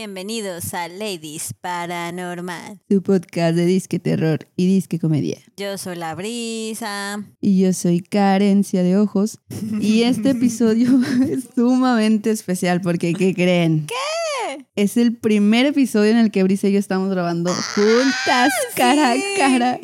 Bienvenidos 0.00 0.72
a 0.72 0.88
Ladies 0.88 1.52
Paranormal. 1.60 2.80
Tu 2.88 3.02
podcast 3.02 3.54
de 3.54 3.66
disque 3.66 3.98
terror 3.98 4.48
y 4.56 4.66
disque 4.66 4.98
comedia. 4.98 5.36
Yo 5.58 5.76
soy 5.76 5.96
la 5.96 6.14
brisa. 6.14 7.22
Y 7.38 7.60
yo 7.60 7.74
soy 7.74 8.00
Carencia 8.00 8.82
de 8.82 8.96
Ojos. 8.96 9.40
Y 9.78 10.04
este 10.04 10.30
episodio 10.30 10.88
es 11.28 11.48
sumamente 11.54 12.30
especial 12.30 12.80
porque, 12.80 13.12
¿qué 13.12 13.34
creen? 13.34 13.88
¿Qué? 13.88 14.64
Es 14.74 14.96
el 14.96 15.18
primer 15.18 15.66
episodio 15.66 16.12
en 16.12 16.16
el 16.16 16.30
que 16.30 16.44
Brisa 16.44 16.68
y 16.68 16.72
yo 16.72 16.78
estamos 16.78 17.10
grabando 17.10 17.52
juntas, 17.52 18.54
cara 18.74 19.12
a 19.12 19.16
cara. 19.36 19.80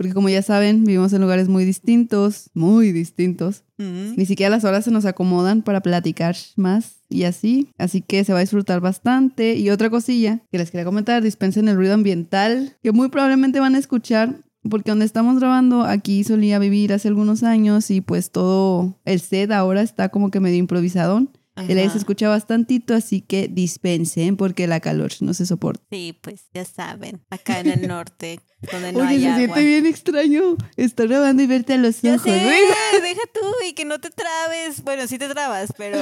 Porque 0.00 0.14
como 0.14 0.30
ya 0.30 0.40
saben, 0.40 0.86
vivimos 0.86 1.12
en 1.12 1.20
lugares 1.20 1.50
muy 1.50 1.66
distintos, 1.66 2.48
muy 2.54 2.90
distintos. 2.90 3.64
Mm. 3.76 4.14
Ni 4.16 4.24
siquiera 4.24 4.48
las 4.48 4.64
horas 4.64 4.86
se 4.86 4.90
nos 4.90 5.04
acomodan 5.04 5.60
para 5.60 5.82
platicar 5.82 6.34
más 6.56 7.02
y 7.10 7.24
así. 7.24 7.68
Así 7.76 8.00
que 8.00 8.24
se 8.24 8.32
va 8.32 8.38
a 8.38 8.40
disfrutar 8.40 8.80
bastante. 8.80 9.56
Y 9.56 9.68
otra 9.68 9.90
cosilla 9.90 10.40
que 10.50 10.56
les 10.56 10.70
quería 10.70 10.86
comentar, 10.86 11.22
dispensen 11.22 11.68
el 11.68 11.76
ruido 11.76 11.92
ambiental 11.92 12.78
que 12.82 12.92
muy 12.92 13.10
probablemente 13.10 13.60
van 13.60 13.74
a 13.74 13.78
escuchar. 13.78 14.40
Porque 14.70 14.90
donde 14.90 15.04
estamos 15.04 15.38
grabando, 15.38 15.82
aquí 15.82 16.24
solía 16.24 16.58
vivir 16.58 16.94
hace 16.94 17.08
algunos 17.08 17.42
años 17.42 17.90
y 17.90 18.00
pues 18.00 18.30
todo 18.30 18.98
el 19.04 19.20
set 19.20 19.52
ahora 19.52 19.82
está 19.82 20.08
como 20.08 20.30
que 20.30 20.40
medio 20.40 20.56
improvisadón. 20.56 21.28
El 21.56 21.76
aire 21.76 21.90
se 21.90 21.98
escucha 21.98 22.28
bastantito, 22.30 22.94
así 22.94 23.20
que 23.20 23.48
dispensen 23.48 24.38
porque 24.38 24.66
la 24.66 24.80
calor 24.80 25.10
no 25.20 25.34
se 25.34 25.44
soporta. 25.44 25.84
Sí, 25.90 26.18
pues 26.22 26.46
ya 26.54 26.64
saben, 26.64 27.20
acá 27.28 27.60
en 27.60 27.68
el 27.68 27.86
norte, 27.86 28.40
donde 28.72 28.92
no 28.92 28.98
Oye, 29.00 29.08
hay 29.08 29.20
se 29.20 29.26
agua. 29.26 29.38
siente 29.38 29.64
bien 29.64 29.86
extraño 29.86 30.56
estar 30.76 31.08
grabando 31.08 31.42
y 31.42 31.46
verte 31.46 31.72
a 31.74 31.76
los 31.78 32.02
Ya 32.02 32.14
ojos. 32.14 32.24
sé, 32.24 32.44
güey. 32.44 32.60
deja 33.02 33.20
tú 33.32 33.40
y 33.66 33.72
que 33.72 33.84
no 33.84 33.98
te 34.00 34.10
trabes. 34.10 34.82
Bueno, 34.84 35.06
sí 35.06 35.18
te 35.18 35.28
trabas, 35.28 35.72
pero, 35.76 35.98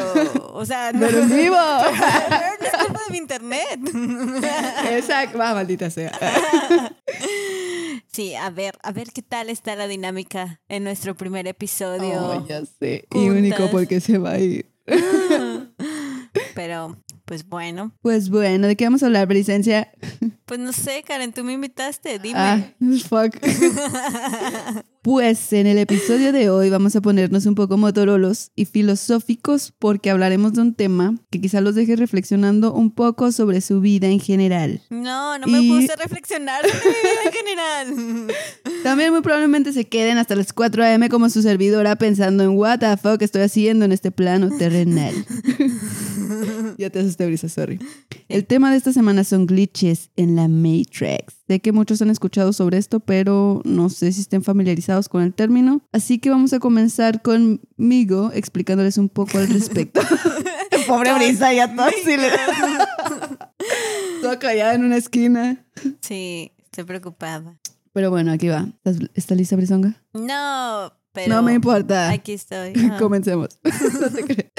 o 0.55 0.65
sea, 0.67 0.93
no, 0.93 1.01
Pero 1.01 1.21
en 1.23 1.29
vivo. 1.37 1.57
no 1.57 2.67
es 2.67 2.85
culpa 2.85 3.01
de 3.07 3.11
mi 3.13 3.19
internet. 3.19 3.81
Exacto, 4.91 5.39
va, 5.39 5.55
maldita 5.55 5.89
sea. 5.91 6.13
Sí, 8.11 8.35
a 8.35 8.51
ver, 8.51 8.77
a 8.83 8.91
ver 8.93 9.09
qué 9.13 9.23
tal 9.23 9.49
está 9.51 9.77
la 9.77 9.87
dinámica 9.87 10.61
en 10.69 10.83
nuestro 10.85 11.17
primer 11.17 11.47
episodio. 11.47 12.19
Oh, 12.21 12.47
ya 12.49 12.63
sé. 12.65 13.07
Y 13.15 13.29
único 13.29 13.71
porque 13.71 14.01
se 14.01 14.19
va 14.19 14.33
a 14.33 14.39
ir. 14.39 14.69
Pues 17.29 17.47
bueno, 17.47 17.93
Pues 18.01 18.31
bueno, 18.31 18.67
¿de 18.67 18.75
qué 18.77 18.85
vamos 18.85 19.03
a 19.03 19.07
hablar, 19.07 19.27
Bricencia? 19.29 19.93
pues 20.47 20.59
no 20.59 20.73
sé, 20.73 21.03
Karen, 21.07 21.33
tú 21.35 21.45
me 21.45 21.53
invitaste, 21.53 22.19
dime. 22.19 22.39
Ah, 22.39 22.59
fuck. 23.07 23.37
Pues 25.01 25.53
en 25.55 25.67
el 25.67 25.79
episodio 25.79 26.33
de 26.33 26.51
hoy 26.51 26.69
vamos 26.69 26.95
a 26.95 27.01
ponernos 27.01 27.47
un 27.47 27.55
poco 27.55 27.79
motorolos 27.79 28.51
y 28.57 28.67
filosóficos 28.67 29.73
porque 29.79 30.11
hablaremos 30.11 30.53
de 30.53 30.61
un 30.61 30.75
tema 30.75 31.15
que 31.31 31.41
quizá 31.41 31.63
los 31.63 31.75
deje 31.77 31.97
reflexionando 31.97 32.75
un 32.75 32.91
poco 32.95 33.33
sobre 33.33 33.63
su 33.63 33.81
vida 33.81 34.09
en 34.09 34.21
general. 34.21 34.83
No, 34.91 35.39
no 35.39 35.47
me 35.47 35.61
Y- 35.63 35.69
puse 35.71 35.93
a 35.93 35.97
reflexionar 35.97 36.61
sobre 36.69 36.85
mi 36.91 37.09
vida 37.09 37.23
en 37.25 37.33
general. 37.33 38.35
También 38.83 39.13
muy 39.13 39.23
probablemente 39.23 39.73
se 39.73 39.87
queden 39.87 40.19
hasta 40.19 40.35
las 40.35 40.53
4 40.53 40.85
a.m. 40.85 41.09
como 41.09 41.31
su 41.31 41.41
servidora 41.41 41.97
pensando 41.97 42.43
en 42.45 42.51
what 42.51 42.81
the 42.81 42.97
fuck 42.99 43.23
estoy 43.23 43.43
haciendo 43.43 43.87
en 43.87 43.93
este 43.93 44.11
plano 44.11 44.51
terrenal. 44.59 45.15
ya 46.79 46.91
te 46.91 47.01
asusté, 47.01 47.27
Brisa, 47.27 47.49
sorry. 47.49 47.79
El 48.29 48.47
tema 48.47 48.71
de 48.71 48.77
esta 48.77 48.93
semana 48.93 49.25
son 49.25 49.47
glitches 49.47 50.11
en 50.17 50.37
la 50.37 50.49
Matrix. 50.49 51.35
Sé 51.47 51.61
que 51.61 51.73
muchos 51.73 52.03
han 52.03 52.11
escuchado 52.11 52.53
sobre 52.53 52.79
esto, 52.79 53.01
pero 53.01 53.63
no 53.65 53.89
sé 53.89 54.13
si 54.13 54.21
estén 54.21 54.43
familiarizados 54.43 55.09
con 55.09 55.23
el 55.23 55.33
término. 55.35 55.83
Así 55.93 56.19
que 56.19 56.31
vamos 56.31 56.53
a 56.53 56.59
comenzar 56.61 57.23
conmigo 57.23 58.31
explicándoles 58.35 58.99
un 58.99 59.09
poco 59.09 59.39
al 59.39 59.49
respecto. 59.49 60.01
Pobre 60.87 61.13
Brisa, 61.15 61.53
ya 61.53 61.75
todo 61.75 61.87
así 61.87 62.17
le- 62.17 62.31
Toda 64.23 64.39
callada 64.39 64.75
en 64.75 64.85
una 64.85 64.97
esquina. 64.97 65.67
Sí, 66.01 66.53
estoy 66.65 66.85
preocupada. 66.85 67.59
Pero 67.93 68.11
bueno, 68.11 68.33
aquí 68.33 68.49
va. 68.49 68.69
¿Estás, 68.85 69.09
está 69.15 69.35
lista, 69.35 69.57
Brisonga? 69.57 70.03
No, 70.15 70.93
pero... 71.13 71.35
No 71.35 71.43
me 71.43 71.53
importa. 71.55 72.11
Aquí 72.11 72.33
estoy. 72.33 72.73
Ah. 72.91 72.97
Comencemos. 72.99 73.59
No 74.01 74.11
te 74.11 74.25
creas. 74.25 74.53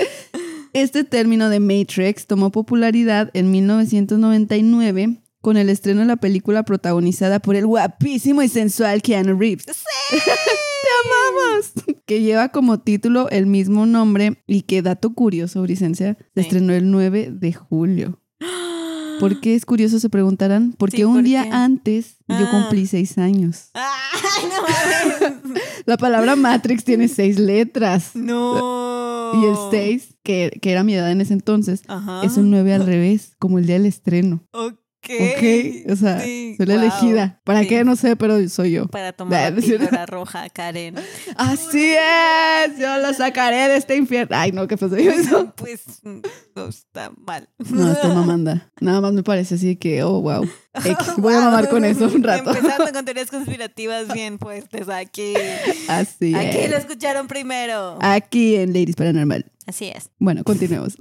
Este 0.74 1.04
término 1.04 1.50
de 1.50 1.60
Matrix 1.60 2.28
tomó 2.28 2.52
popularidad 2.52 3.32
en 3.34 3.52
1999 3.52 5.22
con 5.42 5.58
el 5.58 5.70
estreno 5.70 6.02
de 6.02 6.06
la 6.08 6.18
película 6.18 6.64
protagonizada 6.64 7.40
por 7.40 7.56
el 7.56 7.66
guapísimo 7.66 8.42
y 8.44 8.50
sensual 8.50 9.02
Keanu 9.02 9.38
Reeves. 9.40 9.66
¡Te 10.10 10.90
amamos! 11.06 11.72
Que 12.06 12.22
lleva 12.22 12.50
como 12.50 12.80
título 12.80 13.30
el 13.30 13.46
mismo 13.46 13.86
nombre 13.86 14.42
y 14.48 14.64
que 14.64 14.82
dato 14.82 15.14
curioso, 15.14 15.62
Bricencia, 15.62 16.18
se 16.36 16.42
Sí. 16.42 16.48
estrenó 16.48 16.74
el 16.74 16.92
9 16.92 17.30
de 17.32 17.54
julio. 17.54 18.20
¿Por 19.20 19.40
qué 19.42 19.56
es 19.56 19.66
curioso? 19.66 20.00
Se 20.00 20.10
preguntarán. 20.10 20.74
Porque 20.78 20.98
Sí, 20.98 21.04
un 21.04 21.16
¿por 21.16 21.24
día 21.24 21.44
qué? 21.44 21.50
antes 21.52 22.18
yo 22.28 22.36
Ah. 22.36 22.50
cumplí 22.52 22.86
seis 22.86 23.18
años. 23.18 23.70
¡Ay, 23.74 24.46
no! 24.50 25.42
La 25.86 25.98
palabra 25.98 26.36
Matrix 26.36 26.84
tiene 26.84 27.08
seis 27.08 27.40
letras. 27.40 28.12
No. 28.14 29.09
Y 29.34 29.46
el 29.46 29.56
6, 29.72 30.16
que, 30.24 30.58
que 30.62 30.72
era 30.72 30.84
mi 30.84 30.94
edad 30.96 31.12
en 31.12 31.22
ese 31.22 31.34
entonces, 31.34 31.84
Ajá. 31.88 32.24
es 32.24 32.38
un 32.38 32.50
9 32.50 32.74
al 32.74 32.86
revés, 32.86 33.36
como 33.40 33.60
el 33.60 33.66
día 33.66 33.76
del 33.76 33.86
estreno. 33.86 34.44
Ok. 34.52 34.79
Ok, 35.02 35.92
o 35.92 35.96
sea, 35.96 36.20
Sí, 36.22 36.56
soy 36.58 36.66
la 36.66 36.76
wow. 36.76 36.84
elegida. 36.84 37.42
¿Para 37.44 37.62
Sí. 37.62 37.68
qué? 37.68 37.84
No 37.84 37.96
sé, 37.96 38.16
pero 38.16 38.48
soy 38.50 38.72
yo. 38.72 38.86
Para 38.88 39.14
tomar 39.14 39.54
la 39.54 39.60
píldora 39.62 40.06
roja, 40.06 40.50
Karen. 40.50 40.96
Así 41.38 41.94
es, 41.94 42.78
yo 42.78 42.98
lo 42.98 43.14
sacaré 43.14 43.70
de 43.70 43.78
este 43.78 43.96
infierno. 43.96 44.36
Ay, 44.38 44.52
no, 44.52 44.68
¿qué 44.68 44.78
pasó? 44.78 44.96
Eso? 44.96 45.54
Pues 45.56 45.82
no 46.56 46.68
está 46.68 47.12
mal. 47.18 47.50
No, 47.58 47.92
estoy 47.92 48.12
mamanda. 48.12 48.72
Nada 48.82 49.02
más 49.02 49.14
me 49.14 49.24
parece 49.24 49.56
así 49.56 49.76
que, 49.78 50.04
oh, 50.04 50.22
wow. 50.22 50.48
X, 50.74 50.98
voy 51.18 51.34
a 51.34 51.40
mamar 51.42 51.70
con 51.70 51.86
eso 51.86 52.06
un 52.06 52.22
rato. 52.24 52.52
Empezando 52.54 52.92
con 52.92 53.06
teorías 53.06 53.30
conspirativas 53.32 54.14
bien 54.14 54.38
fuertes 54.40 54.88
aquí. 54.90 55.34
Así 55.88 56.36
Aquí 56.36 56.68
lo 56.68 56.76
es. 56.78 56.84
escucharon 56.86 57.28
primero. 57.28 57.98
Aquí 58.02 58.56
en 58.56 58.74
Ladies 58.74 58.96
Paranormal. 58.96 59.52
Así 59.66 59.88
es. 59.88 60.10
Bueno, 60.20 60.44
continuemos. 60.44 60.96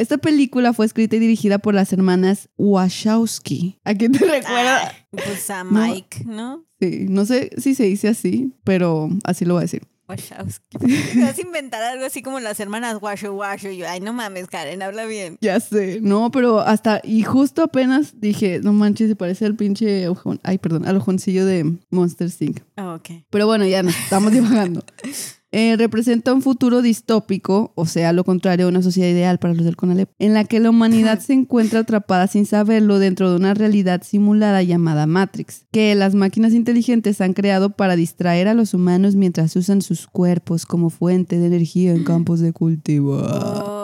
Esta 0.00 0.16
película 0.16 0.72
fue 0.72 0.86
escrita 0.86 1.16
y 1.16 1.18
dirigida 1.18 1.58
por 1.58 1.74
las 1.74 1.92
hermanas 1.92 2.48
Wachowski. 2.56 3.78
¿A 3.84 3.94
quién 3.94 4.12
te 4.12 4.20
recuerda? 4.20 4.88
Ah, 4.88 4.92
pues 5.10 5.50
a 5.50 5.62
No. 5.62 5.72
Mike, 5.72 6.24
¿no? 6.24 6.64
Sí, 6.80 7.04
no 7.08 7.26
sé 7.26 7.50
si 7.58 7.74
se 7.74 7.84
dice 7.84 8.08
así, 8.08 8.54
pero 8.64 9.10
así 9.24 9.44
lo 9.44 9.54
voy 9.54 9.60
a 9.60 9.64
decir. 9.64 9.82
Wachowski. 10.08 10.78
Vas 11.20 11.36
a 11.38 11.40
inventar 11.42 11.82
algo 11.82 12.06
así 12.06 12.22
como 12.22 12.40
las 12.40 12.58
hermanas 12.60 12.96
Washo 13.00 13.34
Washo. 13.34 13.70
Yo, 13.70 13.86
ay, 13.86 14.00
no 14.00 14.14
mames, 14.14 14.46
Karen, 14.46 14.82
habla 14.82 15.04
bien. 15.04 15.36
Ya 15.42 15.60
sé, 15.60 16.00
no, 16.00 16.30
pero 16.30 16.60
hasta, 16.60 17.02
y 17.04 17.22
justo 17.22 17.62
apenas 17.62 18.18
dije, 18.20 18.60
no 18.62 18.72
manches, 18.72 19.08
se 19.08 19.16
parece 19.16 19.44
al 19.44 19.54
pinche 19.54 20.08
ojón, 20.08 20.40
ay, 20.42 20.56
perdón, 20.56 20.86
al 20.88 20.96
ojoncillo 20.96 21.44
de 21.44 21.76
Monster 21.90 22.30
Inc. 22.40 22.60
Ah, 22.76 22.94
ok. 22.94 23.22
Pero 23.28 23.46
bueno, 23.46 23.66
ya 23.66 23.82
nos 23.82 23.94
estamos 23.96 24.32
divagando. 24.32 24.82
Eh, 25.52 25.74
representa 25.76 26.32
un 26.32 26.42
futuro 26.42 26.80
distópico, 26.80 27.72
o 27.74 27.84
sea, 27.84 28.12
lo 28.12 28.22
contrario 28.22 28.66
a 28.66 28.68
una 28.68 28.82
sociedad 28.82 29.08
ideal 29.08 29.38
para 29.38 29.52
los 29.54 29.64
del 29.64 29.74
Conalep, 29.74 30.08
en 30.20 30.32
la 30.32 30.44
que 30.44 30.60
la 30.60 30.70
humanidad 30.70 31.18
se 31.18 31.32
encuentra 31.32 31.80
atrapada 31.80 32.28
sin 32.28 32.46
saberlo 32.46 33.00
dentro 33.00 33.30
de 33.30 33.36
una 33.36 33.52
realidad 33.54 34.02
simulada 34.04 34.62
llamada 34.62 35.06
Matrix, 35.06 35.66
que 35.72 35.96
las 35.96 36.14
máquinas 36.14 36.52
inteligentes 36.52 37.20
han 37.20 37.32
creado 37.32 37.70
para 37.70 37.96
distraer 37.96 38.46
a 38.46 38.54
los 38.54 38.74
humanos 38.74 39.16
mientras 39.16 39.56
usan 39.56 39.82
sus 39.82 40.06
cuerpos 40.06 40.66
como 40.66 40.88
fuente 40.88 41.40
de 41.40 41.46
energía 41.46 41.90
en 41.90 42.04
campos 42.04 42.38
de 42.38 42.52
cultivo. 42.52 43.20
Oh. 43.20 43.80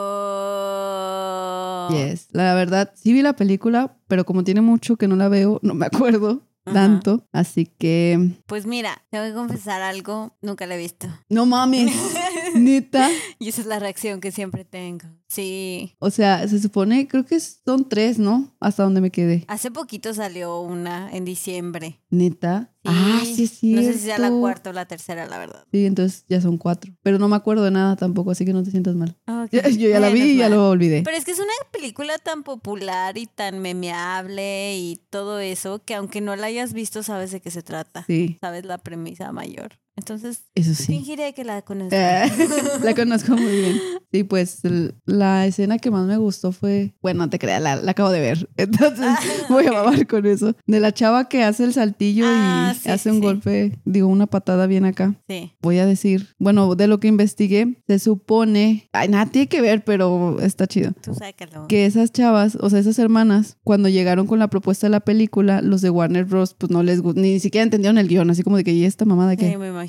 Yes. 1.91 2.29
La 2.31 2.55
verdad, 2.55 2.93
sí 2.95 3.13
vi 3.13 3.23
la 3.23 3.35
película, 3.35 3.97
pero 4.07 4.25
como 4.25 4.45
tiene 4.45 4.61
mucho 4.61 4.95
que 4.97 5.09
no 5.09 5.17
la 5.17 5.29
veo, 5.29 5.59
no 5.63 5.75
me 5.75 5.87
acuerdo 5.87 6.47
Ajá. 6.67 6.75
tanto. 6.75 7.27
Así 7.33 7.67
que. 7.67 8.31
Pues 8.47 8.67
mira, 8.67 9.05
te 9.11 9.19
voy 9.19 9.31
a 9.31 9.35
confesar 9.35 9.83
algo, 9.83 10.37
nunca 10.43 10.67
la 10.67 10.75
he 10.75 10.79
visto. 10.79 11.09
No 11.29 11.47
mames. 11.47 11.93
Neta. 12.55 13.09
Y 13.39 13.49
esa 13.49 13.61
es 13.61 13.67
la 13.67 13.79
reacción 13.79 14.21
que 14.21 14.33
siempre 14.33 14.65
tengo. 14.65 15.07
Sí. 15.29 15.97
O 15.99 16.11
sea, 16.11 16.47
se 16.49 16.61
supone, 16.61 17.09
creo 17.09 17.27
que 17.27 17.39
son 17.41 17.89
tres, 17.89 18.19
¿no? 18.19 18.55
Hasta 18.61 18.85
donde 18.85 19.01
me 19.01 19.11
quedé. 19.11 19.45
Hace 19.49 19.71
poquito 19.71 20.15
salió 20.15 20.61
una 20.61 21.11
en 21.11 21.25
diciembre. 21.25 22.01
Neta. 22.11 22.73
Ah, 22.85 23.21
sí, 23.25 23.43
es 23.43 23.63
No 23.65 23.83
sé 23.83 23.95
si 23.95 23.99
sea 23.99 24.19
la 24.19 24.31
cuarta 24.31 24.71
o 24.71 24.73
la 24.73 24.87
tercera, 24.87 25.27
la 25.27 25.39
verdad. 25.39 25.67
Sí, 25.73 25.87
entonces 25.87 26.25
ya 26.29 26.41
son 26.41 26.57
cuatro. 26.57 26.93
Pero 27.03 27.19
no 27.19 27.29
me 27.29 27.35
acuerdo 27.35 27.65
de 27.65 27.73
nada 27.73 27.97
tampoco, 27.97 28.31
así 28.31 28.45
que 28.45 28.53
no 28.53 28.63
te 28.63 28.71
sientas 28.71 28.95
mal. 28.95 29.17
Ok. 29.27 29.51
Yo 29.77 29.89
ya 29.89 29.99
la 29.99 30.11
vi 30.11 30.23
y 30.23 30.37
ya 30.37 30.49
lo 30.49 30.71
olvidé. 30.71 31.03
Pero 31.03 31.17
es 31.17 31.25
que 31.25 31.33
es 31.33 31.41
una 31.41 31.53
película 31.73 32.17
tan 32.19 32.45
popular 32.45 33.19
y 33.19 33.27
tan 33.27 33.59
memeable 33.59 34.77
y 34.77 35.03
todo 35.11 35.41
eso 35.41 35.83
que 35.85 35.95
aunque 35.95 36.21
no 36.21 36.37
la 36.37 36.47
hayas 36.47 36.73
visto 36.73 37.03
sabes 37.03 37.33
de 37.33 37.41
qué 37.41 37.51
se 37.51 37.63
trata. 37.63 38.05
Sí, 38.07 38.39
Sabes 38.41 38.65
la 38.65 38.79
premisa 38.79 39.33
mayor. 39.33 39.81
Entonces, 39.97 40.43
eso 40.55 40.75
sí. 40.75 40.85
fingiré 40.85 41.33
que 41.33 41.43
la 41.45 41.63
conozco. 41.63 41.97
Eh, 41.97 42.31
la 42.83 42.95
conozco 42.95 43.33
muy 43.37 43.51
bien. 43.57 43.81
Y 44.13 44.25
pues 44.25 44.61
la 45.07 45.47
escena 45.47 45.79
que 45.79 45.91
más 45.91 46.07
me 46.07 46.17
gustó 46.19 46.53
fue, 46.53 46.95
bueno, 47.03 47.25
no 47.25 47.31
te 47.31 47.39
creas, 47.39 47.63
la, 47.63 47.77
la 47.77 47.91
acabo 47.93 48.11
de 48.11 48.21
ver. 48.21 48.49
Entonces 48.57 49.07
voy 49.49 49.67
a 49.67 49.73
mamar 49.73 50.07
con 50.07 50.27
eso. 50.27 50.55
De 50.67 50.81
la 50.81 50.93
chava 50.93 51.29
que 51.29 51.43
hace 51.43 51.65
el 51.65 51.73
saltillo 51.73 52.25
Ah, 52.29 52.73
y 52.75 52.79
sí, 52.79 52.89
hace 52.91 53.05
sí, 53.05 53.09
un 53.09 53.17
sí. 53.17 53.21
golpe, 53.23 53.79
digo, 53.85 54.09
una 54.09 54.27
patada 54.27 54.67
bien 54.67 54.85
acá. 54.85 55.15
Sí. 55.29 55.53
Voy 55.63 55.79
a 55.79 55.87
decir, 55.87 56.29
bueno, 56.39 56.75
de 56.75 56.87
lo 56.89 57.01
que 57.01 57.09
investigué, 57.09 57.83
se 57.87 57.99
supone, 57.99 58.89
ay, 58.93 59.09
nada 59.09 59.27
tiene 59.27 59.49
que 59.49 59.61
ver, 59.63 59.83
pero 59.85 60.39
está 60.41 60.67
chido. 60.67 60.93
Tú 61.03 61.15
sácalo. 61.15 61.67
Que 61.69 61.87
esas 61.87 62.13
chavas, 62.13 62.57
o 62.61 62.69
sea, 62.71 62.79
esas 62.81 62.99
hermanas, 62.99 63.57
cuando 63.65 63.89
llegaron 63.89 64.27
con 64.27 64.39
la 64.39 64.49
propuesta 64.49 64.87
de 64.87 64.91
la 64.91 65.01
película, 65.01 65.63
los 65.63 65.81
de 65.81 65.91
Warner 65.91 66.25
Bros. 66.27 66.55
pues 66.55 66.71
no 66.71 66.83
les 66.83 67.01
gustó, 67.01 67.21
ni 67.21 67.41
siquiera 67.41 67.63
entendieron 67.65 67.97
el 67.99 68.09
guion, 68.09 68.29
así 68.31 68.43
como 68.43 68.57
de 68.59 68.65
que, 68.65 68.73
¿y 68.73 68.85
esta 68.85 69.05
mamada 69.07 69.37
qué? 69.37 69.51
Sí, 69.51 69.57
me 69.57 69.69
imagino. 69.69 69.86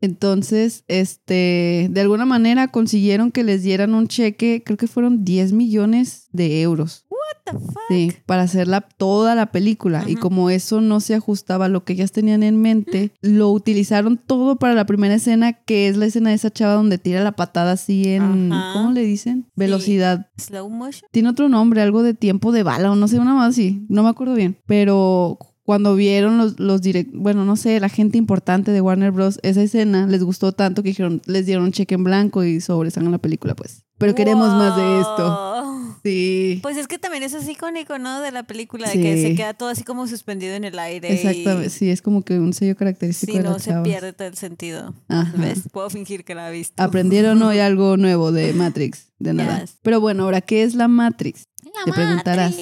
Entonces, 0.00 0.84
este, 0.88 1.88
de 1.90 2.00
alguna 2.00 2.24
manera 2.24 2.68
consiguieron 2.68 3.30
que 3.30 3.44
les 3.44 3.62
dieran 3.62 3.94
un 3.94 4.08
cheque, 4.08 4.62
creo 4.64 4.76
que 4.76 4.86
fueron 4.86 5.24
10 5.24 5.52
millones 5.52 6.28
de 6.32 6.62
euros. 6.62 7.06
What 7.10 7.52
the 7.52 7.58
fuck? 7.58 7.82
Sí, 7.88 8.12
para 8.26 8.42
hacer 8.42 8.68
la, 8.68 8.80
toda 8.80 9.34
la 9.34 9.52
película. 9.52 10.04
Y 10.06 10.16
como 10.16 10.50
eso 10.50 10.80
no 10.80 11.00
se 11.00 11.14
ajustaba 11.14 11.66
a 11.66 11.68
lo 11.68 11.84
que 11.84 11.94
ellas 11.94 12.12
tenían 12.12 12.42
en 12.42 12.60
mente, 12.60 13.12
lo 13.20 13.50
utilizaron 13.50 14.16
todo 14.16 14.56
para 14.56 14.74
la 14.74 14.86
primera 14.86 15.14
escena, 15.14 15.52
que 15.52 15.88
es 15.88 15.96
la 15.96 16.06
escena 16.06 16.30
de 16.30 16.36
esa 16.36 16.50
chava 16.50 16.74
donde 16.74 16.98
tira 16.98 17.22
la 17.22 17.32
patada 17.32 17.72
así 17.72 18.08
en. 18.08 18.50
¿cómo 18.72 18.92
le 18.92 19.02
dicen? 19.02 19.46
Velocidad. 19.54 20.28
Slow 20.36 20.68
motion. 20.68 21.08
Tiene 21.12 21.28
otro 21.28 21.48
nombre, 21.48 21.82
algo 21.82 22.02
de 22.02 22.14
tiempo 22.14 22.52
de 22.52 22.62
bala 22.62 22.90
o 22.90 22.96
no 22.96 23.08
sé, 23.08 23.18
una 23.18 23.34
más 23.34 23.50
así, 23.50 23.84
no 23.88 24.02
me 24.02 24.08
acuerdo 24.08 24.34
bien. 24.34 24.58
Pero 24.66 25.38
cuando 25.64 25.96
vieron 25.96 26.36
los, 26.38 26.60
los 26.60 26.82
direct, 26.82 27.10
bueno, 27.14 27.44
no 27.44 27.56
sé, 27.56 27.80
la 27.80 27.88
gente 27.88 28.18
importante 28.18 28.70
de 28.70 28.80
Warner 28.80 29.10
Bros. 29.10 29.40
esa 29.42 29.62
escena 29.62 30.06
les 30.06 30.22
gustó 30.22 30.52
tanto 30.52 30.82
que 30.82 30.90
dijeron, 30.90 31.22
les 31.26 31.46
dieron 31.46 31.64
un 31.64 31.72
cheque 31.72 31.94
en 31.94 32.04
blanco 32.04 32.44
y 32.44 32.60
sobres 32.60 32.96
en 32.98 33.10
la 33.10 33.18
película, 33.18 33.54
pues. 33.54 33.82
Pero 33.96 34.14
queremos 34.14 34.48
más 34.48 34.76
de 34.76 35.00
esto. 35.00 35.70
Sí. 36.02 36.58
Pues 36.62 36.76
es 36.76 36.86
que 36.86 36.98
también 36.98 37.22
eso 37.22 37.38
es 37.38 37.48
icónico, 37.48 37.98
¿no? 37.98 38.20
De 38.20 38.30
la 38.30 38.42
película, 38.42 38.88
Sí. 38.88 38.98
de 38.98 39.04
que 39.04 39.22
se 39.22 39.34
queda 39.34 39.54
todo 39.54 39.70
así 39.70 39.84
como 39.84 40.06
suspendido 40.06 40.54
en 40.54 40.64
el 40.64 40.78
aire. 40.78 41.10
Exactamente, 41.14 41.68
Y... 41.68 41.70
sí, 41.70 41.88
es 41.90 42.02
como 42.02 42.22
que 42.22 42.38
un 42.38 42.52
sello 42.52 42.76
característico 42.76 43.32
Sí, 43.32 43.38
de 43.38 43.44
no 43.44 43.58
se 43.58 43.70
chavas. 43.70 43.84
pierde 43.88 44.12
todo 44.12 44.28
el 44.28 44.36
sentido. 44.36 44.92
Ajá. 45.08 45.32
¿Ves? 45.38 45.62
Puedo 45.72 45.88
fingir 45.88 46.24
que 46.24 46.34
la 46.34 46.50
he 46.50 46.52
visto. 46.52 46.82
Aprendieron 46.82 47.40
hoy 47.42 47.58
algo 47.60 47.96
nuevo 47.96 48.32
de 48.32 48.52
Matrix, 48.52 49.12
de 49.18 49.32
nada. 49.32 49.60
Yes. 49.62 49.78
Pero 49.80 50.00
bueno, 50.00 50.24
ahora, 50.24 50.42
¿qué 50.42 50.62
es 50.64 50.74
la 50.74 50.88
Matrix? 50.88 51.46
La 51.64 51.84
Te 51.86 51.92
preguntarás. 51.92 52.54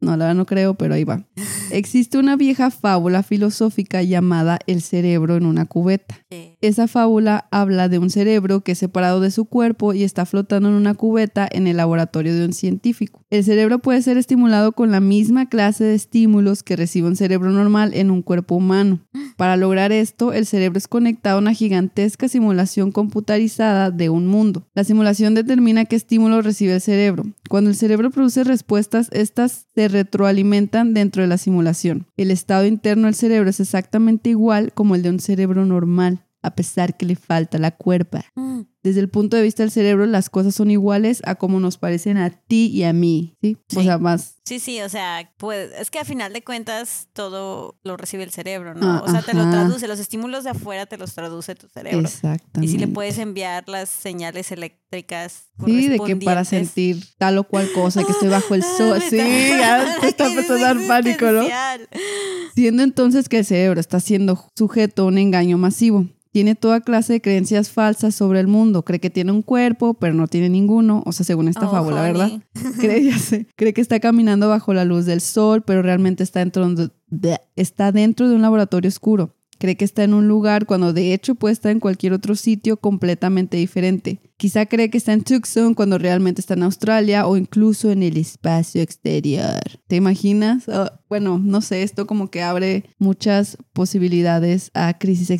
No, 0.00 0.16
la 0.16 0.26
verdad 0.26 0.34
no 0.34 0.46
creo, 0.46 0.74
pero 0.74 0.94
ahí 0.94 1.04
va. 1.04 1.24
Existe 1.70 2.18
una 2.18 2.36
vieja 2.36 2.70
fábula 2.70 3.22
filosófica 3.22 4.02
llamada 4.02 4.58
El 4.66 4.80
cerebro 4.80 5.36
en 5.36 5.44
una 5.44 5.66
cubeta. 5.66 6.24
Esa 6.60 6.88
fábula 6.88 7.48
habla 7.50 7.88
de 7.88 7.98
un 7.98 8.10
cerebro 8.10 8.62
que 8.62 8.72
es 8.72 8.78
separado 8.78 9.20
de 9.20 9.30
su 9.30 9.44
cuerpo 9.44 9.92
y 9.92 10.04
está 10.04 10.26
flotando 10.26 10.68
en 10.68 10.74
una 10.74 10.94
cubeta 10.94 11.48
en 11.50 11.66
el 11.66 11.76
laboratorio 11.76 12.34
de 12.34 12.44
un 12.44 12.52
científico. 12.52 13.19
El 13.30 13.44
cerebro 13.44 13.78
puede 13.78 14.02
ser 14.02 14.18
estimulado 14.18 14.72
con 14.72 14.90
la 14.90 14.98
misma 14.98 15.48
clase 15.48 15.84
de 15.84 15.94
estímulos 15.94 16.64
que 16.64 16.74
recibe 16.74 17.06
un 17.06 17.14
cerebro 17.14 17.50
normal 17.50 17.92
en 17.94 18.10
un 18.10 18.22
cuerpo 18.22 18.56
humano. 18.56 18.98
Para 19.36 19.56
lograr 19.56 19.92
esto, 19.92 20.32
el 20.32 20.46
cerebro 20.46 20.78
es 20.78 20.88
conectado 20.88 21.36
a 21.36 21.40
una 21.40 21.54
gigantesca 21.54 22.26
simulación 22.26 22.90
computarizada 22.90 23.92
de 23.92 24.10
un 24.10 24.26
mundo. 24.26 24.66
La 24.74 24.82
simulación 24.82 25.36
determina 25.36 25.84
qué 25.84 25.94
estímulos 25.94 26.44
recibe 26.44 26.74
el 26.74 26.80
cerebro. 26.80 27.24
Cuando 27.48 27.70
el 27.70 27.76
cerebro 27.76 28.10
produce 28.10 28.42
respuestas, 28.42 29.08
estas 29.12 29.66
se 29.76 29.86
retroalimentan 29.86 30.92
dentro 30.92 31.22
de 31.22 31.28
la 31.28 31.38
simulación. 31.38 32.06
El 32.16 32.32
estado 32.32 32.66
interno 32.66 33.06
del 33.06 33.14
cerebro 33.14 33.48
es 33.48 33.60
exactamente 33.60 34.30
igual 34.30 34.72
como 34.74 34.96
el 34.96 35.02
de 35.02 35.10
un 35.10 35.20
cerebro 35.20 35.64
normal, 35.64 36.24
a 36.42 36.56
pesar 36.56 36.96
que 36.96 37.06
le 37.06 37.14
falta 37.14 37.58
la 37.58 37.70
cuerpa. 37.70 38.24
Desde 38.82 39.00
el 39.00 39.10
punto 39.10 39.36
de 39.36 39.42
vista 39.42 39.62
del 39.62 39.70
cerebro, 39.70 40.06
las 40.06 40.30
cosas 40.30 40.54
son 40.54 40.70
iguales 40.70 41.20
a 41.26 41.34
como 41.34 41.60
nos 41.60 41.76
parecen 41.76 42.16
a 42.16 42.30
ti 42.30 42.68
y 42.72 42.84
a 42.84 42.94
mí, 42.94 43.36
¿sí? 43.42 43.58
O 43.76 43.80
Sí. 43.80 43.84
sea, 43.84 43.98
más... 43.98 44.36
Sí, 44.46 44.58
sí, 44.58 44.80
o 44.80 44.88
sea, 44.88 45.30
pues 45.36 45.70
es 45.78 45.90
que 45.90 45.98
a 45.98 46.04
final 46.04 46.32
de 46.32 46.42
cuentas 46.42 47.08
todo 47.12 47.78
lo 47.84 47.96
recibe 47.98 48.22
el 48.24 48.30
cerebro, 48.30 48.74
¿no? 48.74 48.90
Ah, 48.90 49.02
o 49.06 49.10
sea, 49.10 49.20
te 49.22 49.34
lo 49.34 49.48
traduce, 49.50 49.86
los 49.86 50.00
estímulos 50.00 50.44
de 50.44 50.50
afuera 50.50 50.86
te 50.86 50.96
los 50.96 51.12
traduce 51.14 51.54
tu 51.54 51.68
cerebro. 51.68 52.00
Exactamente. 52.00 52.64
Y 52.64 52.68
si 52.68 52.78
le 52.78 52.88
puedes 52.88 53.18
enviar 53.18 53.68
las 53.68 53.90
señales 53.90 54.50
eléctricas 54.50 55.50
Sí, 55.64 55.88
de 55.88 56.00
que 56.00 56.16
para 56.16 56.44
sentir 56.44 57.04
tal 57.18 57.36
o 57.38 57.44
cual 57.44 57.70
cosa, 57.72 58.02
que 58.02 58.10
estoy 58.12 58.28
bajo 58.30 58.54
el 58.54 58.62
sol. 58.78 58.98
Ah, 59.00 59.06
Sí, 59.08 59.16
me 59.16 59.48
ya 59.50 59.96
te 60.00 60.08
está 60.08 60.26
empezando 60.26 60.64
a 60.64 60.74
dar 60.74 60.86
pánico, 60.88 61.26
¿no? 61.30 61.44
Siendo 62.54 62.82
entonces 62.82 63.28
que 63.28 63.38
el 63.38 63.44
cerebro 63.44 63.78
está 63.80 64.00
siendo 64.00 64.48
sujeto 64.56 65.02
a 65.02 65.06
un 65.06 65.18
engaño 65.18 65.58
masivo. 65.58 66.06
Tiene 66.32 66.54
toda 66.54 66.80
clase 66.80 67.14
de 67.14 67.20
creencias 67.20 67.70
falsas 67.70 68.14
sobre 68.14 68.38
el 68.40 68.46
mundo. 68.46 68.84
Cree 68.84 69.00
que 69.00 69.10
tiene 69.10 69.32
un 69.32 69.42
cuerpo, 69.42 69.94
pero 69.94 70.14
no 70.14 70.28
tiene 70.28 70.48
ninguno. 70.48 71.02
O 71.04 71.12
sea, 71.12 71.26
según 71.26 71.48
esta 71.48 71.66
Oh, 71.66 71.70
fábula, 71.72 72.02
honey. 72.02 72.12
¿verdad? 72.12 72.30
Cree, 72.80 73.12
sé. 73.18 73.46
Cree 73.56 73.72
que 73.72 73.80
está 73.80 73.98
caminando 73.98 74.48
bajo 74.48 74.72
la 74.72 74.84
luz 74.84 75.06
del 75.06 75.20
sol, 75.20 75.62
pero 75.62 75.82
realmente 75.82 76.22
está 76.22 76.38
dentro 76.40 76.68
de, 76.74 76.90
de- 77.08 77.40
está 77.56 77.90
dentro 77.90 78.28
de 78.28 78.36
un 78.36 78.42
laboratorio 78.42 78.88
oscuro. 78.88 79.34
Cree 79.60 79.76
que 79.76 79.84
está 79.84 80.04
en 80.04 80.14
un 80.14 80.26
lugar 80.26 80.64
cuando 80.64 80.94
de 80.94 81.12
hecho 81.12 81.34
puede 81.34 81.52
estar 81.52 81.70
en 81.70 81.80
cualquier 81.80 82.14
otro 82.14 82.34
sitio 82.34 82.78
completamente 82.78 83.58
diferente. 83.58 84.18
Quizá 84.38 84.64
cree 84.64 84.88
que 84.88 84.96
está 84.96 85.12
en 85.12 85.22
Tucson 85.22 85.74
cuando 85.74 85.98
realmente 85.98 86.40
está 86.40 86.54
en 86.54 86.62
Australia 86.62 87.26
o 87.26 87.36
incluso 87.36 87.90
en 87.90 88.02
el 88.02 88.16
espacio 88.16 88.80
exterior. 88.80 89.60
¿Te 89.86 89.96
imaginas? 89.96 90.66
Ah, 90.70 90.98
bueno, 91.10 91.38
no 91.38 91.60
sé, 91.60 91.82
esto 91.82 92.06
como 92.06 92.30
que 92.30 92.40
abre 92.40 92.84
muchas 92.98 93.58
posibilidades 93.74 94.70
a 94.72 94.96
crisis 94.98 95.30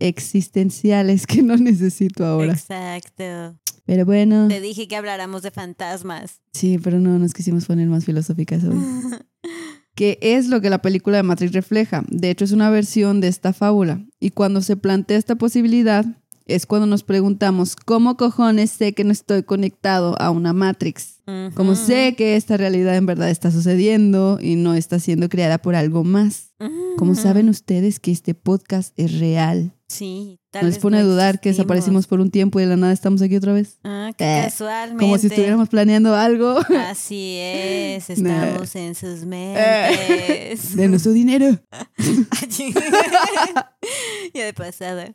existenciales 0.00 1.24
que 1.28 1.42
no 1.44 1.56
necesito 1.56 2.26
ahora. 2.26 2.54
Exacto. 2.54 3.56
Pero 3.86 4.04
bueno, 4.04 4.48
Te 4.48 4.60
dije 4.60 4.88
que 4.88 4.96
habláramos 4.96 5.42
de 5.42 5.52
fantasmas. 5.52 6.40
sí, 6.52 6.78
pero 6.82 6.98
no 6.98 7.16
nos 7.20 7.32
quisimos 7.32 7.64
poner 7.66 7.86
más 7.86 8.04
filosóficas 8.04 8.64
hoy. 8.64 8.76
que 9.98 10.16
es 10.22 10.46
lo 10.46 10.60
que 10.60 10.70
la 10.70 10.80
película 10.80 11.16
de 11.16 11.24
Matrix 11.24 11.52
refleja. 11.52 12.04
De 12.08 12.30
hecho, 12.30 12.44
es 12.44 12.52
una 12.52 12.70
versión 12.70 13.20
de 13.20 13.26
esta 13.26 13.52
fábula. 13.52 14.00
Y 14.20 14.30
cuando 14.30 14.60
se 14.60 14.76
plantea 14.76 15.18
esta 15.18 15.34
posibilidad, 15.34 16.06
es 16.48 16.66
cuando 16.66 16.86
nos 16.86 17.02
preguntamos, 17.04 17.76
¿cómo 17.76 18.16
cojones 18.16 18.70
sé 18.70 18.94
que 18.94 19.04
no 19.04 19.12
estoy 19.12 19.42
conectado 19.44 20.20
a 20.20 20.30
una 20.30 20.52
Matrix? 20.52 21.16
Como 21.54 21.72
Ujú. 21.72 21.86
sé 21.86 22.14
que 22.16 22.36
esta 22.36 22.56
realidad 22.56 22.96
en 22.96 23.04
verdad 23.04 23.28
está 23.28 23.50
sucediendo 23.50 24.38
y 24.40 24.56
no 24.56 24.72
está 24.74 24.98
siendo 24.98 25.28
creada 25.28 25.58
por 25.58 25.74
algo 25.74 26.02
más. 26.02 26.54
Como 26.96 27.12
Ujú. 27.12 27.20
saben 27.20 27.50
ustedes 27.50 28.00
que 28.00 28.10
este 28.12 28.34
podcast 28.34 28.98
es 28.98 29.18
real. 29.20 29.74
Sí, 29.88 30.38
tal 30.50 30.62
No 30.64 30.68
les 30.68 30.78
pone 30.78 30.98
a 30.98 31.02
dudar 31.02 31.40
que 31.40 31.50
desaparecimos 31.50 32.06
por 32.06 32.20
un 32.20 32.30
tiempo 32.30 32.58
y 32.60 32.62
de 32.62 32.68
la 32.70 32.76
nada 32.76 32.92
estamos 32.92 33.20
aquí 33.22 33.36
otra 33.36 33.52
vez. 33.54 33.78
Ah, 33.84 34.10
que 34.16 34.24
Eh, 34.24 34.42
casualmente. 34.44 35.02
Como 35.02 35.16
si 35.18 35.26
estuviéramos 35.28 35.68
planeando 35.68 36.14
algo 36.14 36.58
Así 36.88 37.36
es, 37.40 38.08
estamos 38.10 38.74
en 38.76 38.94
sus 38.94 39.24
mentes. 39.26 40.76
de 40.76 40.88
nuestro 40.88 41.12
dinero. 41.12 41.58
ya 44.34 44.44
de 44.46 44.52
pasada. 44.54 45.14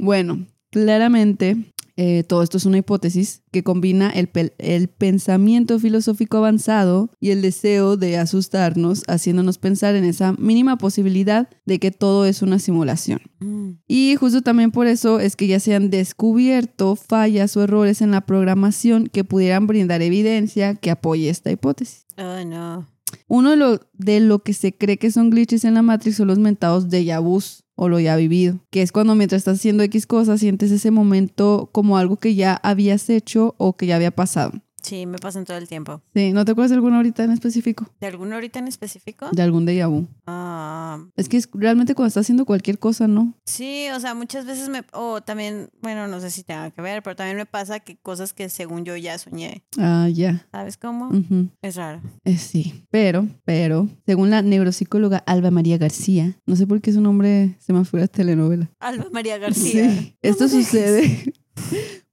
Bueno, 0.00 0.46
claramente 0.70 1.74
eh, 1.96 2.24
todo 2.24 2.42
esto 2.42 2.56
es 2.56 2.64
una 2.64 2.78
hipótesis 2.78 3.42
que 3.52 3.62
combina 3.62 4.08
el, 4.08 4.30
el 4.56 4.88
pensamiento 4.88 5.78
filosófico 5.78 6.38
avanzado 6.38 7.10
y 7.20 7.28
el 7.28 7.42
deseo 7.42 7.98
de 7.98 8.16
asustarnos, 8.16 9.02
haciéndonos 9.08 9.58
pensar 9.58 9.94
en 9.96 10.04
esa 10.04 10.32
mínima 10.32 10.78
posibilidad 10.78 11.50
de 11.66 11.78
que 11.78 11.90
todo 11.90 12.24
es 12.24 12.40
una 12.40 12.58
simulación. 12.58 13.20
Mm. 13.40 13.72
Y 13.86 14.16
justo 14.16 14.40
también 14.40 14.70
por 14.70 14.86
eso 14.86 15.20
es 15.20 15.36
que 15.36 15.46
ya 15.46 15.60
se 15.60 15.74
han 15.74 15.90
descubierto 15.90 16.96
fallas 16.96 17.54
o 17.58 17.62
errores 17.62 18.00
en 18.00 18.12
la 18.12 18.22
programación 18.22 19.06
que 19.06 19.24
pudieran 19.24 19.66
brindar 19.66 20.00
evidencia 20.00 20.76
que 20.76 20.90
apoye 20.90 21.28
esta 21.28 21.50
hipótesis. 21.50 22.06
Oh, 22.16 22.42
no. 22.46 22.88
Uno 23.28 23.50
de 23.50 23.56
lo, 23.56 23.80
de 23.92 24.20
lo 24.20 24.38
que 24.38 24.54
se 24.54 24.74
cree 24.74 24.96
que 24.96 25.10
son 25.10 25.28
glitches 25.28 25.64
en 25.64 25.74
la 25.74 25.82
Matrix 25.82 26.16
son 26.16 26.28
los 26.28 26.38
mentados 26.38 26.88
déjà 26.88 27.20
vus 27.20 27.64
o 27.82 27.88
lo 27.88 27.98
ya 27.98 28.14
vivido, 28.14 28.60
que 28.68 28.82
es 28.82 28.92
cuando 28.92 29.14
mientras 29.14 29.38
estás 29.38 29.56
haciendo 29.56 29.82
X 29.84 30.06
cosas 30.06 30.40
sientes 30.40 30.70
ese 30.70 30.90
momento 30.90 31.70
como 31.72 31.96
algo 31.96 32.18
que 32.18 32.34
ya 32.34 32.60
habías 32.62 33.08
hecho 33.08 33.54
o 33.56 33.74
que 33.74 33.86
ya 33.86 33.96
había 33.96 34.10
pasado. 34.10 34.52
Sí, 34.82 35.06
me 35.06 35.18
pasan 35.18 35.44
todo 35.44 35.56
el 35.58 35.68
tiempo. 35.68 36.02
Sí, 36.14 36.32
¿no 36.32 36.44
te 36.44 36.52
acuerdas 36.52 36.70
de 36.70 36.76
alguna 36.76 36.96
ahorita 36.96 37.24
en 37.24 37.32
específico? 37.32 37.86
¿De 38.00 38.06
alguno 38.06 38.34
ahorita 38.34 38.58
en 38.58 38.68
específico? 38.68 39.28
De 39.32 39.42
algún 39.42 39.66
déjà 39.66 39.88
vu. 39.88 40.06
Ah, 40.26 40.98
Es 41.16 41.28
que 41.28 41.36
es 41.36 41.48
realmente 41.52 41.94
cuando 41.94 42.08
estás 42.08 42.22
haciendo 42.26 42.44
cualquier 42.44 42.78
cosa, 42.78 43.06
¿no? 43.08 43.34
sí, 43.44 43.86
o 43.94 44.00
sea, 44.00 44.14
muchas 44.14 44.46
veces 44.46 44.68
me... 44.68 44.82
O 44.92 45.20
también, 45.20 45.70
bueno, 45.82 46.06
no 46.08 46.20
sé 46.20 46.30
si 46.30 46.42
tenga 46.44 46.70
que 46.70 46.82
ver, 46.82 47.02
pero 47.02 47.16
también 47.16 47.36
me 47.36 47.46
pasa 47.46 47.80
que 47.80 47.96
cosas 47.96 48.32
que 48.32 48.48
según 48.48 48.84
yo 48.84 48.96
ya 48.96 49.18
soñé. 49.18 49.62
Ah, 49.78 50.08
ya. 50.12 50.46
¿Sabes 50.52 50.76
cómo? 50.76 51.08
Ujú. 51.08 51.48
Es 51.62 51.76
raro. 51.76 52.00
Eh, 52.24 52.36
sí, 52.38 52.84
pero, 52.90 53.26
pero, 53.44 53.88
según 54.06 54.30
la 54.30 54.42
neuropsicóloga 54.42 55.18
Alba 55.26 55.50
María 55.50 55.78
García, 55.78 56.36
no 56.46 56.56
sé 56.56 56.66
por 56.66 56.80
qué 56.80 56.92
su 56.92 57.00
nombre 57.00 57.56
se 57.58 57.72
me 57.72 57.84
fue 57.84 58.02
a 58.02 58.08
telenovela. 58.08 58.70
Alba 58.80 59.06
María 59.12 59.38
García. 59.38 59.90
Sí, 59.90 60.16
esto 60.22 60.48
sucede 60.48 61.32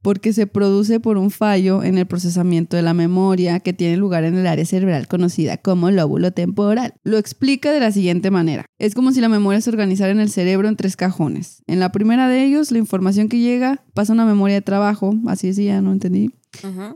porque 0.01 0.32
se 0.32 0.48
produce 0.48 1.00
por 1.00 1.18
un 1.18 1.32
fallo 1.32 1.84
en 1.84 1.98
el 1.98 2.06
procesamiento 2.06 2.77
de 2.77 2.82
la 2.82 2.94
memoria 2.94 3.60
que 3.60 3.74
tiene 3.74 3.98
lugar 3.98 4.24
en 4.24 4.38
el 4.38 4.48
área 4.48 4.66
cerebral 4.66 5.08
conocida 5.08 5.58
como 5.58 5.92
lóbulo 5.92 6.32
temporal. 6.32 6.94
Lo 7.04 7.18
explica 7.18 7.72
de 7.72 7.82
la 7.82 7.92
siguiente 7.92 8.32
manera. 8.32 8.66
Es 8.80 8.96
como 8.96 9.12
si 9.12 9.20
la 9.20 9.30
memoria 9.30 9.60
se 9.60 9.70
organizara 9.70 10.12
en 10.12 10.20
el 10.20 10.30
cerebro 10.30 10.70
en 10.70 10.77
tres 10.77 10.96
cajones. 10.96 11.62
En 11.68 11.80
la 11.80 11.92
primera 11.92 12.30
de 12.30 12.46
ellos, 12.46 12.72
la 12.72 12.77
información 12.77 13.27
que 13.27 13.39
llega 13.39 13.84
pasa 13.94 14.13
a 14.13 14.16
una 14.16 14.25
memoria 14.25 14.56
de 14.56 14.62
trabajo, 14.62 15.13
así 15.27 15.48
decía, 15.48 15.82
no 15.82 15.92
entendí. 15.92 16.32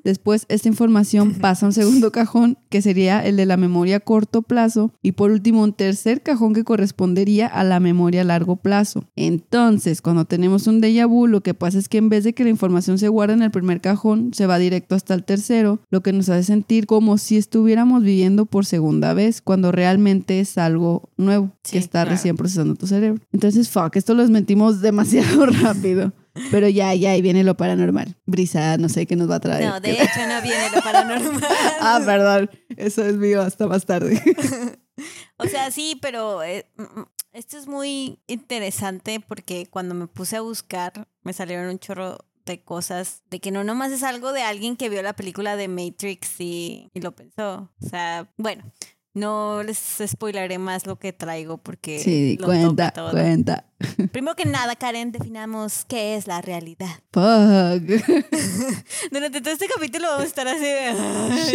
Después, 0.03 0.45
esta 0.49 0.67
información 0.67 1.33
pasa 1.41 1.65
a 1.65 1.69
un 1.69 1.73
segundo 1.73 2.11
cajón, 2.11 2.57
que 2.69 2.81
sería 2.81 3.25
el 3.25 3.37
de 3.37 3.45
la 3.45 3.57
memoria 3.57 3.97
a 3.97 3.99
corto 3.99 4.41
plazo. 4.41 4.93
Y 5.01 5.13
por 5.13 5.31
último, 5.31 5.63
un 5.63 5.73
tercer 5.73 6.21
cajón 6.21 6.53
que 6.53 6.63
correspondería 6.63 7.47
a 7.47 7.63
la 7.63 7.79
memoria 7.79 8.21
a 8.21 8.25
largo 8.25 8.55
plazo. 8.57 9.05
Entonces, 9.15 10.01
cuando 10.01 10.25
tenemos 10.25 10.67
un 10.67 10.81
déjà 10.81 11.07
vu, 11.07 11.27
lo 11.27 11.41
que 11.41 11.53
pasa 11.53 11.77
es 11.77 11.89
que 11.89 11.97
en 11.97 12.09
vez 12.09 12.23
de 12.23 12.33
que 12.33 12.43
la 12.43 12.49
información 12.49 12.97
se 12.97 13.07
guarde 13.07 13.33
en 13.33 13.43
el 13.43 13.51
primer 13.51 13.81
cajón, 13.81 14.31
se 14.33 14.47
va 14.47 14.57
directo 14.57 14.95
hasta 14.95 15.13
el 15.13 15.23
tercero, 15.23 15.81
lo 15.89 16.01
que 16.01 16.13
nos 16.13 16.29
hace 16.29 16.43
sentir 16.43 16.85
como 16.85 17.17
si 17.17 17.37
estuviéramos 17.37 18.03
viviendo 18.03 18.45
por 18.45 18.65
segunda 18.65 19.13
vez, 19.13 19.41
cuando 19.41 19.71
realmente 19.71 20.39
es 20.39 20.57
algo 20.57 21.09
nuevo 21.17 21.51
que 21.63 21.77
está 21.77 22.05
recién 22.05 22.35
procesando 22.35 22.75
tu 22.75 22.87
cerebro. 22.87 23.21
Entonces, 23.31 23.69
fuck, 23.69 23.95
esto 23.95 24.13
lo 24.13 24.21
desmentimos 24.21 24.81
demasiado 24.81 25.45
rápido. 25.45 26.13
Pero 26.51 26.67
ya, 26.69 26.93
ya, 26.93 27.11
ahí 27.11 27.21
viene 27.21 27.43
lo 27.43 27.57
paranormal. 27.57 28.15
Brisa, 28.25 28.77
no 28.77 28.89
sé 28.89 29.05
qué 29.05 29.15
nos 29.15 29.29
va 29.29 29.35
a 29.35 29.39
traer. 29.39 29.65
No, 29.65 29.79
de 29.79 29.91
hecho 29.91 30.27
no 30.27 30.41
viene 30.41 30.69
lo 30.73 30.81
paranormal. 30.81 31.43
ah, 31.81 32.01
perdón. 32.05 32.49
Eso 32.77 33.05
es 33.05 33.15
mío 33.15 33.41
hasta 33.41 33.67
más 33.67 33.85
tarde. 33.85 34.21
o 35.37 35.45
sea, 35.45 35.71
sí, 35.71 35.97
pero 36.01 36.43
eh, 36.43 36.65
mm, 36.77 36.99
mm, 36.99 37.05
esto 37.33 37.57
es 37.57 37.67
muy 37.67 38.19
interesante 38.27 39.19
porque 39.19 39.67
cuando 39.69 39.93
me 39.93 40.07
puse 40.07 40.37
a 40.37 40.41
buscar, 40.41 41.07
me 41.23 41.33
salieron 41.33 41.67
un 41.67 41.79
chorro 41.79 42.17
de 42.45 42.63
cosas, 42.63 43.21
de 43.29 43.39
que 43.39 43.51
no 43.51 43.63
nomás 43.63 43.91
es 43.91 44.03
algo 44.03 44.33
de 44.33 44.41
alguien 44.41 44.75
que 44.75 44.89
vio 44.89 45.01
la 45.03 45.13
película 45.13 45.55
de 45.55 45.67
Matrix 45.67 46.39
y, 46.39 46.89
y 46.93 47.01
lo 47.01 47.13
pensó. 47.13 47.71
O 47.81 47.87
sea, 47.87 48.33
bueno, 48.37 48.63
no 49.13 49.61
les 49.63 49.77
spoilaré 50.07 50.57
más 50.57 50.85
lo 50.85 50.97
que 50.97 51.13
traigo 51.13 51.57
porque. 51.57 51.99
Sí, 51.99 52.37
cuenta, 52.41 52.93
cuenta. 53.11 53.65
Primero 54.11 54.35
que 54.35 54.45
nada, 54.45 54.75
Karen, 54.75 55.11
definamos 55.11 55.85
qué 55.85 56.15
es 56.15 56.27
la 56.27 56.41
realidad. 56.41 57.01
Fuck. 57.11 57.83
Durante 59.11 59.41
todo 59.41 59.53
este 59.53 59.67
capítulo 59.67 60.07
vamos 60.07 60.23
a 60.23 60.27
estar 60.27 60.47
así: 60.47 60.65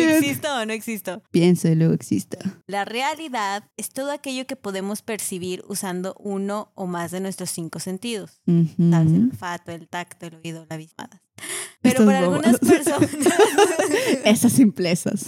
¿existo 0.02 0.54
o 0.54 0.66
no 0.66 0.72
existo? 0.72 1.22
Pienso 1.30 1.68
y 1.68 1.74
luego 1.74 1.94
existo. 1.94 2.38
La 2.66 2.84
realidad 2.84 3.64
es 3.76 3.90
todo 3.90 4.12
aquello 4.12 4.46
que 4.46 4.56
podemos 4.56 5.02
percibir 5.02 5.64
usando 5.68 6.14
uno 6.18 6.72
o 6.74 6.86
más 6.86 7.10
de 7.10 7.20
nuestros 7.20 7.50
cinco 7.50 7.80
sentidos: 7.80 8.40
el 8.46 8.94
olfato, 8.94 9.72
el 9.72 9.88
tacto, 9.88 10.26
el 10.26 10.34
oído, 10.36 10.66
la 10.68 10.76
vista. 10.76 11.08
Pero 11.82 12.04
para 12.04 12.18
algunas 12.20 12.58
personas. 12.58 13.10
Esas 14.24 14.52
simplezas. 14.52 15.26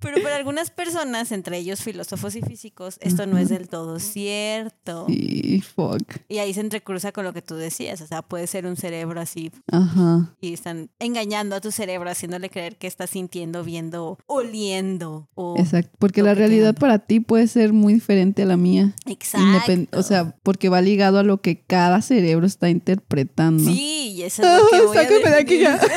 Pero 0.00 0.22
para 0.22 0.36
algunas 0.36 0.70
personas, 0.70 1.30
entre 1.30 1.58
ellos 1.58 1.82
filósofos 1.82 2.34
y 2.34 2.42
físicos, 2.42 2.98
esto 3.00 3.26
no 3.26 3.38
es 3.38 3.50
del 3.50 3.68
todo 3.68 3.98
cierto. 3.98 5.06
Y 5.08 5.60
fuck. 5.60 6.02
Y 6.28 6.38
ahí 6.38 6.54
se 6.54 6.60
entrecruza 6.60 7.12
con 7.12 7.24
lo 7.24 7.32
que 7.32 7.42
tú 7.42 7.54
decías. 7.54 8.00
O 8.00 8.06
sea, 8.06 8.22
puede 8.22 8.46
ser 8.46 8.66
un 8.66 8.76
cerebro 8.76 9.20
así. 9.20 9.52
Ajá. 9.70 10.34
Y 10.40 10.54
están 10.54 10.90
engañando 10.98 11.54
a 11.56 11.60
tu 11.60 11.70
cerebro, 11.70 12.10
haciéndole 12.10 12.48
creer 12.48 12.76
que 12.76 12.86
estás 12.86 13.10
sintiendo, 13.10 13.62
viendo, 13.62 14.18
oliendo. 14.26 15.28
Exacto. 15.56 15.96
Porque 15.98 16.22
la 16.22 16.34
realidad 16.34 16.74
para 16.74 16.98
ti 16.98 17.20
puede 17.20 17.46
ser 17.46 17.72
muy 17.72 17.94
diferente 17.94 18.42
a 18.42 18.46
la 18.46 18.56
mía. 18.56 18.94
Exacto. 19.06 19.98
o 19.98 20.02
sea, 20.02 20.36
porque 20.42 20.68
va 20.68 20.80
ligado 20.80 21.18
a 21.18 21.22
lo 21.22 21.40
que 21.40 21.60
cada 21.60 22.00
cerebro 22.00 22.46
está 22.46 22.70
interpretando. 22.70 23.70
Sí, 23.70 24.14
y 24.16 24.22
eso 24.22 24.42
es 24.42 24.62
lo 24.62 24.70
que 24.70 24.82
voy 24.86 24.96
a 24.96 25.30
de 25.30 25.36
aquí 25.36 25.58
ya. 25.58 25.78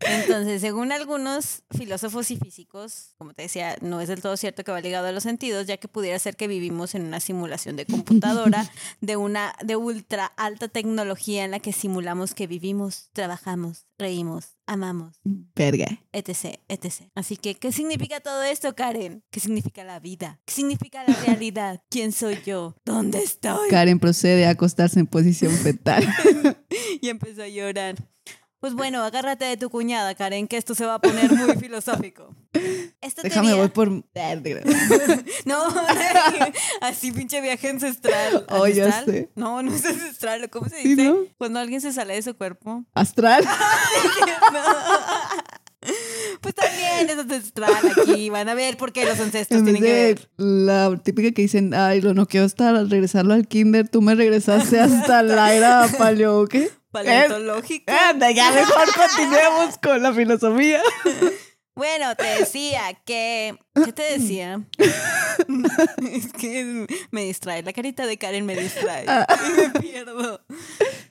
Entonces, 0.00 0.60
según 0.60 0.92
algunos 0.92 1.62
filósofos 1.76 2.30
y 2.30 2.36
físicos, 2.36 3.14
como 3.18 3.34
te 3.34 3.42
decía, 3.42 3.76
no 3.82 4.00
es 4.00 4.08
del 4.08 4.22
todo 4.22 4.36
cierto 4.36 4.64
que 4.64 4.72
va 4.72 4.80
ligado 4.80 5.06
a 5.06 5.12
los 5.12 5.22
sentidos, 5.22 5.66
ya 5.66 5.76
que 5.76 5.88
pudiera 5.88 6.18
ser 6.18 6.36
que 6.36 6.48
vivimos 6.48 6.94
en 6.94 7.02
una 7.04 7.20
simulación 7.20 7.76
de 7.76 7.86
computadora 7.86 8.70
de 9.00 9.16
una 9.16 9.54
de 9.62 9.76
ultra 9.76 10.26
alta 10.36 10.68
tecnología 10.68 11.44
en 11.44 11.50
la 11.50 11.60
que 11.60 11.72
simulamos 11.72 12.34
que 12.34 12.46
vivimos, 12.46 13.10
trabajamos, 13.12 13.86
reímos, 13.98 14.56
amamos. 14.66 15.20
Verga. 15.54 15.86
Etc, 16.12 16.60
etc. 16.68 17.10
Así 17.14 17.36
que, 17.36 17.54
¿qué 17.54 17.70
significa 17.72 18.20
todo 18.20 18.42
esto, 18.42 18.74
Karen? 18.74 19.22
¿Qué 19.30 19.40
significa 19.40 19.84
la 19.84 20.00
vida? 20.00 20.40
¿Qué 20.46 20.54
significa 20.54 21.04
la 21.06 21.14
realidad? 21.14 21.82
¿Quién 21.90 22.12
soy 22.12 22.38
yo? 22.44 22.74
¿Dónde 22.84 23.22
estoy? 23.22 23.68
Karen 23.68 24.00
procede 24.00 24.46
a 24.46 24.50
acostarse 24.50 24.98
en 24.98 25.06
posición 25.06 25.52
fetal. 25.52 26.06
y 27.00 27.08
empezó 27.08 27.42
a 27.42 27.48
llorar. 27.48 27.96
Pues 28.60 28.74
bueno, 28.74 29.02
agárrate 29.02 29.46
de 29.46 29.56
tu 29.56 29.70
cuñada, 29.70 30.14
Karen, 30.14 30.46
que 30.46 30.58
esto 30.58 30.74
se 30.74 30.84
va 30.84 30.96
a 30.96 30.98
poner 30.98 31.32
muy 31.32 31.56
filosófico. 31.56 32.34
Déjame, 33.22 33.54
voy 33.54 33.68
por... 33.68 33.88
no, 35.46 35.64
así 36.82 37.10
pinche 37.10 37.40
viaje 37.40 37.70
ancestral. 37.70 38.44
Oh, 38.50 38.66
ya 38.66 39.04
sé. 39.04 39.30
No, 39.34 39.62
no 39.62 39.74
es 39.74 39.84
ancestral, 39.86 40.50
¿cómo 40.50 40.68
se 40.68 40.76
dice? 40.76 41.10
Cuando 41.38 41.58
alguien 41.58 41.80
se 41.80 41.92
sale 41.92 42.14
de 42.14 42.22
su 42.22 42.36
cuerpo. 42.36 42.84
¿Astral? 42.92 43.44
Pues 46.42 46.54
también 46.54 47.08
es 47.08 47.18
ancestral 47.18 47.72
aquí. 47.96 48.28
Van 48.28 48.50
a 48.50 48.54
ver 48.54 48.76
por 48.76 48.92
qué 48.92 49.06
los 49.06 49.18
ancestros 49.18 49.64
tienen 49.64 49.82
que 49.82 49.92
ver. 49.92 50.30
La 50.36 50.94
típica 51.02 51.32
que 51.32 51.42
dicen, 51.42 51.72
ay, 51.72 52.02
lo 52.02 52.12
no 52.12 52.26
quiero 52.26 52.44
estar 52.44 52.76
al 52.76 52.90
regresarlo 52.90 53.32
al 53.32 53.48
kinder, 53.48 53.88
tú 53.88 54.02
me 54.02 54.14
regresaste 54.14 54.78
hasta 54.78 55.22
la 55.22 55.54
era 55.54 55.88
paleo, 55.96 56.46
¿qué? 56.46 56.70
Paleontológica. 56.90 58.10
Eh, 58.10 58.34
ya 58.34 58.50
mejor 58.50 58.88
continuemos 58.94 59.78
con 59.78 60.02
la 60.02 60.12
filosofía. 60.12 60.82
Bueno, 61.80 62.14
te 62.14 62.26
decía 62.40 62.92
que. 63.06 63.56
¿Qué 63.72 63.92
te 63.94 64.02
decía? 64.02 64.62
es 66.12 66.32
que 66.32 66.86
me 67.10 67.24
distrae. 67.24 67.62
La 67.62 67.72
carita 67.72 68.06
de 68.06 68.18
Karen 68.18 68.44
me 68.44 68.54
distrae. 68.54 69.06
Ah. 69.08 69.26
y 69.48 69.60
me 69.60 69.80
pierdo. 69.80 70.44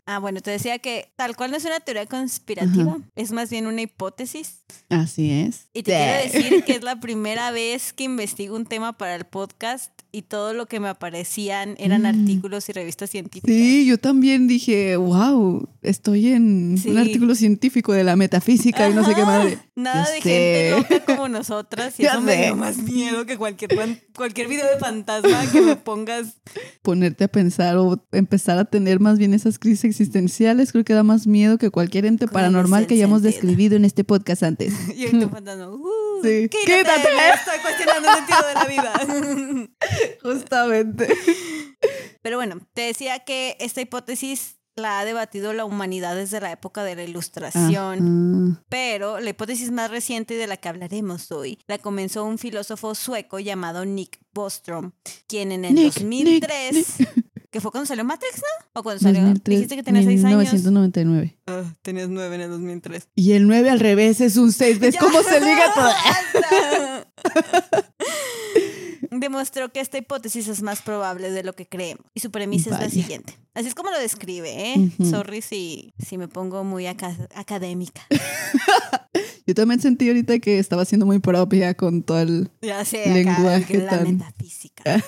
Ah, 0.05 0.19
bueno, 0.19 0.41
te 0.41 0.51
decía 0.51 0.77
que 0.77 1.12
tal 1.15 1.36
cual 1.36 1.51
no 1.51 1.57
es 1.57 1.65
una 1.65 1.79
teoría 1.79 2.05
conspirativa, 2.05 2.98
es 3.15 3.31
más 3.31 3.50
bien 3.50 3.65
una 3.65 3.81
hipótesis. 3.81 4.62
Así 4.89 5.31
es. 5.31 5.69
Y 5.74 5.83
te 5.83 5.91
quiero 5.91 6.24
decir 6.24 6.63
que 6.65 6.74
es 6.74 6.83
la 6.83 7.00
primera 7.00 7.50
vez 7.51 7.93
que 7.93 8.03
investigo 8.03 8.55
un 8.55 8.65
tema 8.65 8.98
para 8.98 9.15
el 9.15 9.25
podcast 9.25 9.91
y 10.11 10.23
todo 10.23 10.53
lo 10.53 10.65
que 10.65 10.79
me 10.79 10.87
aparecían 10.87 11.75
eran 11.77 12.03
mm. 12.03 12.05
artículos 12.05 12.69
y 12.69 12.73
revistas 12.73 13.09
científicas. 13.09 13.53
Sí, 13.53 13.85
yo 13.85 13.97
también 13.97 14.47
dije, 14.47 14.95
wow, 14.97 15.67
estoy 15.81 16.29
en 16.29 16.77
un 16.85 16.97
artículo 16.97 17.35
científico 17.35 17.93
de 17.93 18.03
la 18.03 18.15
metafísica 18.15 18.89
y 18.89 18.93
no 18.93 19.05
sé 19.05 19.15
qué 19.15 19.23
madre. 19.23 19.59
Nada 19.75 20.09
de 20.09 20.21
gente 20.21 20.71
loca 20.71 21.05
como 21.15 21.29
nosotras 21.29 21.99
y 21.99 22.05
eso 22.05 22.21
me 22.21 22.37
dio 22.37 22.55
más 22.55 22.77
miedo 22.77 23.25
que 23.25 23.37
cualquier, 23.37 23.71
cualquier 24.15 24.47
video 24.47 24.65
de 24.65 24.77
fantasma 24.79 25.49
que 25.51 25.61
me 25.61 25.75
pongas. 25.75 26.37
Ponerte 26.81 27.25
a 27.25 27.27
pensar 27.27 27.77
o 27.77 28.05
empezar 28.11 28.57
a 28.57 28.65
tener 28.65 28.99
más 28.99 29.17
bien 29.17 29.33
esas 29.33 29.59
crisis 29.59 29.85
existenciales 29.85 30.71
creo 30.71 30.83
que 30.83 30.93
da 30.93 31.03
más 31.03 31.27
miedo 31.27 31.57
que 31.57 31.69
cualquier 31.69 32.05
ente 32.05 32.27
paranormal 32.27 32.87
que 32.87 32.95
hayamos 32.95 33.21
describido 33.21 33.75
en 33.75 33.85
este 33.85 34.03
podcast 34.03 34.43
antes. 34.43 34.73
y 34.95 35.05
un 35.05 35.29
fantasma, 35.31 35.69
uh, 35.69 36.21
sí. 36.23 36.49
quítate, 36.49 37.09
estoy 37.33 37.59
cuestionando 37.61 38.09
el 38.09 38.15
sentido 38.15 38.39
de 38.47 38.53
la 38.53 38.65
vida. 38.65 39.69
Justamente. 40.23 41.07
Pero 42.21 42.37
bueno, 42.37 42.59
te 42.73 42.81
decía 42.81 43.19
que 43.19 43.55
esta 43.59 43.81
hipótesis 43.81 44.59
la 44.79 44.99
ha 44.99 45.05
debatido 45.05 45.53
la 45.53 45.65
humanidad 45.65 46.15
desde 46.15 46.39
la 46.39 46.51
época 46.51 46.83
de 46.83 46.95
la 46.95 47.03
Ilustración. 47.03 48.63
Pero 48.69 49.19
la 49.19 49.29
hipótesis 49.29 49.71
más 49.71 49.91
reciente 49.91 50.35
de 50.35 50.47
la 50.47 50.57
que 50.57 50.69
hablaremos 50.69 51.31
hoy 51.31 51.59
la 51.67 51.77
comenzó 51.77 52.25
un 52.25 52.37
filósofo 52.37 52.95
sueco 52.95 53.39
llamado 53.39 53.85
Nick 53.85 54.19
Bostrom, 54.33 54.91
quien 55.27 55.51
en 55.51 55.65
el 55.65 55.75
2003, 55.75 56.95
que 57.51 57.61
fue 57.61 57.71
cuando 57.71 57.87
salió 57.87 58.05
Matrix, 58.05 58.37
¿no? 58.37 58.79
¿O 58.79 58.83
cuando 58.83 59.01
salió? 59.01 59.21
Dijiste 59.43 59.75
que 59.75 59.83
tenías 59.83 60.05
6 60.05 60.23
años. 60.25 60.53
1999. 60.53 61.37
Ah, 61.47 61.63
tenías 61.81 62.09
9 62.09 62.35
en 62.35 62.41
el 62.41 62.49
2003. 62.49 63.09
Y 63.15 63.33
el 63.33 63.47
9 63.47 63.69
al 63.69 63.79
revés 63.79 64.21
es 64.21 64.37
un 64.37 64.51
6. 64.51 64.79
¿Ves 64.79 64.95
cómo 64.97 65.21
se 65.23 65.39
liga 65.41 65.63
todo? 65.75 65.89
demostró 69.29 69.69
que 69.69 69.79
esta 69.79 69.98
hipótesis 69.98 70.48
es 70.48 70.62
más 70.62 70.81
probable 70.81 71.29
de 71.29 71.43
lo 71.43 71.53
que 71.53 71.67
creemos. 71.67 72.05
Y 72.15 72.19
su 72.19 72.31
premisa 72.31 72.71
es 72.71 72.79
la 72.79 72.89
siguiente. 72.89 73.38
Así 73.59 73.67
es 73.67 73.75
como 73.75 73.91
lo 73.91 73.99
describe, 73.99 74.71
¿eh? 74.71 74.89
Sorry 75.03 75.41
si, 75.41 75.93
si 75.99 76.17
me 76.17 76.29
pongo 76.29 76.63
muy 76.63 76.87
académica. 76.87 78.07
Yo 79.45 79.53
también 79.53 79.81
sentí 79.81 80.07
ahorita 80.07 80.39
que 80.39 80.59
estaba 80.59 80.85
siendo 80.85 81.05
muy 81.05 81.19
propia 81.19 81.73
con 81.73 82.03
todo 82.03 82.21
el 82.21 82.49
ya 82.61 82.85
sé, 82.85 83.11
lenguaje 83.11 83.79
la 83.79 83.99
metafísica. 83.99 85.03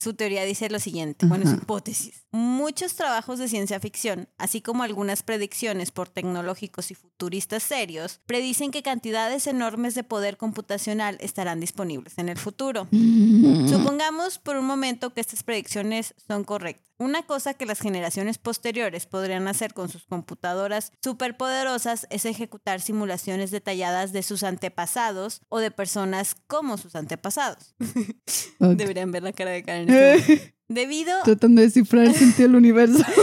Su 0.00 0.14
teoría 0.14 0.44
dice 0.44 0.70
lo 0.70 0.78
siguiente, 0.78 1.26
bueno, 1.26 1.44
es 1.44 1.54
hipótesis. 1.54 2.24
Muchos 2.30 2.94
trabajos 2.94 3.38
de 3.38 3.48
ciencia 3.48 3.80
ficción, 3.80 4.28
así 4.38 4.62
como 4.62 4.82
algunas 4.82 5.22
predicciones 5.22 5.90
por 5.90 6.08
tecnológicos 6.08 6.90
y 6.90 6.94
futuristas 6.94 7.64
serios, 7.64 8.20
predicen 8.24 8.70
que 8.70 8.82
cantidades 8.82 9.46
enormes 9.46 9.94
de 9.94 10.04
poder 10.04 10.36
computacional 10.38 11.18
estarán 11.20 11.60
disponibles 11.60 12.16
en 12.16 12.30
el 12.30 12.38
futuro. 12.38 12.88
Supongamos 13.68 14.38
por 14.38 14.56
un 14.56 14.66
momento 14.66 15.12
que 15.12 15.20
estas 15.20 15.42
predicciones 15.42 16.14
son 16.26 16.44
correctas. 16.44 16.93
Una 16.98 17.24
cosa 17.24 17.54
que 17.54 17.66
las 17.66 17.80
generaciones 17.80 18.38
posteriores 18.38 19.06
podrían 19.06 19.48
hacer 19.48 19.74
con 19.74 19.88
sus 19.88 20.06
computadoras 20.06 20.92
superpoderosas 21.02 22.06
es 22.10 22.24
ejecutar 22.24 22.80
simulaciones 22.80 23.50
detalladas 23.50 24.12
de 24.12 24.22
sus 24.22 24.44
antepasados 24.44 25.42
o 25.48 25.58
de 25.58 25.70
personas 25.70 26.36
como 26.46 26.78
sus 26.78 26.94
antepasados. 26.94 27.74
Deberían 28.60 29.10
ver 29.10 29.24
la 29.24 29.32
cara 29.32 29.50
de 29.50 29.62
Karen. 29.64 29.88
Debido 30.68 31.14
Tratando 31.24 31.60
de 31.60 31.66
descifrar 31.66 32.06
el 32.06 32.14
sentido 32.14 32.48
del 32.48 32.56
universo. 32.56 33.04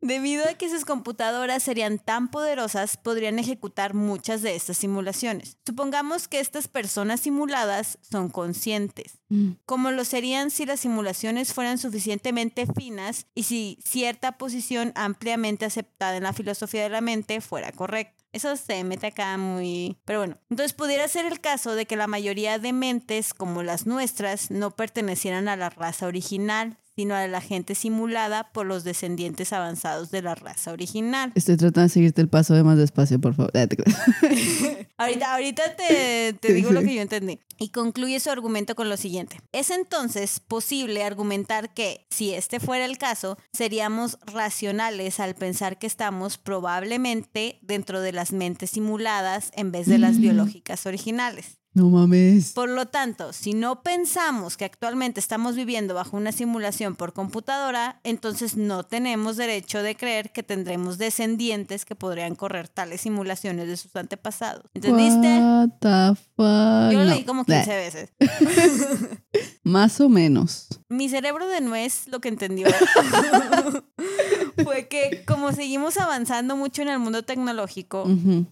Debido 0.00 0.48
a 0.48 0.54
que 0.54 0.70
sus 0.70 0.84
computadoras 0.84 1.62
serían 1.62 1.98
tan 1.98 2.30
poderosas, 2.30 2.96
podrían 2.96 3.40
ejecutar 3.40 3.94
muchas 3.94 4.42
de 4.42 4.54
estas 4.54 4.78
simulaciones. 4.78 5.56
Supongamos 5.66 6.28
que 6.28 6.38
estas 6.38 6.68
personas 6.68 7.20
simuladas 7.20 7.98
son 8.08 8.28
conscientes, 8.28 9.18
como 9.66 9.90
lo 9.90 10.04
serían 10.04 10.52
si 10.52 10.66
las 10.66 10.80
simulaciones 10.80 11.52
fueran 11.52 11.78
suficientemente 11.78 12.66
finas 12.66 13.26
y 13.34 13.42
si 13.42 13.80
cierta 13.84 14.38
posición 14.38 14.92
ampliamente 14.94 15.64
aceptada 15.64 16.16
en 16.16 16.22
la 16.22 16.32
filosofía 16.32 16.84
de 16.84 16.90
la 16.90 17.00
mente 17.00 17.40
fuera 17.40 17.72
correcta. 17.72 18.24
Eso 18.38 18.54
se 18.54 18.84
mete 18.84 19.08
acá 19.08 19.36
muy... 19.36 19.98
Pero 20.04 20.20
bueno, 20.20 20.38
entonces 20.48 20.72
pudiera 20.72 21.08
ser 21.08 21.26
el 21.26 21.40
caso 21.40 21.74
de 21.74 21.86
que 21.86 21.96
la 21.96 22.06
mayoría 22.06 22.60
de 22.60 22.72
mentes 22.72 23.34
como 23.34 23.64
las 23.64 23.84
nuestras 23.84 24.52
no 24.52 24.70
pertenecieran 24.70 25.48
a 25.48 25.56
la 25.56 25.70
raza 25.70 26.06
original, 26.06 26.78
sino 26.98 27.16
a 27.16 27.28
la 27.28 27.40
gente 27.40 27.76
simulada 27.76 28.52
por 28.52 28.66
los 28.66 28.82
descendientes 28.82 29.52
avanzados 29.52 30.10
de 30.10 30.20
la 30.20 30.34
raza 30.34 30.72
original. 30.72 31.30
Estoy 31.36 31.56
tratando 31.56 31.82
de 31.82 31.88
seguirte 31.90 32.20
el 32.20 32.28
paso 32.28 32.54
de 32.54 32.64
más 32.64 32.76
despacio, 32.76 33.20
por 33.20 33.34
favor. 33.34 33.52
Ah. 33.58 33.66
Ahorita, 35.04 35.32
ahorita 35.32 35.76
te, 35.76 36.32
te 36.32 36.52
digo 36.52 36.72
lo 36.72 36.80
que 36.80 36.96
yo 36.96 37.02
entendí. 37.02 37.38
Y 37.56 37.68
concluye 37.68 38.18
su 38.18 38.30
argumento 38.30 38.74
con 38.74 38.88
lo 38.88 38.96
siguiente. 38.96 39.40
Es 39.52 39.70
entonces 39.70 40.40
posible 40.40 41.04
argumentar 41.04 41.72
que, 41.72 42.06
si 42.10 42.34
este 42.34 42.58
fuera 42.58 42.84
el 42.84 42.98
caso, 42.98 43.38
seríamos 43.52 44.18
racionales 44.26 45.20
al 45.20 45.36
pensar 45.36 45.78
que 45.78 45.86
estamos 45.86 46.36
probablemente 46.36 47.60
dentro 47.62 48.00
de 48.00 48.12
las 48.28 48.32
mentes 48.38 48.70
simuladas 48.70 49.50
en 49.54 49.72
vez 49.72 49.86
de 49.86 49.98
las 49.98 50.18
biológicas 50.18 50.86
originales. 50.86 51.58
No 51.74 51.90
mames. 51.90 52.52
Por 52.54 52.68
lo 52.70 52.86
tanto, 52.86 53.32
si 53.32 53.52
no 53.52 53.82
pensamos 53.82 54.56
que 54.56 54.64
actualmente 54.64 55.20
estamos 55.20 55.54
viviendo 55.54 55.94
bajo 55.94 56.16
una 56.16 56.32
simulación 56.32 56.96
por 56.96 57.12
computadora, 57.12 58.00
entonces 58.04 58.56
no 58.56 58.82
tenemos 58.84 59.36
derecho 59.36 59.82
de 59.82 59.94
creer 59.94 60.32
que 60.32 60.42
tendremos 60.42 60.98
descendientes 60.98 61.84
que 61.84 61.94
podrían 61.94 62.34
correr 62.34 62.68
tales 62.68 63.02
simulaciones 63.02 63.68
de 63.68 63.76
sus 63.76 63.94
antepasados. 63.94 64.64
¿Entendiste? 64.74 65.38
What 65.38 65.68
the 65.80 66.16
fuck. 66.36 66.92
Yo 66.92 66.98
lo 66.98 67.04
leí 67.04 67.24
como 67.24 67.44
15 67.44 67.68
Nah, 67.70 67.76
veces. 67.76 68.12
Más 69.62 70.00
o 70.00 70.08
menos. 70.08 70.68
Mi 70.88 71.08
cerebro 71.08 71.46
de 71.46 71.60
nuez 71.60 72.08
lo 72.08 72.20
que 72.20 72.28
entendió 72.28 72.66
fue 74.64 74.88
que 74.88 75.24
como 75.26 75.52
seguimos 75.52 75.96
avanzando 75.98 76.56
mucho 76.56 76.82
en 76.82 76.88
el 76.88 76.98
mundo 76.98 77.22
tecnológico, 77.22 78.06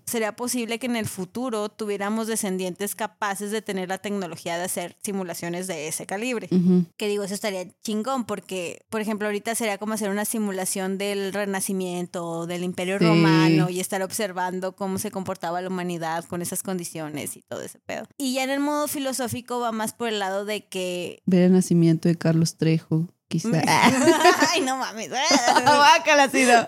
sería 0.04 0.36
posible 0.36 0.78
que 0.78 0.86
en 0.86 0.96
el 0.96 1.06
futuro 1.06 1.68
tuviéramos 1.68 2.26
descendientes 2.26 2.94
capaces 2.94 3.50
de 3.50 3.62
tener 3.62 3.88
la 3.88 3.98
tecnología 3.98 4.56
de 4.58 4.64
hacer 4.64 4.96
simulaciones 5.02 5.66
de 5.66 5.88
ese 5.88 6.06
calibre. 6.06 6.48
Que 6.96 7.08
digo, 7.08 7.24
eso 7.24 7.34
estaría 7.34 7.66
chingón 7.82 8.24
porque, 8.24 8.84
por 8.90 9.00
ejemplo, 9.00 9.26
ahorita 9.28 9.54
sería 9.54 9.78
como 9.78 9.94
hacer 9.94 10.10
una 10.10 10.24
simulación 10.24 10.98
del 10.98 11.32
Renacimiento 11.32 12.46
del 12.46 12.64
Imperio 12.64 12.98
Sí. 12.98 13.04
Romano 13.04 13.68
y 13.68 13.80
estar 13.80 14.02
observando 14.02 14.74
cómo 14.76 14.98
se 14.98 15.10
comportaba 15.10 15.60
la 15.60 15.68
humanidad 15.68 16.24
con 16.24 16.40
esas 16.40 16.62
condiciones 16.62 17.36
y 17.36 17.42
todo 17.42 17.60
ese 17.60 17.78
pedo. 17.80 18.06
Y 18.16 18.34
ya 18.34 18.44
en 18.44 18.50
el 18.50 18.60
modo 18.60 18.88
filosófico 18.88 19.60
va 19.60 19.72
más 19.72 19.92
por 19.92 20.08
el 20.08 20.18
lado 20.18 20.44
de 20.44 20.64
que... 20.66 21.22
Ver 21.26 21.42
el 21.42 21.52
nacimiento 21.52 22.08
de 22.08 22.16
Carlos 22.16 22.56
Trejo, 22.56 23.08
quizá. 23.28 23.48
Ay, 24.52 24.60
no 24.62 24.76
mames. 24.76 25.10
Guácala, 25.64 26.28
sí, 26.30 26.44
no. 26.44 26.66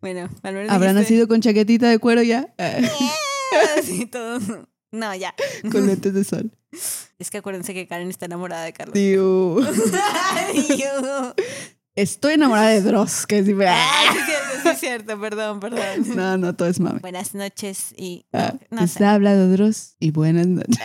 bueno, 0.00 0.28
al 0.42 0.54
menos 0.54 0.70
¿Habrá 0.70 0.90
dijiste- 0.92 1.02
nacido 1.02 1.28
con 1.28 1.40
chaquetita 1.40 1.88
de 1.88 1.98
cuero 1.98 2.22
ya? 2.22 2.46
Sí, 3.84 4.06
todo. 4.06 4.38
No, 4.90 5.14
ya. 5.14 5.34
con 5.70 5.86
lentes 5.86 6.14
de 6.14 6.24
sol. 6.24 6.50
Es 7.18 7.30
que 7.30 7.38
acuérdense 7.38 7.74
que 7.74 7.86
Karen 7.86 8.08
está 8.08 8.24
enamorada 8.26 8.64
de 8.64 8.72
Carlos. 8.72 8.94
Ay, 8.96 10.66
yo. 10.78 11.34
Estoy 11.94 12.34
enamorada 12.34 12.68
de 12.70 12.80
Dross, 12.80 13.26
que 13.26 13.44
sí. 13.44 13.52
Ay, 13.66 14.08
sí 14.12 14.18
es 14.18 14.24
cierto, 14.24 14.70
es 14.70 14.80
cierto, 14.80 15.20
perdón, 15.20 15.60
perdón. 15.60 16.16
No, 16.16 16.38
no, 16.38 16.54
todo 16.54 16.68
es 16.68 16.80
mame. 16.80 17.00
Buenas 17.00 17.34
noches 17.34 17.92
y... 17.94 18.24
Ah, 18.32 18.54
no 18.70 18.86
sé. 18.86 19.04
ha 19.04 19.12
hablado 19.12 19.50
Dross 19.50 19.96
y 20.00 20.10
buenas 20.12 20.46
noches. 20.46 20.78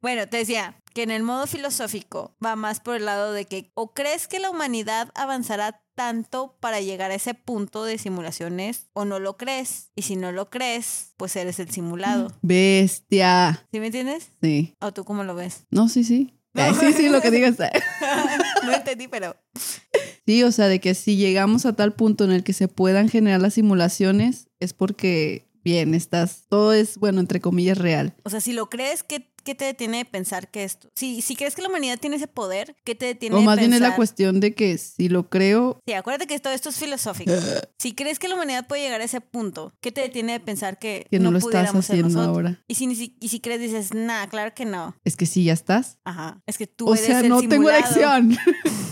Bueno, 0.00 0.26
te 0.28 0.38
decía 0.38 0.80
que 0.96 1.02
en 1.02 1.10
el 1.10 1.22
modo 1.22 1.46
filosófico 1.46 2.34
va 2.42 2.56
más 2.56 2.80
por 2.80 2.96
el 2.96 3.04
lado 3.04 3.34
de 3.34 3.44
que 3.44 3.70
o 3.74 3.92
crees 3.92 4.28
que 4.28 4.40
la 4.40 4.48
humanidad 4.48 5.12
avanzará 5.14 5.82
tanto 5.94 6.56
para 6.58 6.80
llegar 6.80 7.10
a 7.10 7.16
ese 7.16 7.34
punto 7.34 7.84
de 7.84 7.98
simulaciones 7.98 8.88
o 8.94 9.04
no 9.04 9.18
lo 9.18 9.36
crees. 9.36 9.90
Y 9.94 10.02
si 10.02 10.16
no 10.16 10.32
lo 10.32 10.48
crees, 10.48 11.12
pues 11.18 11.36
eres 11.36 11.60
el 11.60 11.70
simulado. 11.70 12.32
Bestia. 12.40 13.66
¿Sí 13.70 13.78
me 13.78 13.88
entiendes? 13.88 14.30
Sí. 14.40 14.74
¿O 14.80 14.94
tú 14.94 15.04
cómo 15.04 15.22
lo 15.22 15.34
ves? 15.34 15.66
No, 15.70 15.90
sí, 15.90 16.02
sí. 16.02 16.32
Ay, 16.54 16.72
sí, 16.80 16.94
sí, 16.94 17.10
lo 17.10 17.20
que 17.20 17.30
digas. 17.30 17.56
no 18.64 18.72
entendí, 18.72 19.06
pero... 19.06 19.36
Sí, 20.24 20.44
o 20.44 20.50
sea, 20.50 20.68
de 20.68 20.80
que 20.80 20.94
si 20.94 21.16
llegamos 21.16 21.66
a 21.66 21.74
tal 21.74 21.92
punto 21.92 22.24
en 22.24 22.32
el 22.32 22.42
que 22.42 22.54
se 22.54 22.68
puedan 22.68 23.10
generar 23.10 23.42
las 23.42 23.52
simulaciones, 23.52 24.48
es 24.60 24.72
porque, 24.72 25.45
bien, 25.66 25.94
estás, 25.94 26.44
todo 26.48 26.72
es, 26.72 26.96
bueno, 26.96 27.20
entre 27.20 27.40
comillas, 27.40 27.76
real. 27.76 28.14
O 28.24 28.30
sea, 28.30 28.40
si 28.40 28.52
lo 28.52 28.70
crees, 28.70 29.02
¿qué, 29.02 29.32
qué 29.44 29.54
te 29.56 29.64
detiene 29.64 29.98
de 29.98 30.04
pensar 30.04 30.48
que 30.50 30.62
esto? 30.64 30.88
Si, 30.94 31.20
si 31.22 31.34
crees 31.34 31.54
que 31.56 31.62
la 31.62 31.68
humanidad 31.68 31.98
tiene 31.98 32.16
ese 32.16 32.28
poder, 32.28 32.76
¿qué 32.84 32.94
te 32.94 33.06
detiene 33.06 33.34
O 33.36 33.40
de 33.40 33.44
más 33.44 33.58
bien 33.58 33.72
es 33.72 33.80
la 33.80 33.86
pensar? 33.88 33.96
cuestión 33.96 34.38
de 34.40 34.54
que 34.54 34.78
si 34.78 35.08
lo 35.08 35.28
creo, 35.28 35.80
Sí, 35.84 35.92
acuérdate 35.94 36.26
que 36.28 36.38
todo 36.38 36.52
esto 36.52 36.68
es 36.68 36.76
filosófico. 36.76 37.32
Si 37.78 37.94
crees 37.94 38.18
que 38.18 38.26
la 38.28 38.34
humanidad 38.36 38.66
puede 38.66 38.82
llegar 38.82 39.00
a 39.00 39.04
ese 39.04 39.20
punto, 39.20 39.72
¿qué 39.80 39.92
te 39.92 40.00
detiene 40.00 40.32
de 40.32 40.40
pensar 40.40 40.78
que, 40.78 41.06
que 41.10 41.18
no, 41.18 41.30
lo 41.30 41.38
estás 41.38 41.74
haciendo 41.74 42.20
ahora. 42.22 42.62
Y 42.68 42.74
si, 42.76 42.86
ni 42.86 42.96
si- 42.96 43.16
y 43.20 43.28
si 43.28 43.40
crees, 43.40 43.60
dices, 43.60 43.92
nah, 43.94 44.26
claro 44.28 44.54
que 44.54 44.64
no. 44.64 44.96
Es 45.04 45.16
que 45.16 45.26
sí, 45.26 45.44
ya 45.44 45.52
estás. 45.52 45.98
Ajá. 46.04 46.40
Es 46.46 46.56
que 46.58 46.66
tú 46.66 46.88
O 46.88 46.94
eres 46.94 47.06
sea, 47.06 47.20
el 47.20 47.28
no 47.28 47.40
tengo 47.40 47.68
simulado. 47.68 47.78
elección. 47.78 48.38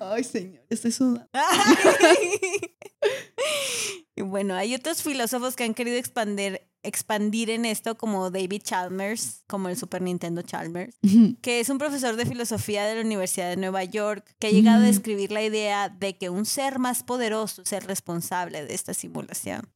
Ay, 0.00 0.24
señor, 0.24 0.64
estoy 0.68 0.92
sudando. 0.92 1.28
y 4.16 4.22
bueno, 4.22 4.54
hay 4.54 4.74
otros 4.74 5.02
filósofos 5.02 5.56
que 5.56 5.64
han 5.64 5.74
querido 5.74 5.96
expandir, 5.96 6.60
expandir 6.82 7.50
en 7.50 7.64
esto, 7.64 7.96
como 7.96 8.30
David 8.30 8.62
Chalmers, 8.62 9.42
como 9.46 9.68
el 9.68 9.76
Super 9.76 10.02
Nintendo 10.02 10.42
Chalmers, 10.42 10.96
que 11.42 11.60
es 11.60 11.68
un 11.68 11.78
profesor 11.78 12.16
de 12.16 12.26
filosofía 12.26 12.84
de 12.84 12.96
la 12.96 13.00
Universidad 13.02 13.50
de 13.50 13.56
Nueva 13.56 13.84
York, 13.84 14.34
que 14.38 14.48
ha 14.48 14.50
llegado 14.50 14.82
a 14.82 14.86
describir 14.86 15.32
la 15.32 15.42
idea 15.42 15.88
de 15.88 16.16
que 16.16 16.30
un 16.30 16.46
ser 16.46 16.78
más 16.78 17.02
poderoso 17.02 17.62
es 17.62 17.72
el 17.72 17.82
responsable 17.82 18.64
de 18.64 18.74
esta 18.74 18.94
simulación. 18.94 19.68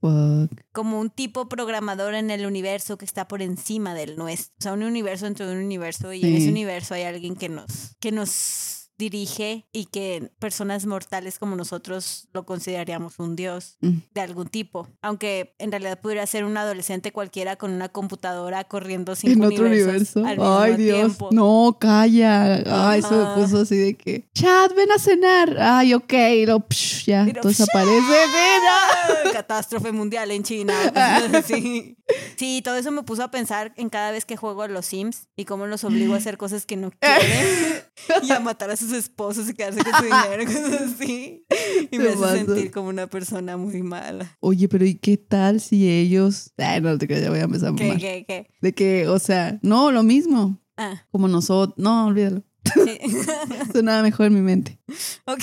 Como 0.72 1.00
un 1.00 1.10
tipo 1.10 1.48
programador 1.48 2.14
en 2.14 2.30
el 2.30 2.46
universo 2.46 2.98
que 2.98 3.04
está 3.04 3.28
por 3.28 3.42
encima 3.42 3.94
del 3.94 4.16
nuestro. 4.16 4.54
O 4.58 4.62
sea, 4.62 4.72
un 4.72 4.82
universo 4.82 5.24
dentro 5.24 5.46
de 5.46 5.52
un 5.52 5.64
universo 5.64 6.12
y 6.12 6.24
en 6.24 6.34
ese 6.34 6.48
universo 6.48 6.94
hay 6.94 7.02
alguien 7.02 7.36
que 7.36 7.48
nos, 7.48 7.96
que 8.00 8.12
nos 8.12 8.81
dirige 9.02 9.66
y 9.72 9.86
que 9.86 10.30
personas 10.38 10.86
mortales 10.86 11.38
como 11.40 11.56
nosotros 11.56 12.28
lo 12.32 12.46
consideraríamos 12.46 13.18
un 13.18 13.34
dios 13.34 13.76
Mm. 13.80 13.98
de 14.14 14.20
algún 14.20 14.46
tipo. 14.48 14.88
Aunque 15.02 15.54
en 15.58 15.70
realidad 15.72 15.98
pudiera 16.00 16.24
ser 16.26 16.44
un 16.44 16.56
adolescente 16.56 17.10
cualquiera 17.10 17.56
con 17.56 17.72
una 17.72 17.88
computadora 17.88 18.62
corriendo 18.64 19.16
sin 19.16 19.32
En 19.32 19.44
otro 19.44 19.66
universo. 19.66 20.22
Ay, 20.24 20.76
Dios. 20.76 21.16
No, 21.32 21.76
calla. 21.80 22.62
Ay, 22.90 23.00
eso 23.00 23.10
me 23.10 23.42
puso 23.42 23.62
así 23.62 23.76
de 23.76 23.94
que. 23.94 24.28
Chat, 24.34 24.72
ven 24.76 24.92
a 24.92 24.98
cenar. 24.98 25.56
Ay, 25.58 25.94
ok. 25.94 26.12
Y 26.12 26.46
lo, 26.46 26.60
psh, 26.60 27.06
ya, 27.06 27.26
Y 27.28 27.32
lo, 27.32 27.42
desaparece. 27.42 27.90
Mira. 28.00 29.32
Catástrofe 29.32 29.90
mundial 29.92 30.30
en 30.30 30.42
China. 30.44 30.74
sí. 31.46 31.96
sí, 32.36 32.62
todo 32.62 32.76
eso 32.76 32.90
me 32.92 33.02
puso 33.02 33.24
a 33.24 33.30
pensar 33.30 33.72
en 33.76 33.88
cada 33.88 34.10
vez 34.12 34.24
que 34.24 34.36
juego 34.36 34.62
a 34.62 34.68
los 34.68 34.86
Sims 34.86 35.28
y 35.36 35.44
cómo 35.44 35.66
los 35.66 35.82
obligo 35.84 36.14
a 36.14 36.18
hacer 36.18 36.36
cosas 36.38 36.66
que 36.66 36.76
no 36.76 36.90
quieren 36.90 37.82
y 38.22 38.30
a 38.30 38.40
matar 38.40 38.70
a 38.70 38.76
sus 38.76 38.91
esposos 38.92 39.48
y 39.48 39.54
quedarse 39.54 39.82
con 39.82 39.92
su 39.94 40.04
dinero, 40.04 40.44
cosas 40.46 40.82
así. 40.82 41.44
Y 41.90 41.98
me 41.98 42.08
hace 42.08 42.38
sentir 42.38 42.70
como 42.70 42.88
una 42.88 43.06
persona 43.06 43.56
muy 43.56 43.82
mala. 43.82 44.36
Oye, 44.40 44.68
pero 44.68 44.84
¿y 44.84 44.94
qué 44.96 45.16
tal 45.16 45.60
si 45.60 45.90
ellos. 45.90 46.52
Ay, 46.58 46.80
no 46.80 46.96
te 46.98 47.06
creas, 47.06 47.22
ya 47.22 47.30
voy 47.30 47.40
a 47.40 47.44
empezar 47.44 47.74
¿Qué, 47.74 47.96
qué, 47.98 48.24
qué? 48.26 48.48
De 48.60 48.72
que, 48.74 49.08
o 49.08 49.18
sea, 49.18 49.58
no, 49.62 49.90
lo 49.90 50.02
mismo. 50.02 50.60
Ah, 50.76 51.04
Como 51.10 51.28
nosotros. 51.28 51.74
No, 51.76 52.06
olvídalo. 52.06 52.42
sí. 52.64 52.98
Sonaba 53.72 54.02
mejor 54.02 54.26
en 54.26 54.34
mi 54.34 54.40
mente. 54.40 54.78
ok. 55.26 55.42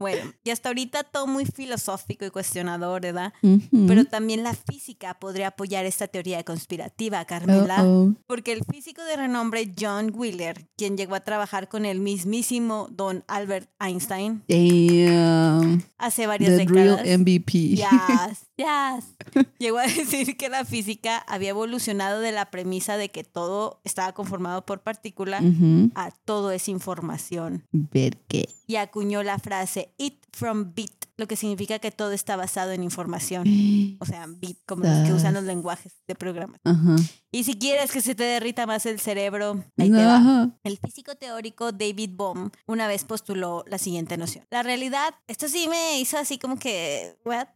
Bueno, 0.00 0.32
y 0.42 0.50
hasta 0.50 0.70
ahorita 0.70 1.04
todo 1.04 1.26
muy 1.28 1.44
filosófico 1.44 2.24
y 2.24 2.30
cuestionador, 2.30 3.02
¿verdad? 3.02 3.32
Pero 3.86 4.06
también 4.06 4.42
la 4.42 4.54
física 4.54 5.14
podría 5.20 5.48
apoyar 5.48 5.84
esta 5.84 6.08
teoría 6.08 6.42
conspirativa, 6.42 7.24
Carmela. 7.26 7.84
Porque 8.26 8.52
el 8.52 8.64
físico 8.64 9.04
de 9.04 9.16
renombre 9.16 9.72
John 9.78 10.10
Wheeler, 10.14 10.66
quien 10.76 10.96
llegó 10.96 11.14
a 11.14 11.20
trabajar 11.20 11.68
con 11.68 11.84
el 11.84 12.00
mismísimo 12.00 12.88
Don 12.90 13.22
Albert 13.28 13.68
Einstein, 13.78 14.42
Damn. 14.48 15.84
hace 15.98 16.26
varias 16.26 16.56
The 16.56 16.64
real 16.64 16.96
décadas. 16.96 17.18
MVP. 17.18 17.52
Yes, 17.76 17.86
yes. 18.60 19.46
Llegó 19.58 19.78
a 19.78 19.82
decir 19.86 20.36
que 20.36 20.48
la 20.48 20.64
física 20.64 21.18
había 21.18 21.50
evolucionado 21.50 22.20
de 22.20 22.32
la 22.32 22.50
premisa 22.50 22.96
de 22.96 23.10
que 23.10 23.24
todo 23.24 23.80
estaba 23.84 24.12
conformado 24.12 24.64
por 24.64 24.82
partículas 24.82 25.42
Ujú. 25.42 25.90
a 25.94 26.10
todo 26.24 26.50
es 26.50 26.68
información. 26.68 27.66
Ver 27.72 28.18
qué. 28.28 28.48
Y 28.66 28.76
acuñó 28.76 29.22
la 29.22 29.38
frase 29.38 29.94
it 29.98 30.24
from 30.32 30.74
bit, 30.74 30.92
lo 31.16 31.26
que 31.26 31.36
significa 31.36 31.78
que 31.80 31.90
todo 31.90 32.12
está 32.12 32.36
basado 32.36 32.70
en 32.72 32.84
información. 32.84 33.44
O 33.98 34.06
sea, 34.06 34.26
bit, 34.28 34.58
como 34.66 34.84
los 34.84 35.06
que 35.06 35.12
usan 35.12 35.34
los 35.34 35.44
lenguajes 35.44 35.92
de 36.06 36.14
programas. 36.14 36.60
Ajá. 36.64 36.96
Y 37.32 37.44
si 37.44 37.58
quieres 37.58 37.90
que 37.92 38.00
se 38.00 38.14
te 38.14 38.24
derrita 38.24 38.66
más 38.66 38.86
el 38.86 39.00
cerebro, 39.00 39.64
ahí 39.76 39.90
te 39.90 40.04
va. 40.04 40.50
El 40.62 40.78
físico 40.78 41.14
teórico 41.16 41.72
David 41.72 42.10
Bohm 42.14 42.50
una 42.66 42.86
vez 42.86 43.04
postuló 43.04 43.64
la 43.66 43.78
siguiente 43.78 44.16
noción. 44.16 44.46
La 44.50 44.62
realidad, 44.62 45.14
esto 45.26 45.48
sí 45.48 45.66
me 45.68 45.98
hizo 46.00 46.16
así 46.16 46.38
como 46.38 46.58
que, 46.58 47.16
¿what? 47.24 47.48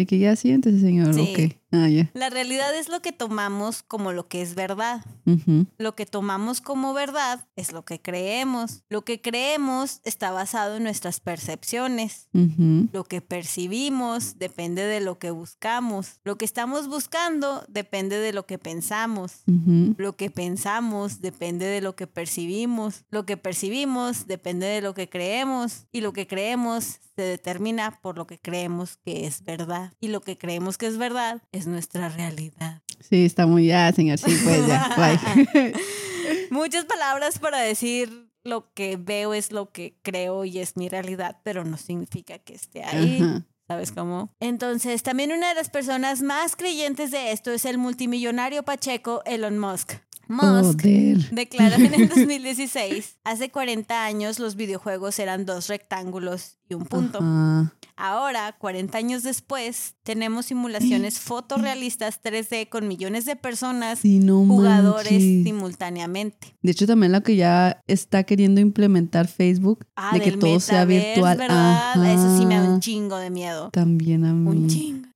De 0.00 0.06
que 0.06 0.18
ya 0.18 0.34
siéntese, 0.34 0.80
señor. 0.80 1.12
Sí. 1.12 1.20
Ok. 1.20 1.59
Ah, 1.72 1.88
ya. 1.88 2.10
La 2.14 2.30
realidad 2.30 2.74
es 2.76 2.88
lo 2.88 3.00
que 3.00 3.12
tomamos 3.12 3.82
como 3.82 4.12
lo 4.12 4.28
que 4.28 4.42
es 4.42 4.54
verdad. 4.54 5.04
Ujú. 5.26 5.66
Lo 5.78 5.94
que 5.94 6.06
tomamos 6.06 6.60
como 6.60 6.92
verdad 6.92 7.46
es 7.56 7.72
lo 7.72 7.84
que 7.84 8.00
creemos. 8.00 8.82
Lo 8.88 9.02
que 9.02 9.20
creemos 9.20 10.00
está 10.04 10.32
basado 10.32 10.76
en 10.76 10.82
nuestras 10.82 11.20
percepciones. 11.20 12.28
Ujú. 12.32 12.88
Lo 12.92 13.04
que 13.04 13.20
percibimos 13.20 14.38
depende 14.38 14.82
de 14.82 15.00
lo 15.00 15.18
que 15.18 15.30
buscamos. 15.30 16.20
Lo 16.24 16.36
que 16.36 16.44
estamos 16.44 16.88
buscando 16.88 17.64
depende 17.68 18.18
de 18.18 18.32
lo 18.32 18.46
que 18.46 18.58
pensamos. 18.58 19.42
Ujú. 19.46 19.94
Lo 19.96 20.16
que 20.16 20.30
pensamos 20.30 21.20
depende 21.20 21.66
de 21.66 21.80
lo 21.80 21.94
que 21.94 22.06
percibimos. 22.06 23.04
Lo 23.10 23.26
que 23.26 23.36
percibimos 23.36 24.26
depende 24.26 24.66
de 24.66 24.80
lo 24.80 24.94
que 24.94 25.08
creemos. 25.08 25.86
Y 25.92 26.00
lo 26.00 26.12
que 26.12 26.26
creemos 26.26 26.98
se 27.14 27.22
determina 27.22 28.00
por 28.00 28.16
lo 28.16 28.26
que 28.26 28.38
creemos 28.38 28.96
que 28.96 29.26
es 29.26 29.44
verdad. 29.44 29.92
Y 30.00 30.08
lo 30.08 30.20
que 30.20 30.38
creemos 30.38 30.78
que 30.78 30.86
es 30.86 30.96
verdad 30.98 31.42
es 31.52 31.59
nuestra 31.66 32.08
realidad. 32.08 32.82
Sí, 33.00 33.24
está 33.24 33.46
muy 33.46 33.66
ya, 33.66 33.92
señor. 33.92 34.18
Sí, 34.18 34.36
pues 34.44 34.66
ya. 34.66 34.94
Bye. 34.96 35.72
Muchas 36.50 36.84
palabras 36.84 37.38
para 37.38 37.58
decir 37.58 38.30
lo 38.44 38.72
que 38.72 38.96
veo 38.96 39.34
es 39.34 39.52
lo 39.52 39.70
que 39.70 39.96
creo 40.02 40.44
y 40.44 40.58
es 40.58 40.76
mi 40.76 40.88
realidad, 40.88 41.38
pero 41.42 41.64
no 41.64 41.76
significa 41.76 42.38
que 42.38 42.54
esté 42.54 42.84
ahí. 42.84 43.20
Ajá. 43.22 43.46
¿Sabes 43.70 43.92
cómo? 43.92 44.34
Entonces, 44.40 45.04
también 45.04 45.30
una 45.30 45.50
de 45.50 45.54
las 45.54 45.70
personas 45.70 46.22
más 46.22 46.56
creyentes 46.56 47.12
de 47.12 47.30
esto 47.30 47.52
es 47.52 47.64
el 47.64 47.78
multimillonario 47.78 48.64
pacheco 48.64 49.22
Elon 49.26 49.60
Musk. 49.60 49.92
Musk 50.30 50.82
Joder. 50.82 51.30
declaró 51.30 51.76
en 51.76 51.94
el 51.94 52.08
2016, 52.14 53.18
hace 53.24 53.50
40 53.50 54.04
años 54.04 54.38
los 54.38 54.54
videojuegos 54.56 55.18
eran 55.18 55.44
dos 55.46 55.68
rectángulos 55.68 56.58
y 56.68 56.74
un 56.74 56.84
punto. 56.86 57.18
Ajá. 57.20 57.74
Ahora, 57.96 58.56
40 58.58 58.96
años 58.96 59.22
después, 59.24 59.94
tenemos 60.04 60.46
simulaciones 60.46 61.18
fotorrealistas 61.20 62.22
3D 62.22 62.68
con 62.70 62.88
millones 62.88 63.26
de 63.26 63.36
personas, 63.36 63.98
Sí, 63.98 64.20
no 64.20 64.46
jugadores 64.46 65.12
manches. 65.12 65.44
simultáneamente. 65.44 66.56
De 66.62 66.70
hecho, 66.72 66.86
también 66.86 67.12
lo 67.12 67.22
que 67.22 67.36
ya 67.36 67.82
está 67.86 68.22
queriendo 68.24 68.60
implementar 68.60 69.26
Facebook, 69.28 69.84
Ah, 69.96 70.12
de 70.14 70.20
que 70.20 70.32
todo 70.32 70.60
sea 70.60 70.84
virtual. 70.86 71.36
¿verdad? 71.36 72.06
Eso 72.14 72.38
sí 72.38 72.46
me 72.46 72.54
da 72.54 72.62
Ajá. 72.62 72.70
un 72.72 72.80
chingo 72.80 73.16
de 73.18 73.28
miedo. 73.30 73.68
También 73.70 74.24
a 74.24 74.32
Un 74.32 74.62
mí. 74.62 74.66
chingo. 74.68 75.08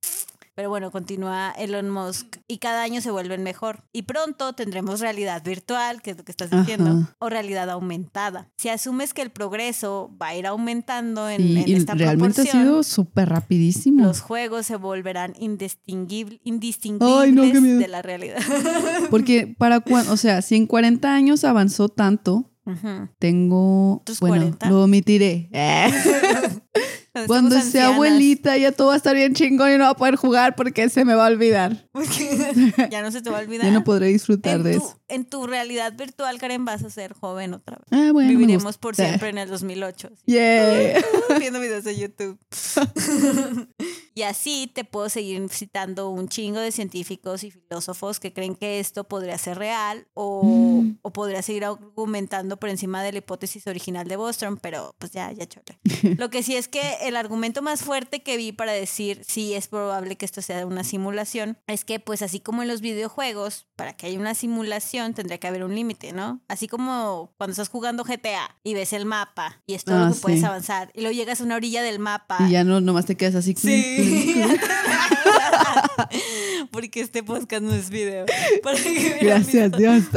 Pero 0.57 0.69
bueno, 0.71 0.91
continúa 0.93 1.51
Elon 1.59 1.91
Musk 1.91 2.37
y 2.47 2.59
cada 2.59 2.83
año 2.83 3.01
se 3.01 3.11
vuelven 3.11 3.43
mejor. 3.43 3.83
Y 3.93 4.03
pronto 4.03 4.53
tendremos 4.53 5.01
realidad 5.01 5.43
virtual, 5.45 6.01
que 6.01 6.13
es 6.13 6.17
lo 6.17 6.25
que 6.25 6.31
estás 6.31 6.51
diciendo, 6.51 6.91
Ajá. 6.91 7.17
o 7.19 7.29
realidad 7.29 7.69
aumentada. 7.71 8.51
Si 8.57 8.69
asumes 8.69 9.15
que 9.15 9.23
el 9.23 9.31
progreso 9.31 10.11
va 10.21 10.29
a 10.29 10.37
ir 10.37 10.47
aumentando 10.47 11.29
en, 11.29 11.39
Sí, 11.39 11.57
en 11.59 11.69
y 11.69 11.75
esta 11.75 11.95
realmente 11.95 12.43
ha 12.43 12.45
proporción, 12.45 12.63
sido 12.63 12.83
súper 12.85 13.29
rapidísimo. 13.31 14.05
los 14.05 14.21
juegos 14.21 14.67
se 14.67 14.77
volverán 14.77 15.35
indistinguible- 15.35 16.41
indistinguibles 16.45 17.17
Ay, 17.19 17.33
no, 17.33 17.43
qué 17.51 17.61
miedo. 17.61 17.79
de 17.81 17.89
la 17.89 18.03
realidad. 18.03 18.39
Porque 19.11 19.53
para 19.59 19.81
cuando, 19.81 20.13
o 20.13 20.17
sea, 20.17 20.41
si 20.41 20.55
en 20.55 20.67
40 20.69 21.13
años 21.13 21.43
avanzó 21.45 21.89
tanto, 21.89 22.51
Ujú. 22.67 23.09
tengo, 23.19 23.97
¿Otros 23.97 24.21
bueno, 24.21 24.37
40? 24.37 24.71
lo 24.71 24.85
omitiré. 24.85 25.51
Cuando 27.27 27.61
sea 27.61 27.95
abuelita 27.95 28.57
ya 28.57 28.73
todo 28.73 28.89
va 28.89 28.95
a 28.95 28.97
estar 28.97 29.15
bien 29.15 29.35
chingón 29.35 29.73
y 29.73 29.79
no 29.79 29.85
va 29.85 29.91
a 29.91 29.97
poder 29.97 30.17
jugar 30.17 30.57
porque 30.57 30.89
se 30.89 31.05
me 31.05 31.15
va 31.15 31.27
a 31.27 31.31
olvidar. 31.31 31.89
ya 32.91 33.03
no 33.03 33.13
se 33.13 33.23
te 33.23 33.31
va 33.31 33.39
a 33.39 33.41
olvidar. 33.41 33.67
Ya 33.67 33.73
no 33.73 33.85
podré 33.85 34.09
disfrutar 34.09 34.57
en, 34.57 34.63
de 34.65 34.73
tu, 34.79 34.79
eso. 34.79 35.01
en 35.09 35.25
tu 35.25 35.47
realidad 35.47 35.93
virtual, 35.97 36.39
Karen, 36.39 36.65
vas 36.65 36.83
a 36.83 36.91
ser 36.91 37.13
joven 37.13 37.55
otra 37.55 37.77
vez. 37.77 37.87
Ah, 37.93 38.11
bueno, 38.13 38.31
Viviremos 38.31 38.79
por 38.79 38.97
siempre 38.97 39.29
en 39.29 39.39
el 39.39 39.49
2008. 39.49 40.11
así. 40.13 40.23
Yeah. 40.27 41.03
Viendo 41.39 41.61
videos 41.61 41.85
de 41.85 41.97
YouTube. 41.97 42.39
y 44.15 44.23
así 44.23 44.71
te 44.73 44.85
puedo 44.85 45.09
seguir 45.09 45.49
citando 45.51 46.09
un 46.09 46.29
chingo 46.29 46.61
de 46.61 46.71
científicos 46.73 47.45
y 47.45 47.51
filósofos 47.51 48.21
que 48.21 48.33
creen 48.33 48.55
que 48.55 48.81
esto 48.81 49.05
podría 49.05 49.37
ser 49.39 49.59
real 49.59 50.07
o, 50.15 50.43
Mm. 50.45 50.99
o 51.03 51.13
podría 51.13 51.43
seguir 51.43 51.65
argumentando 51.65 52.57
por 52.59 52.69
encima 52.69 53.03
de 53.03 53.13
la 53.13 53.19
hipótesis 53.19 53.67
original 53.67 54.07
de 54.09 54.17
Bostrom, 54.17 54.57
pero 54.59 54.95
pues 54.99 55.13
ya, 55.13 55.33
ya 55.33 55.47
chole. 55.47 55.79
Lo 56.19 56.31
que 56.31 56.43
sí 56.43 56.55
es 56.57 56.69
que 56.69 56.81
el 57.03 57.17
argumento 57.17 57.63
más 57.63 57.83
fuerte 57.83 58.23
que 58.23 58.37
vi 58.37 58.53
para 58.53 58.73
decir 58.73 59.23
si 59.27 59.55
es 59.55 59.69
probable 59.69 60.17
que 60.17 60.25
esto 60.25 60.43
sea 60.43 60.65
una 60.67 60.85
simulación 60.85 61.59
es 61.67 61.85
que 61.85 62.01
pues 62.01 62.23
así 62.23 62.41
como 62.41 62.63
en 62.63 62.69
los 62.69 62.81
videojuegos, 62.81 63.67
para 63.77 63.97
que 63.97 64.07
haya 64.07 64.19
una 64.19 64.35
simulación 64.35 65.15
tendría 65.15 65.39
que 65.39 65.47
haber 65.49 65.65
un 65.65 65.75
límite, 65.75 66.13
¿no? 66.13 66.41
Así 66.49 66.69
como 66.69 67.33
cuando 67.39 67.53
estás 67.53 67.69
jugando 67.69 68.05
GTA 68.05 68.57
y 68.63 68.75
ves 68.75 68.93
el 68.93 69.05
mapa 69.07 69.63
y 69.67 69.75
es 69.75 69.85
todo 69.85 69.97
Ah, 69.97 70.09
lo 70.09 70.15
que 70.15 70.21
puedes 70.21 70.45
avanzar 70.45 70.91
y 70.95 71.01
luego 71.01 71.15
llegas 71.15 71.41
a 71.41 71.45
una 71.45 71.57
orilla 71.57 71.83
del 71.83 71.99
mapa. 71.99 72.39
Y 72.47 72.51
ya 72.53 72.65
no, 72.65 72.81
nomás 72.81 73.07
te 73.07 73.17
quedas 73.17 73.35
así. 73.35 73.55
Sí. 73.55 74.04
Porque 76.71 77.01
este 77.01 77.23
podcast 77.23 77.63
no 77.63 77.75
es 77.75 77.91
video. 77.91 78.27
Para 78.63 78.77
que 78.77 78.91
hubieran 78.91 79.19
Gracias. 79.21 79.73
Dios. 79.73 80.05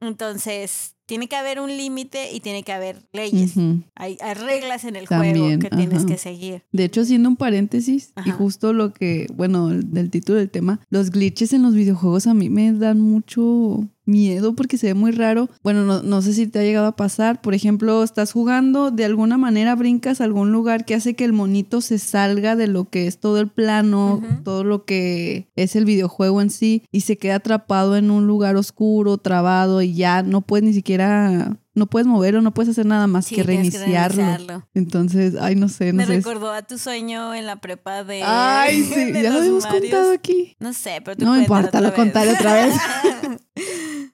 Entonces, 0.00 0.94
tiene 1.06 1.26
que 1.28 1.36
haber 1.36 1.58
un 1.60 1.68
límite 1.74 2.32
y 2.32 2.40
tiene 2.40 2.62
que 2.62 2.72
haber 2.72 3.02
leyes. 3.12 3.54
Hay, 3.94 4.18
hay 4.20 4.34
reglas 4.34 4.84
en 4.84 4.94
el 4.96 5.06
juego 5.06 5.22
que 5.58 5.70
tienes 5.70 6.04
que 6.04 6.18
seguir. 6.18 6.62
De 6.70 6.84
hecho, 6.84 7.00
haciendo 7.00 7.28
un 7.30 7.36
paréntesis, 7.36 8.12
y 8.24 8.30
justo 8.30 8.72
lo 8.72 8.92
que, 8.92 9.26
bueno, 9.34 9.70
el- 9.70 9.90
del 9.92 10.10
título 10.10 10.38
del 10.38 10.50
tema, 10.50 10.80
los 10.90 11.10
glitches 11.10 11.52
en 11.52 11.62
los 11.62 11.74
videojuegos 11.74 12.26
a 12.26 12.34
mí 12.34 12.50
me 12.50 12.72
dan 12.72 13.00
mucho 13.00 13.88
miedo 14.04 14.54
porque 14.54 14.78
se 14.78 14.86
ve 14.86 14.94
muy 14.94 15.10
raro. 15.10 15.50
Bueno, 15.62 15.84
no, 15.84 16.02
no 16.02 16.22
sé 16.22 16.32
si 16.32 16.46
te 16.46 16.58
ha 16.58 16.62
llegado 16.62 16.86
a 16.86 16.96
pasar. 16.96 17.42
Por 17.42 17.52
ejemplo, 17.54 18.02
estás 18.02 18.32
jugando, 18.32 18.90
de 18.90 19.04
alguna 19.04 19.36
manera 19.36 19.74
brincas 19.74 20.22
a 20.22 20.24
algún 20.24 20.50
lugar 20.50 20.86
que 20.86 20.94
hace 20.94 21.12
que 21.14 21.24
el 21.26 21.34
monito 21.34 21.82
se 21.82 21.98
salga 21.98 22.56
de 22.56 22.68
lo 22.68 22.88
que 22.88 23.06
es 23.06 23.18
todo 23.20 23.38
el 23.38 23.48
plano, 23.48 24.22
todo 24.44 24.64
lo 24.64 24.86
que 24.86 25.48
es 25.56 25.76
el 25.76 25.84
videojuego 25.84 26.40
en 26.40 26.48
sí, 26.48 26.84
y 26.90 27.02
se 27.02 27.18
queda 27.18 27.34
atrapado 27.36 27.96
en 27.98 28.10
un 28.10 28.26
lugar 28.26 28.56
oscuro, 28.56 29.18
trabado, 29.18 29.47
y 29.82 29.94
ya 29.94 30.22
no 30.22 30.40
puedes 30.42 30.64
ni 30.64 30.72
siquiera... 30.72 31.56
No 31.74 31.86
puedes 31.86 32.08
moverlo, 32.08 32.42
no 32.42 32.52
puedes 32.52 32.70
hacer 32.70 32.86
nada 32.86 33.06
más 33.06 33.26
Sí, 33.26 33.36
que 33.36 33.44
tienes 33.44 33.70
que 33.70 33.78
reiniciarlo. 33.78 34.16
reiniciarlo. 34.24 34.68
Entonces, 34.74 35.34
ay, 35.40 35.54
no 35.54 35.68
sé, 35.68 35.92
no 35.92 35.98
Me 35.98 36.06
sé. 36.06 36.16
recordó 36.16 36.50
a 36.52 36.62
tu 36.62 36.76
sueño 36.76 37.34
en 37.34 37.46
la 37.46 37.60
prepa 37.60 38.02
de. 38.02 38.22
Ay, 38.24 38.82
sí, 38.94 39.12
de 39.12 39.22
ya 39.22 39.30
lo 39.30 39.38
habíamos 39.38 39.62
Marios. 39.62 39.80
contado 39.82 40.12
aquí. 40.12 40.56
No 40.58 40.72
sé, 40.72 41.00
pero 41.04 41.16
tú 41.16 41.24
No 41.24 41.34
me 41.34 41.38
importa, 41.40 41.80
lo 41.80 41.94
contaré 41.94 42.32
otra 42.32 42.54
vez. 42.54 42.74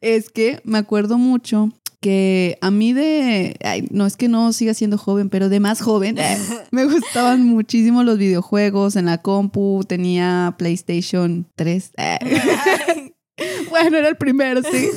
Es 0.02 0.28
que 0.30 0.60
me 0.64 0.76
acuerdo 0.78 1.16
mucho 1.16 1.70
que 2.00 2.58
a 2.60 2.70
mí 2.70 2.92
de, 2.92 3.56
ay, 3.64 3.88
no 3.90 4.04
es 4.04 4.18
que 4.18 4.28
no 4.28 4.52
siga 4.52 4.74
siendo 4.74 4.98
joven, 4.98 5.30
pero 5.30 5.48
de 5.48 5.60
más 5.60 5.80
joven, 5.80 6.18
eh, 6.18 6.36
me 6.70 6.84
gustaban 6.84 7.42
muchísimo 7.44 8.02
los 8.02 8.18
videojuegos 8.18 8.96
en 8.96 9.06
la 9.06 9.18
compu, 9.22 9.82
tenía 9.88 10.54
PlayStation 10.58 11.46
3. 11.56 11.92
eh. 11.96 13.13
Bueno, 13.70 13.96
era 13.98 14.08
el 14.08 14.16
primero, 14.16 14.60
sí. 14.62 14.88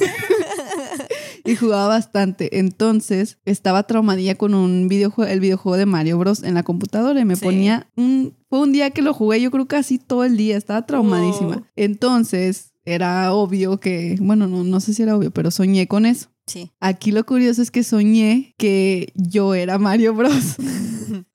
y 1.46 1.56
jugaba 1.56 1.88
bastante. 1.88 2.60
Entonces, 2.60 3.38
estaba 3.46 3.84
traumadilla 3.84 4.36
con 4.36 4.54
un 4.54 4.88
videojuego, 4.88 5.32
el 5.32 5.40
videojuego 5.40 5.78
de 5.78 5.86
Mario 5.86 6.18
Bros. 6.18 6.44
en 6.44 6.54
la 6.54 6.64
computadora 6.64 7.20
y 7.20 7.26
me 7.26 7.36
Sí. 7.36 7.46
ponía 7.46 7.88
un... 7.96 8.36
Fue 8.50 8.60
un 8.60 8.72
día 8.72 8.92
que 8.92 9.02
lo 9.02 9.14
jugué, 9.14 9.42
yo 9.42 9.52
creo 9.52 9.68
casi 9.68 9.98
todo 9.98 10.24
el 10.24 10.38
día, 10.38 10.56
estaba 10.58 10.86
traumadísima. 10.86 11.58
Oh. 11.64 11.68
Entonces, 11.76 12.74
era 12.88 13.34
obvio 13.34 13.80
que, 13.82 14.16
bueno, 14.22 14.48
no, 14.48 14.64
no 14.64 14.80
sé 14.80 14.94
si 14.94 15.04
era 15.04 15.18
obvio, 15.18 15.30
pero 15.32 15.52
soñé 15.52 15.88
con 15.88 16.06
eso. 16.06 16.30
Sí. 16.46 16.72
Aquí 16.80 17.12
lo 17.12 17.26
curioso 17.26 17.62
es 17.62 17.70
que 17.70 17.84
soñé 17.84 18.56
que 18.58 19.12
yo 19.16 19.54
era 19.54 19.78
Mario 19.78 20.14
Bros. 20.14 20.56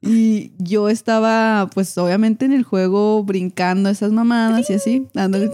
y 0.01 0.53
yo 0.59 0.88
estaba, 0.88 1.69
pues 1.75 1.97
obviamente 1.99 2.47
en 2.47 2.55
el 2.55 2.62
juego 2.62 3.23
brincando 3.23 3.91
esas 3.91 4.12
mamadas 4.12 4.71
y 4.71 4.75
así, 4.75 5.07
dándole. 5.12 5.51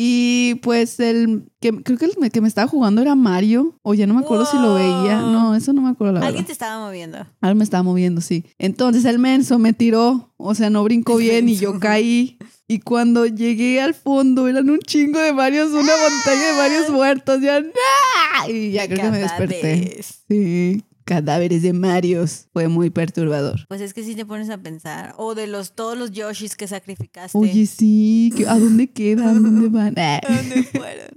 Y 0.00 0.54
pues 0.62 1.00
el 1.00 1.50
que 1.60 1.72
creo 1.82 1.98
que 1.98 2.04
el 2.04 2.30
que 2.30 2.40
me 2.40 2.46
estaba 2.46 2.68
jugando 2.68 3.02
era 3.02 3.16
Mario, 3.16 3.80
o 3.82 3.94
ya 3.94 4.06
no 4.06 4.14
me 4.14 4.20
acuerdo 4.20 4.46
si 4.46 4.56
lo 4.56 4.74
veía. 4.74 5.22
No, 5.22 5.56
eso 5.56 5.72
no 5.72 5.82
me 5.82 5.88
acuerdo 5.88 6.12
la 6.12 6.20
verdad. 6.20 6.28
Alguien 6.28 6.46
te 6.46 6.52
estaba 6.52 6.86
moviendo. 6.86 7.18
Ahora 7.40 7.54
me 7.56 7.64
estaba 7.64 7.82
moviendo, 7.82 8.20
sí. 8.20 8.44
Entonces 8.60 9.04
el 9.06 9.18
menso 9.18 9.58
me 9.58 9.72
tiró, 9.72 10.32
o 10.36 10.54
sea, 10.54 10.70
no 10.70 10.84
brincó 10.84 11.16
bien 11.16 11.48
y 11.48 11.56
yo 11.56 11.80
caí. 11.80 12.38
Y 12.68 12.78
cuando 12.78 13.26
llegué 13.26 13.80
al 13.80 13.92
fondo 13.92 14.46
eran 14.46 14.70
un 14.70 14.78
chingo 14.78 15.18
de 15.18 15.32
varios, 15.32 15.70
una 15.70 15.80
montaña 15.80 16.46
de 16.46 16.56
varios 16.56 16.90
muertos. 16.90 17.40
Ya. 17.40 17.60
Y 18.48 18.70
ya 18.70 18.86
creo 18.86 19.02
que 19.02 19.10
me 19.10 19.18
desperté. 19.18 20.00
Sí, 20.28 20.84
cadáveres 21.08 21.62
de 21.62 21.72
Marios. 21.72 22.48
Fue 22.52 22.68
muy 22.68 22.90
perturbador. 22.90 23.66
Pues 23.68 23.80
es 23.80 23.94
que 23.94 24.04
si 24.04 24.14
te 24.14 24.26
pones 24.26 24.50
a 24.50 24.58
pensar. 24.58 25.14
O 25.16 25.34
de 25.34 25.46
los 25.46 25.72
todos 25.74 25.96
los 25.96 26.10
Yoshis 26.12 26.54
que 26.54 26.68
sacrificaste. 26.68 27.36
Oye, 27.38 27.64
sí. 27.66 28.30
¿qué- 28.36 28.46
¿A 28.46 28.58
dónde 28.58 28.90
quedan? 28.90 29.42
¿Dónde 29.42 29.68
van? 29.68 29.94
Ah. 29.98 30.20
¿A 30.22 30.32
dónde 30.36 30.62
fueron? 30.72 31.08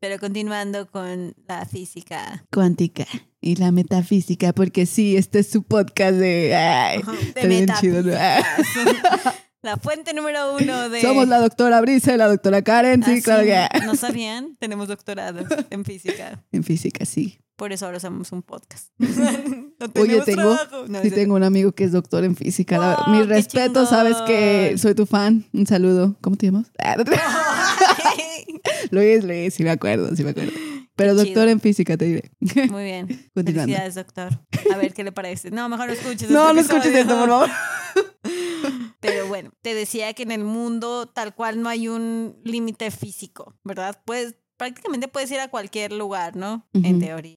Pero 0.00 0.18
continuando 0.18 0.90
con 0.90 1.34
la 1.48 1.64
física. 1.64 2.44
Cuántica 2.52 3.06
y 3.40 3.56
la 3.56 3.70
metafísica, 3.72 4.52
porque 4.52 4.84
sí, 4.86 5.16
este 5.16 5.38
es 5.38 5.48
su 5.48 5.62
podcast 5.62 6.16
de... 6.16 6.54
ay, 6.54 7.00
De 7.34 7.66
chido. 7.80 8.02
La 9.62 9.78
fuente 9.78 10.12
número 10.12 10.56
uno 10.56 10.90
de. 10.90 11.00
Somos 11.00 11.26
la 11.26 11.38
doctora 11.38 11.80
Brisa 11.80 12.12
y 12.12 12.18
la 12.18 12.26
doctora 12.28 12.60
Karen, 12.60 13.02
sí, 13.02 13.14
Ah, 13.16 13.20
claro 13.24 13.44
que... 13.44 13.86
¿No 13.86 13.94
sabían? 13.94 14.56
Tenemos 14.60 14.88
doctorados 14.88 15.46
en 15.70 15.86
física. 15.86 16.44
En 16.52 16.64
física, 16.64 17.06
sí. 17.06 17.38
Por 17.56 17.72
eso 17.72 17.86
ahora 17.86 18.00
somos 18.00 18.32
un 18.32 18.42
podcast. 18.42 18.90
No 19.76 20.00
Oye, 20.00 20.20
tengo, 20.22 20.54
trabajo. 20.54 20.86
No, 20.88 21.02
sí 21.02 21.10
tengo 21.10 21.34
un 21.34 21.42
amigo 21.42 21.72
que 21.72 21.84
es 21.84 21.92
doctor 21.92 22.24
en 22.24 22.36
física. 22.36 22.78
Wow, 23.04 23.14
mi 23.14 23.22
respeto, 23.24 23.84
sabes 23.86 24.16
que 24.26 24.76
soy 24.78 24.94
tu 24.94 25.04
fan. 25.04 25.44
Un 25.52 25.66
saludo. 25.66 26.16
¿Cómo 26.20 26.36
te 26.36 26.46
llamas? 26.46 26.70
Ah, 26.78 26.96
Luis, 28.90 29.24
Luis, 29.24 29.52
sí 29.52 29.64
me 29.64 29.70
acuerdo, 29.70 30.14
sí 30.14 30.22
me 30.24 30.30
acuerdo. 30.30 30.52
Pero 30.96 31.12
Qué 31.12 31.16
doctor 31.16 31.42
chido. 31.42 31.48
en 31.48 31.60
física, 31.60 31.96
te 31.96 32.04
diré. 32.04 32.30
Muy 32.70 32.84
bien. 32.84 33.06
Continuando. 33.34 33.74
Felicidades, 33.74 33.94
doctor. 33.96 34.40
A 34.72 34.76
ver 34.76 34.94
qué 34.94 35.02
le 35.02 35.12
parece. 35.12 35.50
No, 35.50 35.68
mejor 35.68 35.88
no 35.88 35.92
escuches. 35.92 36.30
No, 36.30 36.42
este 36.50 36.54
no 36.54 36.60
escuches 36.60 36.94
esto, 36.94 37.18
por 37.18 37.28
favor. 37.28 37.50
Pero 39.00 39.26
bueno, 39.26 39.50
te 39.60 39.74
decía 39.74 40.14
que 40.14 40.22
en 40.22 40.30
el 40.30 40.44
mundo 40.44 41.06
tal 41.06 41.34
cual 41.34 41.60
no 41.60 41.68
hay 41.68 41.88
un 41.88 42.36
límite 42.44 42.90
físico, 42.90 43.54
¿verdad? 43.64 44.00
Pues 44.06 44.36
prácticamente 44.56 45.08
puedes 45.08 45.30
ir 45.30 45.40
a 45.40 45.48
cualquier 45.48 45.92
lugar, 45.92 46.36
¿no? 46.36 46.66
En 46.72 47.00
teoría. 47.00 47.36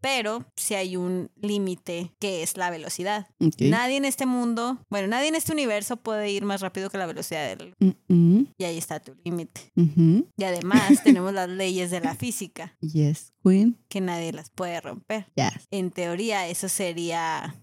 Pero 0.00 0.44
si 0.56 0.74
hay 0.74 0.96
un 0.96 1.30
límite 1.36 2.12
que 2.18 2.42
es 2.42 2.56
la 2.56 2.70
velocidad. 2.70 3.28
Nadie 3.58 3.96
en 3.96 4.04
este 4.04 4.26
mundo, 4.26 4.78
bueno, 4.90 5.08
nadie 5.08 5.28
en 5.28 5.34
este 5.34 5.52
universo 5.52 5.96
puede 5.96 6.30
ir 6.30 6.44
más 6.44 6.60
rápido 6.60 6.90
que 6.90 6.98
la 6.98 7.06
velocidad 7.06 7.46
de 7.48 7.56
la 7.56 7.64
luz. 7.64 7.74
Mm, 8.08 8.14
mm, 8.14 8.46
Y 8.58 8.64
ahí 8.64 8.78
está 8.78 9.00
tu 9.00 9.14
límite. 9.24 9.72
Y 9.76 10.44
además 10.44 10.80
tenemos 11.04 11.32
las 11.32 11.48
leyes 11.48 11.90
de 11.90 12.00
la 12.00 12.14
física, 12.14 12.76
Yes, 12.80 13.32
Queen. 13.44 13.78
que 13.88 14.00
nadie 14.00 14.32
las 14.32 14.50
puede 14.50 14.80
romper. 14.80 15.26
Yes. 15.36 15.66
En 15.70 15.90
teoría, 15.90 16.46
eso 16.48 16.68
sería. 16.68 17.54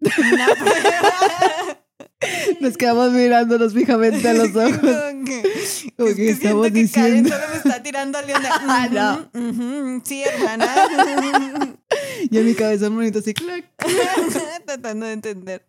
Una 0.32 0.46
prueba. 0.54 1.84
Nos 2.60 2.76
quedamos 2.76 3.12
mirándonos 3.12 3.72
fijamente 3.72 4.28
a 4.28 4.34
los 4.34 4.48
ojos. 4.56 4.78
Como 4.80 5.24
que, 5.24 5.92
Como 5.96 6.08
es 6.08 6.14
que 6.16 6.22
que 6.24 6.30
estamos 6.30 6.66
que 6.66 6.72
Karen 6.72 6.74
diciendo. 6.74 7.30
solo 7.30 7.44
me 7.50 7.56
está 7.56 7.82
tirando 7.82 8.18
a 8.18 8.22
Leona. 8.22 8.50
Ah, 8.68 8.88
no. 9.32 10.00
Sí, 10.04 10.22
hermana. 10.22 11.76
Y 12.30 12.36
en 12.38 12.46
mi 12.46 12.54
cabeza 12.54 12.88
bonito 12.90 13.20
así, 13.20 13.32
clac. 13.34 13.64
Tratando 14.66 15.06
de 15.06 15.12
entender. 15.12 15.64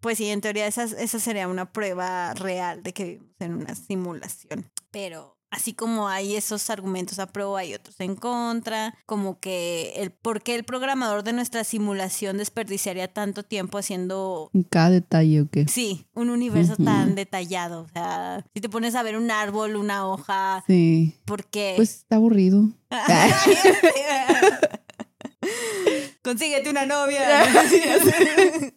Pues 0.00 0.16
sí, 0.18 0.26
en 0.30 0.40
teoría 0.40 0.66
esa, 0.66 0.84
esa 0.84 1.20
sería 1.20 1.46
una 1.48 1.70
prueba 1.72 2.32
real 2.34 2.82
de 2.82 2.92
que 2.94 3.04
vivimos 3.04 3.34
en 3.40 3.54
una 3.54 3.74
simulación. 3.74 4.70
Pero 4.90 5.35
así 5.56 5.72
como 5.72 6.08
hay 6.08 6.36
esos 6.36 6.70
argumentos 6.70 7.18
a 7.18 7.26
pro, 7.26 7.56
hay 7.56 7.74
otros 7.74 7.98
en 8.00 8.14
contra. 8.14 8.94
Como 9.06 9.40
que 9.40 9.94
el 9.96 10.10
por 10.10 10.42
qué 10.42 10.54
el 10.54 10.64
programador 10.64 11.24
de 11.24 11.32
nuestra 11.32 11.64
simulación 11.64 12.36
desperdiciaría 12.36 13.12
tanto 13.12 13.42
tiempo 13.42 13.78
haciendo 13.78 14.50
En 14.54 14.62
cada 14.62 14.90
detalle, 14.90 15.40
¿o 15.40 15.48
qué? 15.50 15.66
Sí, 15.66 16.06
un 16.14 16.30
universo 16.30 16.76
tan 16.76 17.14
detallado. 17.14 17.82
O 17.82 17.88
sea, 17.88 18.44
si 18.54 18.60
te 18.60 18.68
pones 18.68 18.94
a 18.94 19.02
ver 19.02 19.16
un 19.16 19.30
árbol, 19.30 19.76
una 19.76 20.06
hoja, 20.06 20.62
Sí. 20.66 21.16
¿por 21.24 21.46
qué? 21.46 21.72
Pues 21.76 21.90
está 21.90 22.16
aburrido. 22.16 22.68
Consíguete 26.22 26.70
una 26.70 26.86
novia. 26.86 27.22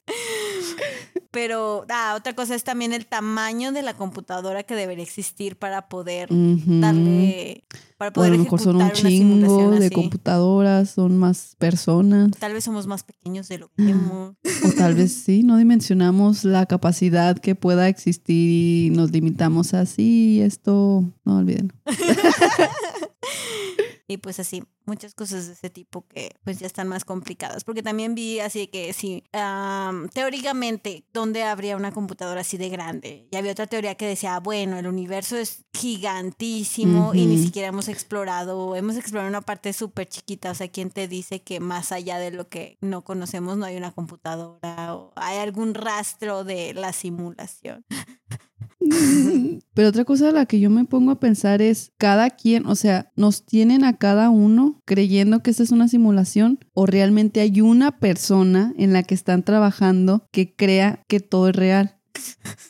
Pero, 1.32 1.86
ah, 1.90 2.16
otra 2.18 2.34
cosa 2.34 2.56
es 2.56 2.64
también 2.64 2.92
el 2.92 3.06
tamaño 3.06 3.72
de 3.72 3.84
la 3.84 3.94
computadora 3.94 4.64
que 4.64 4.74
debería 4.74 5.04
existir 5.04 5.58
para 5.58 5.88
poder 5.88 6.28
darle, 6.32 7.66
para 7.98 8.08
O 8.08 8.10
a 8.10 8.14
poder 8.14 8.32
lo 8.32 8.40
mejor 8.40 8.60
son 8.60 8.82
un 8.82 8.92
chingo 8.92 9.70
de 9.72 9.88
así. 9.88 9.96
computadoras, 9.96 10.90
son 10.90 11.18
más 11.18 11.56
personas. 11.60 12.32
Tal 12.40 12.54
vez 12.54 12.64
somos 12.64 12.88
más 12.88 13.04
pequeños 13.04 13.48
de 13.48 13.60
lo 13.60 13.68
que 13.70 13.84
vemos. 13.84 14.34
O 14.66 14.72
tal 14.76 14.96
vez 14.96 15.14
sí, 15.14 15.44
no 15.44 15.58
dimensionamos 15.58 16.46
la 16.46 16.66
capacidad 16.66 17.38
que 17.38 17.54
pueda 17.54 17.88
existir 17.88 18.50
y 18.50 18.90
nos 18.90 19.12
limitamos 19.12 19.76
así, 19.76 20.42
esto, 20.42 21.04
no 21.26 21.38
olviden. 21.38 21.72
Y 24.12 24.18
pues 24.18 24.40
así, 24.40 24.64
muchas 24.88 25.14
cosas 25.14 25.46
de 25.46 25.54
ese 25.54 25.70
tipo 25.70 26.08
que 26.08 26.36
pues 26.44 26.58
ya 26.58 26.66
están 26.66 26.88
más 26.88 27.06
complicadas. 27.06 27.64
Porque 27.64 27.84
también 27.84 28.16
vi 28.16 28.40
así 28.40 28.66
que 28.66 28.92
sí, 28.92 29.24
am, 29.34 30.10
teóricamente, 30.10 31.06
¿dónde 31.14 31.44
habría 31.44 31.78
una 31.78 31.92
computadora 31.92 32.42
así 32.42 32.58
de 32.58 32.70
grande? 32.70 33.28
Y 33.32 33.36
había 33.36 33.52
otra 33.52 33.68
teoría 33.68 33.94
que 33.94 34.08
decía, 34.08 34.36
"Ah, 34.36 34.40
bueno, 34.40 34.80
el 34.80 34.88
universo 34.88 35.38
es 35.38 35.64
gigantísimo 35.76 37.14
y 37.14 37.28
ni 37.28 37.38
siquiera 37.38 37.68
hemos 37.68 37.88
explorado, 37.88 38.76
hemos 38.76 38.98
explorado 38.98 39.30
una 39.30 39.42
parte 39.42 39.74
súper 39.74 40.10
chiquita. 40.10 40.50
O 40.50 40.56
sea, 40.56 40.70
¿quién 40.70 40.90
te 40.90 41.08
dice 41.08 41.44
que 41.44 41.60
más 41.60 41.92
allá 41.92 42.18
de 42.18 42.32
lo 42.32 42.50
que 42.50 42.80
no 42.82 43.04
conocemos 43.04 43.58
no 43.58 43.66
hay 43.66 43.78
una 43.78 43.92
computadora 43.92 44.96
o 44.96 45.14
hay 45.16 45.38
algún 45.38 45.76
rastro 45.76 46.44
de 46.44 46.74
la 46.74 46.94
simulación? 46.94 47.86
Pero 49.74 49.88
otra 49.90 50.04
cosa 50.06 50.30
a 50.30 50.32
la 50.32 50.46
que 50.46 50.60
yo 50.60 50.70
me 50.70 50.84
pongo 50.86 51.12
a 51.12 51.20
pensar 51.20 51.62
es, 51.62 51.92
cada 51.98 52.30
quien, 52.32 52.66
o 52.66 52.76
sea, 52.76 53.12
nos 53.16 53.46
tienen 53.46 53.84
a 53.84 53.98
cada 53.98 54.30
uno 54.30 54.82
creyendo 54.86 55.42
que 55.42 55.52
esta 55.52 55.64
es 55.64 55.72
una 55.72 55.88
simulación 55.88 56.60
o 56.74 56.86
realmente 56.86 57.40
hay 57.42 57.62
una 57.62 58.00
persona 58.00 58.74
en 58.78 58.92
la 58.94 59.04
que 59.04 59.14
están 59.16 59.44
trabajando 59.44 60.26
que 60.32 60.54
crea 60.56 61.04
que 61.08 61.20
todo 61.20 61.50
es 61.50 61.56
real. 61.56 61.96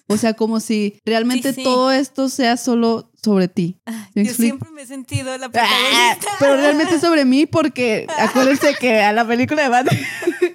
O 0.07 0.17
sea, 0.17 0.33
como 0.33 0.59
si 0.59 0.99
realmente 1.05 1.49
Sí, 1.53 1.55
sí. 1.61 1.63
todo 1.63 1.91
esto 1.91 2.29
sea 2.29 2.57
solo 2.57 3.11
sobre 3.21 3.47
ti. 3.47 3.77
¿Me 4.13 4.23
Yo 4.25 4.29
explico? 4.31 4.57
siempre 4.57 4.69
me 4.71 4.81
he 4.83 4.85
sentido 4.85 5.35
la 5.37 5.47
Ah, 5.47 5.49
protagonista. 5.49 6.27
pero 6.39 6.55
realmente 6.57 6.99
sobre 6.99 7.25
mí 7.25 7.45
porque 7.47 8.05
acuérdense 8.19 8.75
que 8.79 8.99
a 9.01 9.11
la 9.13 9.25
película 9.25 9.63
de 9.63 9.69
Batman... 9.69 9.97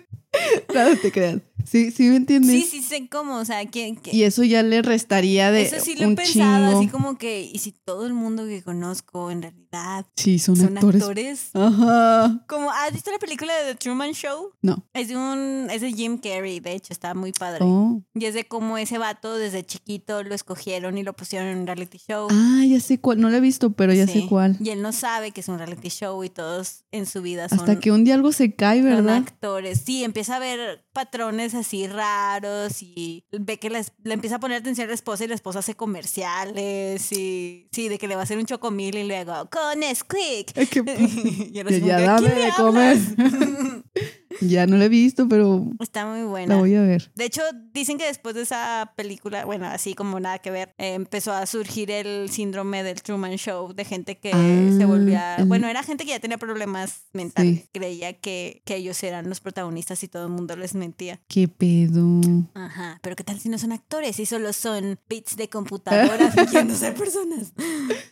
no 0.74 0.96
te 1.02 1.10
creas. 1.10 1.38
Sí, 1.64 1.90
sí 1.90 2.04
me 2.08 2.16
entiendes. 2.16 2.50
Sí, 2.50 2.62
sí 2.70 2.82
sé 2.82 3.08
cómo, 3.08 3.36
o 3.38 3.44
sea, 3.44 3.64
¿quién, 3.66 3.94
quién- 3.96 4.14
Y 4.14 4.22
eso 4.24 4.44
ya 4.44 4.62
le 4.62 4.82
restaría 4.82 5.50
de 5.50 5.62
Eso 5.62 5.76
sí 5.80 5.94
lo 5.96 6.10
he 6.10 6.14
pensado, 6.14 6.66
chingo. 6.68 6.78
así 6.78 6.88
como 6.88 7.18
que, 7.18 7.42
y 7.52 7.58
si 7.58 7.72
todo 7.72 8.06
el 8.06 8.12
mundo 8.14 8.44
que 8.46 8.62
conozco 8.62 9.30
en 9.30 9.42
realidad 9.42 10.06
Sí, 10.16 10.38
son, 10.38 10.56
son 10.56 10.76
actores. 10.76 11.02
actores. 11.02 11.50
Ajá. 11.54 12.44
Como, 12.48 12.70
¿has 12.70 12.92
visto 12.92 13.10
la 13.10 13.18
película 13.18 13.52
de 13.56 13.72
The 13.72 13.74
Truman 13.76 14.12
Show? 14.12 14.52
No. 14.62 14.86
Es 14.94 15.08
de 15.08 15.16
un, 15.16 15.68
es 15.70 15.80
de 15.80 15.92
Jim 15.92 16.18
Carrey, 16.18 16.60
de 16.60 16.72
hecho, 16.74 16.92
está 16.92 17.14
muy 17.14 17.32
padre. 17.32 17.60
Oh. 17.62 18.02
Y 18.14 18.24
es 18.26 18.34
de 18.34 18.44
cómo 18.44 18.78
ese 18.78 18.98
vato 18.98 19.36
desde 19.36 19.64
chiquito 19.64 20.22
lo 20.22 20.34
escogieron 20.34 20.96
y 20.98 21.02
lo 21.02 21.14
pusieron 21.14 21.48
en 21.48 21.58
un 21.58 21.66
reality 21.66 21.98
show. 21.98 22.28
Ah, 22.30 22.62
ya 22.68 22.78
sé 22.80 22.98
cuál. 23.00 23.20
No 23.20 23.30
lo 23.30 23.36
he 23.36 23.40
visto, 23.40 23.72
pero 23.72 23.92
ya 23.92 24.06
sé 24.06 24.26
cuál. 24.28 24.56
Y 24.60 24.70
él 24.70 24.82
no 24.82 24.92
sabe 24.92 25.30
que 25.32 25.40
es 25.40 25.48
un 25.48 25.58
reality 25.58 25.88
show 25.88 26.22
y 26.22 26.28
todos 26.30 26.84
en 26.92 27.06
su 27.06 27.22
vida 27.22 27.48
son, 27.48 27.58
Hasta 27.60 27.80
que 27.80 27.90
un 27.90 28.04
día 28.04 28.14
algo 28.14 28.32
se 28.32 28.54
cae, 28.54 28.78
son 28.82 28.84
¿verdad? 28.90 29.16
actores. 29.16 29.82
Sí, 29.84 30.04
empieza 30.04 30.36
a 30.36 30.38
ver 30.38 30.83
patrones 30.94 31.54
así 31.54 31.86
raros 31.86 32.80
y 32.82 33.24
ve 33.30 33.58
que 33.58 33.68
les- 33.68 33.92
le 34.02 34.14
empieza 34.14 34.36
a 34.36 34.40
poner 34.40 34.58
atención 34.60 34.86
a 34.86 34.88
la 34.88 34.94
esposa 34.94 35.24
y 35.24 35.28
la 35.28 35.34
esposa 35.34 35.58
hace 35.58 35.74
comerciales 35.74 37.12
y 37.12 37.68
sí, 37.72 37.88
de 37.90 37.98
que 37.98 38.08
le 38.08 38.14
va 38.14 38.22
a 38.22 38.24
hacer 38.24 38.38
un 38.38 38.46
chocomil 38.46 38.96
y 38.96 39.04
luego 39.06 39.50
con 39.50 39.82
Squeak. 39.94 40.52
Qué 40.70 40.82
padre. 40.82 40.98
y 41.10 41.52
Ya, 41.52 41.62
es 41.62 41.82
que, 41.82 41.92
¿a 41.92 42.00
dame 42.00 42.30
de 42.34 42.50
comer. 42.56 42.96
ya 44.40 44.66
no 44.66 44.76
lo 44.76 44.84
he 44.84 44.88
visto, 44.88 45.28
pero 45.28 45.66
Está 45.80 46.06
muy 46.06 46.20
la 46.20 46.26
buena. 46.26 46.56
voy 46.56 46.74
a 46.74 46.82
ver. 46.82 47.10
De 47.14 47.24
hecho, 47.24 47.42
dicen 47.72 47.98
que 47.98 48.06
después 48.06 48.34
de 48.34 48.42
esa 48.42 48.92
película, 48.96 49.44
bueno, 49.44 49.66
así 49.66 49.94
como 49.94 50.18
nada 50.20 50.38
que 50.38 50.50
ver, 50.50 50.74
eh, 50.78 50.94
empezó 50.94 51.32
a 51.32 51.46
surgir 51.46 51.90
el 51.90 52.28
síndrome 52.30 52.82
del 52.82 53.02
Truman 53.02 53.36
Show 53.36 53.72
de 53.74 53.84
gente 53.84 54.18
que 54.18 54.30
Ah, 54.32 54.68
se 54.76 54.84
volvía, 54.84 55.36
el- 55.36 55.46
bueno, 55.46 55.68
era 55.68 55.82
gente 55.82 56.04
que 56.04 56.10
ya 56.10 56.20
tenía 56.20 56.38
problemas 56.38 57.04
mentales, 57.12 57.60
Sí. 57.62 57.68
creía 57.72 58.12
que, 58.14 58.62
que 58.64 58.76
ellos 58.76 59.02
eran 59.02 59.28
los 59.28 59.40
protagonistas 59.40 60.02
y 60.02 60.08
todo 60.08 60.24
el 60.26 60.30
mundo 60.32 60.56
les 60.56 60.74
mentía. 60.74 61.20
¿Qué 61.28 61.48
pedo? 61.48 62.20
Ajá, 62.54 62.98
pero 63.02 63.16
¿qué 63.16 63.24
tal 63.24 63.38
si 63.40 63.48
no 63.48 63.58
son 63.58 63.72
actores 63.72 64.18
y 64.20 64.26
solo 64.26 64.52
son 64.52 64.98
bits 65.08 65.36
de 65.36 65.48
computadora 65.48 66.30
fingiendo 66.32 66.74
ser 66.74 66.94
personas? 66.94 67.52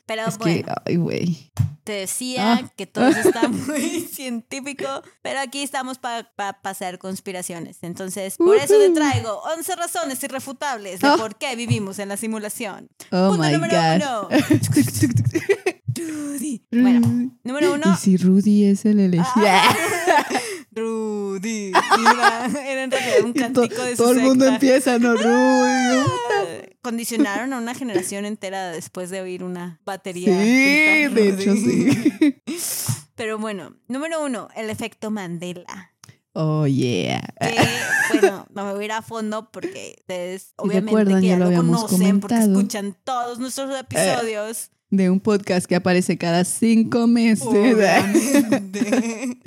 Pero 0.07 0.27
Es 0.27 0.39
bueno, 0.39 0.65
que, 0.67 0.73
ay, 0.87 0.97
güey. 0.97 1.53
te 1.85 1.93
decía 1.93 2.55
Ah. 2.55 2.73
que 2.77 2.87
todo 2.87 3.09
está 3.09 3.49
muy 3.49 4.01
científico, 4.01 4.87
pero 5.23 5.41
aquí 5.41 5.63
estamos 5.63 5.99
para 5.99 6.22
pasar 6.63 6.99
conspiraciones. 6.99 7.79
Entonces, 7.83 8.37
por 8.37 8.57
eso 8.57 8.79
te 8.79 8.91
traigo 8.91 9.41
11 9.57 9.77
razones 9.77 10.23
irrefutables 10.23 11.01
de 11.01 11.09
Ah. 11.09 11.17
por 11.19 11.37
qué 11.37 11.55
vivimos 11.57 11.99
en 11.99 12.09
la 12.09 12.17
simulación. 12.17 12.89
Oh 13.11 13.29
Punto 13.31 13.43
my 13.45 13.53
número 13.53 13.77
god. 13.77 13.97
uno. 13.97 14.29
Rudy. 15.95 16.65
Bueno, 16.71 17.31
número 17.45 17.75
uno. 17.75 17.93
¿Y 17.93 17.97
si 17.99 18.17
Rudy 18.17 18.65
es 18.65 18.85
el 18.85 18.99
elegido? 19.01 19.47
Ah. 19.47 19.77
Rudy. 20.75 21.71
Era, 21.71 22.47
en 22.47 22.91
realidad 22.91 23.25
un 23.25 23.33
cantico 23.35 23.83
de 23.83 23.91
su 23.97 24.03
todo 24.03 24.13
el 24.13 24.21
mundo 24.21 24.45
secta. 24.47 24.55
empieza, 24.55 24.99
¿no? 24.99 25.15
Rudy. 25.15 26.73
Condicionaron 26.81 27.53
a 27.53 27.59
una 27.59 27.75
generación 27.75 28.25
entera 28.25 28.71
después 28.71 29.11
de 29.11 29.21
oír 29.21 29.45
una 29.45 29.81
batería. 29.85 30.27
Sí, 30.29 31.15
de 31.15 31.29
hecho, 31.29 31.55
sí. 31.55 32.43
Pero 33.15 33.39
bueno, 33.39 33.77
número 33.87 34.25
uno, 34.25 34.49
el 34.57 34.69
efecto 34.71 35.11
Mandela. 35.11 35.92
Oh, 36.35 36.67
yeah. 36.67 37.21
Que, 37.41 37.57
bueno, 38.21 38.47
no 38.55 38.65
me 38.65 38.73
voy 38.73 38.83
a 38.83 38.85
ir 38.87 38.93
a 38.93 39.03
fondo 39.03 39.51
porque 39.51 39.97
ustedes 40.01 40.55
obviamente 40.57 41.21
que 41.21 41.27
ya 41.27 41.37
lo 41.39 41.53
conocen 41.55 42.21
porque 42.21 42.39
escuchan 42.39 42.97
todos 43.05 43.39
nuestros 43.39 43.79
episodios. 43.79 44.71
De 44.91 45.09
un 45.11 45.21
podcast 45.21 45.67
que 45.67 45.77
aparece 45.77 46.19
cada 46.19 46.45
cinco 46.45 47.07
meses. 47.07 47.49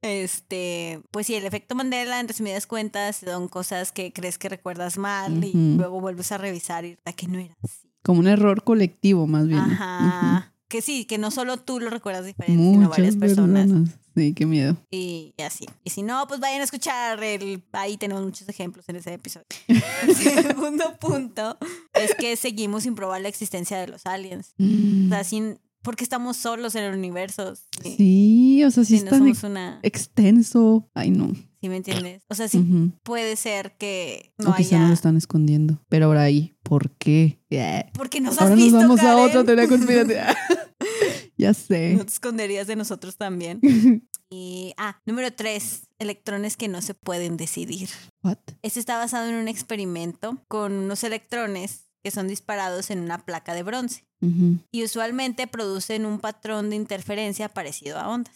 Este, 0.00 1.02
pues 1.10 1.26
sí, 1.26 1.34
el 1.34 1.44
efecto 1.44 1.74
Mandela, 1.74 2.20
en 2.20 2.28
resumidas 2.28 2.68
cuentas, 2.68 3.16
son 3.16 3.48
cosas 3.48 3.90
que 3.90 4.12
crees 4.12 4.38
que 4.38 4.48
recuerdas 4.48 4.96
mal 4.96 5.44
y 5.44 5.52
luego 5.52 6.00
vuelves 6.00 6.30
a 6.30 6.38
revisar 6.38 6.84
y 6.84 6.96
a 7.04 7.12
que 7.12 7.26
no 7.26 7.38
era 7.38 7.56
así. 7.64 7.90
Como 8.02 8.20
un 8.20 8.28
error 8.28 8.62
colectivo, 8.62 9.26
más 9.26 9.48
bien. 9.48 9.58
Ajá. 9.58 10.54
Que 10.68 10.82
sí, 10.82 11.06
que 11.06 11.16
no 11.18 11.30
solo 11.30 11.56
tú 11.56 11.80
lo 11.80 11.88
recuerdas 11.90 12.26
diferente, 12.26 12.62
sino 12.62 12.88
varias 12.90 13.16
personas. 13.16 13.66
personas. 13.66 13.90
Sí, 14.14 14.34
qué 14.34 14.46
miedo. 14.46 14.76
Y 14.90 15.32
así. 15.44 15.64
Y 15.84 15.90
si 15.90 16.02
no, 16.02 16.26
pues 16.28 16.40
vayan 16.40 16.60
a 16.60 16.64
escuchar 16.64 17.22
el. 17.22 17.62
Ahí 17.72 17.96
tenemos 17.96 18.22
muchos 18.24 18.48
ejemplos 18.48 18.86
en 18.88 18.96
ese 18.96 19.14
episodio. 19.14 19.46
El 20.02 20.14
segundo 20.14 20.98
punto 20.98 21.56
es 21.94 22.14
que 22.16 22.36
seguimos 22.36 22.82
sin 22.82 22.94
probar 22.94 23.20
la 23.22 23.28
existencia 23.28 23.78
de 23.78 23.86
los 23.88 24.04
aliens. 24.06 24.54
O 24.58 25.08
sea, 25.08 25.24
sin. 25.24 25.58
Porque 25.82 26.02
estamos 26.04 26.36
solos 26.36 26.74
en 26.74 26.84
el 26.84 26.94
universo. 26.98 27.54
Sí. 27.82 27.94
Sí, 27.96 28.64
o 28.64 28.70
sea, 28.72 28.84
sí 28.84 28.98
Si 28.98 29.04
no 29.04 29.10
está 29.10 29.18
somos 29.18 29.42
una. 29.44 29.78
extenso. 29.82 30.90
Ay, 30.94 31.10
no. 31.10 31.32
¿Sí 31.60 31.68
me 31.68 31.76
entiendes? 31.76 32.22
O 32.28 32.34
sea, 32.34 32.46
sí 32.48 32.64
puede 33.02 33.34
ser 33.36 33.76
que 33.76 34.32
no 34.38 34.50
o 34.50 34.54
quizá 34.54 34.76
no 34.76 34.82
haya. 34.82 34.88
lo 34.88 34.94
están 34.94 35.16
escondiendo. 35.16 35.82
Pero 35.88 36.06
ahora 36.06 36.22
ahí, 36.22 36.56
¿por 36.62 36.90
qué? 36.92 37.40
Yeah. 37.48 37.90
Porque 37.94 38.20
nos 38.20 38.36
has 38.36 38.42
Ahora 38.42 38.56
nos 38.56 38.72
vamos 38.72 39.00
a 39.00 39.16
otra 39.16 39.44
teoría 39.44 39.66
conspirativa. 39.66 40.36
ya 41.36 41.54
sé. 41.54 41.94
No 41.94 42.04
te 42.04 42.12
esconderías 42.12 42.66
de 42.66 42.76
nosotros 42.76 43.16
también. 43.16 43.60
Y, 44.30 44.74
ah, 44.76 45.00
número 45.06 45.32
tres, 45.32 45.88
electrones 45.98 46.58
que 46.58 46.68
no 46.68 46.82
se 46.82 46.92
pueden 46.92 47.38
decidir. 47.38 47.88
What? 48.22 48.36
Este 48.60 48.78
está 48.78 48.98
basado 48.98 49.26
en 49.26 49.36
un 49.36 49.48
experimento 49.48 50.44
con 50.48 50.74
unos 50.74 51.02
electrones 51.02 51.88
que 52.04 52.10
son 52.10 52.28
disparados 52.28 52.90
en 52.90 52.98
una 52.98 53.24
placa 53.24 53.54
de 53.54 53.62
bronce 53.62 54.07
Y 54.20 54.82
usualmente 54.84 55.46
producen 55.46 56.04
un 56.04 56.18
patrón 56.18 56.70
de 56.70 56.76
interferencia 56.76 57.48
parecido 57.48 57.98
a 57.98 58.08
ondas, 58.08 58.34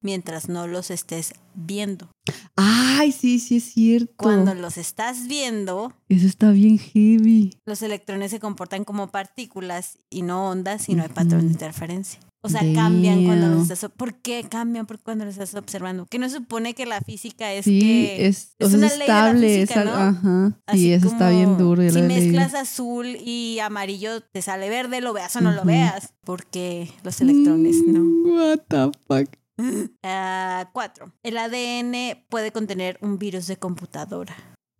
mientras 0.00 0.48
no 0.48 0.66
los 0.66 0.90
estés 0.90 1.32
viendo. 1.54 2.08
Ay, 2.54 3.10
sí, 3.12 3.38
sí 3.38 3.56
es 3.56 3.64
cierto. 3.64 4.14
Cuando 4.16 4.54
los 4.54 4.76
estás 4.76 5.26
viendo, 5.26 5.92
Eso 6.08 6.26
está 6.26 6.50
bien 6.50 6.78
heavy. 6.78 7.52
los 7.66 7.82
electrones 7.82 8.30
se 8.30 8.38
comportan 8.40 8.84
como 8.84 9.08
partículas 9.08 9.98
y 10.10 10.22
no 10.22 10.48
ondas 10.50 10.88
y 10.88 10.94
no 10.94 11.02
hay 11.02 11.08
patrón 11.08 11.46
de 11.46 11.52
interferencia. 11.52 12.20
O 12.40 12.48
sea, 12.48 12.60
cambian 12.72 13.24
cuando 13.24 13.48
los 13.48 13.70
estás... 13.70 13.90
¿Por 13.96 14.14
qué 14.20 14.44
cambian 14.48 14.86
por 14.86 15.00
cuando 15.00 15.24
los 15.24 15.34
estás 15.36 15.54
observando? 15.54 16.06
Que 16.06 16.18
no 16.18 16.28
se 16.28 16.36
supone 16.36 16.74
que 16.74 16.86
la 16.86 17.00
física 17.00 17.52
es 17.52 17.64
sí, 17.64 17.80
que... 17.80 18.26
es, 18.26 18.54
o 18.60 18.64
es 18.64 18.70
sea, 18.70 18.78
una 18.78 18.86
es 18.86 18.98
ley 18.98 19.06
de 19.08 19.12
la 19.12 19.18
estable. 19.26 19.60
física, 19.60 19.80
es 19.80 19.86
¿no? 19.86 19.94
Ajá. 19.94 20.60
Así 20.66 20.78
Sí, 20.78 20.92
eso 20.92 21.06
está 21.08 21.30
bien 21.30 21.58
duro. 21.58 21.82
Si 21.90 22.00
mezclas 22.02 22.54
azul 22.54 23.06
y 23.06 23.58
amarillo, 23.58 24.20
te 24.20 24.40
sale 24.42 24.68
verde, 24.70 25.00
lo 25.00 25.12
veas 25.12 25.34
o 25.36 25.40
no 25.40 25.52
lo 25.52 25.64
veas. 25.64 26.14
Porque 26.24 26.90
los 27.02 27.20
electrones 27.20 27.76
no. 27.86 28.00
Mm, 28.00 28.36
What 28.36 28.58
the 28.68 28.90
fuck. 29.06 29.36
Ah, 30.04 30.70
cuatro. 30.72 31.12
El 31.24 31.36
ADN 31.36 32.24
puede 32.28 32.52
contener 32.52 32.96
un 33.02 33.18
virus 33.18 33.48
de 33.48 33.56
computadora. 33.56 34.36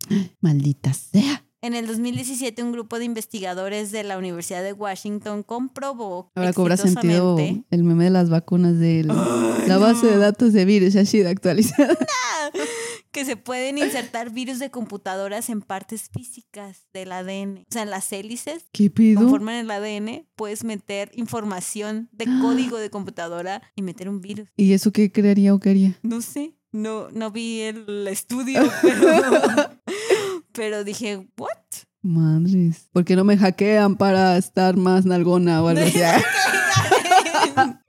Maldita 0.39 0.93
sea. 0.93 1.45
En 1.61 1.73
el 1.73 1.87
2017, 1.87 2.63
un 2.63 2.71
grupo 2.71 2.99
de 2.99 3.05
investigadores 3.05 3.91
de 3.91 4.03
la 4.03 4.17
Universidad 4.17 4.63
de 4.63 4.71
Washington 4.71 5.43
comprobó 5.43 6.31
Ahora 6.35 6.53
cobra 6.53 6.77
sentido 6.77 7.37
el 7.37 7.83
meme 7.83 8.05
de 8.05 8.09
las 8.11 8.29
vacunas 8.29 8.79
de 8.79 9.03
la 9.03 9.77
base 9.77 10.07
de 10.07 10.17
datos 10.17 10.53
de 10.53 10.63
virus 10.63 10.95
ha 10.95 11.03
sido 11.03 11.29
actualizada. 11.29 11.97
que 13.11 13.25
se 13.25 13.35
pueden 13.35 13.77
insertar 13.77 14.29
virus 14.31 14.59
de 14.59 14.69
computadoras 14.69 15.49
en 15.49 15.61
partes 15.61 16.09
físicas 16.13 16.87
del 16.93 17.11
ADN. 17.11 17.65
O 17.69 17.71
sea, 17.71 17.83
en 17.83 17.89
las 17.89 18.11
hélices 18.13 18.69
¿Qué 18.71 18.89
pido? 18.89 19.19
conforman 19.21 19.55
el 19.55 19.71
ADN, 19.71 20.27
puedes 20.35 20.63
meter 20.63 21.11
información 21.13 22.07
de 22.13 22.25
código 22.41 22.77
de 22.77 22.89
computadora 22.89 23.61
y 23.75 23.81
meter 23.81 24.07
un 24.07 24.21
virus. 24.21 24.47
¿Y 24.55 24.73
eso 24.73 24.91
qué 24.91 25.11
crearía 25.11 25.53
o 25.53 25.59
qué 25.59 25.71
haría? 25.71 25.99
No 26.03 26.21
sé, 26.21 26.55
no, 26.71 27.09
no 27.09 27.31
vi 27.31 27.61
el 27.61 28.07
estudio, 28.07 28.61
pero, 28.81 29.11
pero 30.53 30.83
dije, 30.83 31.27
¿what? 31.37 31.49
Madres. 32.01 32.87
¿Por 32.93 33.03
qué 33.05 33.15
no 33.15 33.23
me 33.25 33.37
hackean 33.37 33.97
para 33.97 34.37
estar 34.37 34.77
más 34.77 35.05
nalgona 35.05 35.61
o 35.61 35.67
algo 35.67 35.81
así? 35.85 35.99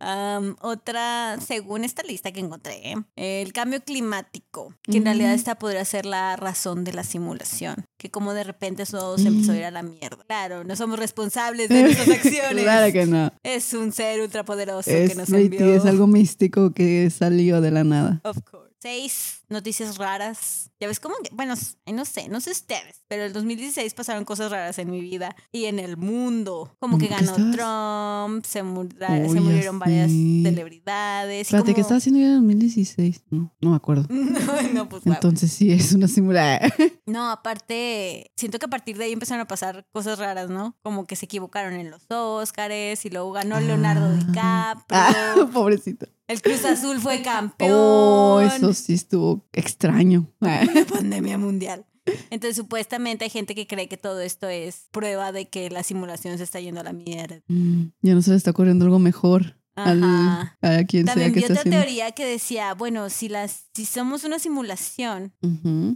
Am, 0.00 0.54
otra, 0.60 1.38
según 1.44 1.82
esta 1.82 2.04
lista 2.04 2.30
que 2.30 2.38
encontré, 2.38 2.94
el 3.16 3.52
cambio 3.52 3.82
climático, 3.82 4.72
que 4.84 4.98
en 4.98 5.02
Mm. 5.02 5.06
realidad 5.06 5.34
esta 5.34 5.56
podría 5.56 5.84
ser 5.84 6.06
la 6.06 6.36
razón 6.36 6.84
de 6.84 6.92
la 6.92 7.02
simulación, 7.02 7.84
que 7.98 8.08
como 8.08 8.32
de 8.32 8.44
repente 8.44 8.86
todo 8.86 9.18
se 9.18 9.26
empezó 9.26 9.52
a 9.52 9.56
ir 9.56 9.64
a 9.64 9.72
la 9.72 9.82
mierda. 9.82 10.22
Claro, 10.28 10.62
no 10.62 10.76
somos 10.76 11.00
responsables 11.00 11.68
de 11.68 11.82
nuestras 11.82 12.08
acciones. 12.24 12.62
claro 12.62 12.92
que 12.92 13.06
no. 13.06 13.32
Es 13.42 13.74
un 13.74 13.90
ser 13.90 14.20
ultrapoderoso 14.20 14.88
Es, 14.88 15.10
que 15.10 15.16
nos 15.16 15.30
envió. 15.30 15.74
es 15.74 15.84
algo 15.84 16.06
místico 16.06 16.70
que 16.72 17.10
salió 17.10 17.60
de 17.60 17.70
la 17.72 17.82
nada. 17.82 18.20
Of 18.22 18.38
course. 18.48 18.67
Seis 18.80 19.42
noticias 19.48 19.96
raras. 19.98 20.70
Ya 20.78 20.86
ves 20.86 21.00
cómo 21.00 21.16
que, 21.24 21.30
bueno, 21.34 21.54
no 21.92 22.04
sé, 22.04 22.28
no 22.28 22.40
sé 22.40 22.52
ustedes, 22.52 23.02
pero 23.08 23.24
el 23.24 23.32
2016 23.32 23.92
pasaron 23.94 24.24
cosas 24.24 24.52
raras 24.52 24.78
en 24.78 24.88
mi 24.90 25.00
vida 25.00 25.34
y 25.50 25.64
en 25.64 25.80
el 25.80 25.96
mundo. 25.96 26.76
Como 26.78 26.96
que 26.98 27.08
¿Qué 27.08 27.14
ganó? 27.14 27.32
Trump, 27.34 28.44
se, 28.44 28.62
mur- 28.62 28.88
se 28.92 29.34
ya 29.34 29.40
murieron 29.40 29.78
varias 29.80 30.12
celebridades. 30.12 31.48
Espérate, 31.48 31.70
¿qué 31.70 31.74
como- 31.74 31.82
estaba 31.82 31.98
haciendo 31.98 32.20
yo 32.20 32.26
en 32.26 32.32
el 32.34 32.36
2016? 32.38 33.24
No, 33.30 33.52
no 33.60 33.70
me 33.70 33.76
acuerdo. 33.76 34.06
No, 34.08 34.62
no, 34.72 34.88
pues. 34.88 35.04
Entonces 35.06 35.50
sí, 35.52 35.72
es 35.72 35.92
una 35.92 36.06
simulación. 36.08 36.70
No, 37.08 37.30
aparte, 37.30 38.30
siento 38.36 38.58
que 38.58 38.66
a 38.66 38.68
partir 38.68 38.98
de 38.98 39.04
ahí 39.04 39.12
empezaron 39.12 39.40
a 39.40 39.48
pasar 39.48 39.86
cosas 39.92 40.18
raras, 40.18 40.50
¿no? 40.50 40.76
Como 40.82 41.06
que 41.06 41.16
se 41.16 41.24
equivocaron 41.24 41.72
en 41.72 41.90
los 41.90 42.02
Óscares 42.10 43.02
y 43.06 43.10
luego 43.10 43.32
ganó 43.32 43.58
Leonardo 43.60 44.12
DiCaprio. 44.14 44.84
Ah, 44.90 45.48
pobrecito. 45.52 46.06
El 46.28 46.42
Cruz 46.42 46.64
Azul 46.64 47.00
fue 47.00 47.22
campeón. 47.22 47.70
Oh, 47.74 48.40
eso 48.40 48.72
sí 48.74 48.94
estuvo 48.94 49.44
extraño. 49.52 50.30
Pandemia 50.92 51.38
mundial. 51.38 51.84
Entonces, 52.30 52.56
supuestamente 52.56 53.24
hay 53.24 53.30
gente 53.30 53.54
que 53.54 53.66
cree 53.66 53.86
que 53.88 53.96
todo 53.98 54.20
esto 54.20 54.48
es 54.48 54.88
prueba 54.92 55.30
de 55.32 55.48
que 55.48 55.68
la 55.68 55.82
simulación 55.82 56.38
se 56.38 56.44
está 56.44 56.58
yendo 56.60 56.80
a 56.80 56.84
la 56.84 56.92
mierda. 56.94 57.40
Mm, 57.48 57.86
Ya 58.00 58.14
no 58.14 58.22
se 58.22 58.30
le 58.30 58.36
está 58.36 58.50
ocurriendo 58.52 58.86
algo 58.86 58.98
mejor 58.98 59.56
al, 59.74 60.02
Ajá. 60.02 60.56
a 60.62 60.84
quien 60.84 61.04
También 61.04 61.28
sea 61.28 61.34
que 61.34 61.38
vi 61.40 61.44
otra 61.44 61.56
haciendo. 61.60 61.80
teoría 61.80 62.10
que 62.12 62.24
decía, 62.26 62.74
bueno, 62.74 63.10
si 63.10 63.28
las, 63.28 63.66
si 63.74 63.84
somos 63.84 64.24
una 64.24 64.38
simulación, 64.38 65.32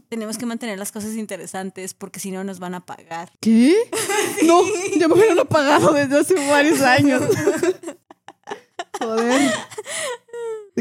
tenemos 0.08 0.38
que 0.38 0.46
mantener 0.46 0.78
las 0.78 0.92
cosas 0.92 1.14
interesantes 1.16 1.92
porque 1.94 2.20
si 2.20 2.30
no 2.30 2.44
nos 2.44 2.58
van 2.60 2.74
a 2.74 2.84
pagar. 2.86 3.32
¿Qué? 3.40 3.74
No, 4.46 4.60
ya 4.98 5.06
me 5.08 5.14
hubieran 5.14 5.38
apagado 5.38 5.92
desde 5.92 6.18
hace 6.18 6.34
varios 6.48 6.80
años. 6.82 7.22
Joder. 8.98 9.52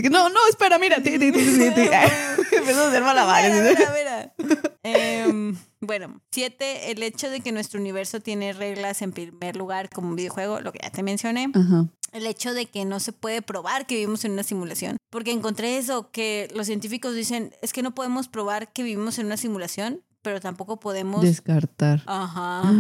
No, 0.10 0.30
no, 0.30 0.40
espera, 0.50 0.80
mira. 0.80 0.98
Ti, 1.02 1.20
ti, 1.20 1.32
ti, 1.32 1.32
ti, 1.32 1.72
ti. 1.72 1.82
Empezó 2.52 2.86
a 2.86 2.88
hacer 2.88 3.04
malabares. 3.04 3.54
Mira, 3.54 3.94
mira, 3.94 4.34
mira. 4.38 4.62
Em, 4.84 5.58
bueno, 5.80 6.22
siete, 6.32 6.92
el 6.92 7.04
hecho 7.04 7.30
de 7.30 7.42
que 7.42 7.52
nuestro 7.52 7.80
universo 7.80 8.20
tiene 8.20 8.54
reglas 8.54 9.02
en 9.02 9.12
primer 9.12 9.56
lugar 9.56 9.90
como 9.90 10.10
un 10.10 10.16
videojuego, 10.16 10.60
lo 10.62 10.72
que 10.72 10.80
ya 10.82 10.90
te 10.92 11.04
mencioné. 11.04 11.50
Ajá. 11.54 11.88
El 12.12 12.28
hecho 12.28 12.54
de 12.54 12.66
que 12.66 12.84
no 12.84 13.00
se 13.00 13.14
puede 13.14 13.42
probar 13.42 13.86
que 13.86 13.96
vivimos 13.96 14.26
en 14.26 14.34
una 14.34 14.44
simulación. 14.44 14.98
Porque 15.10 15.32
encontré 15.32 15.78
eso, 15.78 16.12
que 16.12 16.52
los 16.54 16.68
científicos 16.68 17.16
dicen, 17.16 17.56
es 17.62 17.72
que 17.72 17.84
no 17.84 17.96
podemos 17.96 18.28
probar 18.28 18.72
que 18.74 18.84
vivimos 18.84 19.18
en 19.20 19.28
una 19.28 19.38
simulación, 19.38 20.02
pero 20.22 20.42
tampoco 20.42 20.80
podemos... 20.80 21.22
Descartar. 21.22 22.04
Ajá. 22.06 22.64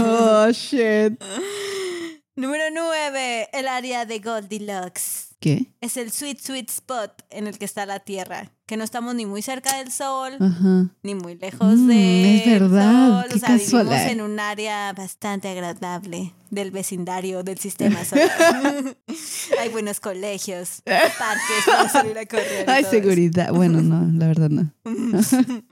Oh, 0.00 0.50
shit. 0.52 1.20
Número 2.38 2.62
nueve, 2.72 3.48
el 3.52 3.66
área 3.66 4.06
de 4.06 4.20
Goldilocks. 4.20 5.34
¿Qué? 5.40 5.66
Es 5.80 5.96
el 5.96 6.12
sweet, 6.12 6.38
sweet 6.40 6.70
spot 6.70 7.24
en 7.30 7.48
el 7.48 7.58
que 7.58 7.64
está 7.64 7.84
la 7.84 7.98
Tierra. 7.98 8.52
Que 8.66 8.76
no 8.76 8.84
estamos 8.84 9.16
ni 9.16 9.26
muy 9.26 9.42
cerca 9.42 9.76
del 9.78 9.90
Sol, 9.90 10.36
Ajá. 10.40 10.86
ni 11.02 11.14
muy 11.16 11.34
lejos 11.36 11.76
Mm, 11.76 11.86
de 11.88 12.36
es 12.36 12.46
verdad, 12.60 13.08
Sol. 13.22 13.24
qué 13.28 13.34
o 13.34 13.38
sea, 13.38 13.48
vivimos 13.56 13.70
casualidad. 13.72 14.10
en 14.10 14.20
un 14.20 14.38
área 14.38 14.92
bastante 14.92 15.48
agradable 15.48 16.32
del 16.50 16.70
vecindario 16.70 17.42
del 17.42 17.58
sistema 17.58 18.04
solar. 18.04 18.30
Hay 19.60 19.68
buenos 19.70 19.98
colegios, 19.98 20.82
parques 20.84 21.64
para 21.66 21.88
salir 21.88 22.18
a 22.18 22.26
correr. 22.26 22.66
y 22.68 22.70
Ay, 22.70 22.82
todo 22.82 22.90
seguridad. 22.92 23.52
Bueno, 23.52 23.80
no, 23.82 24.06
la 24.16 24.28
verdad 24.28 24.48
no. 24.50 24.72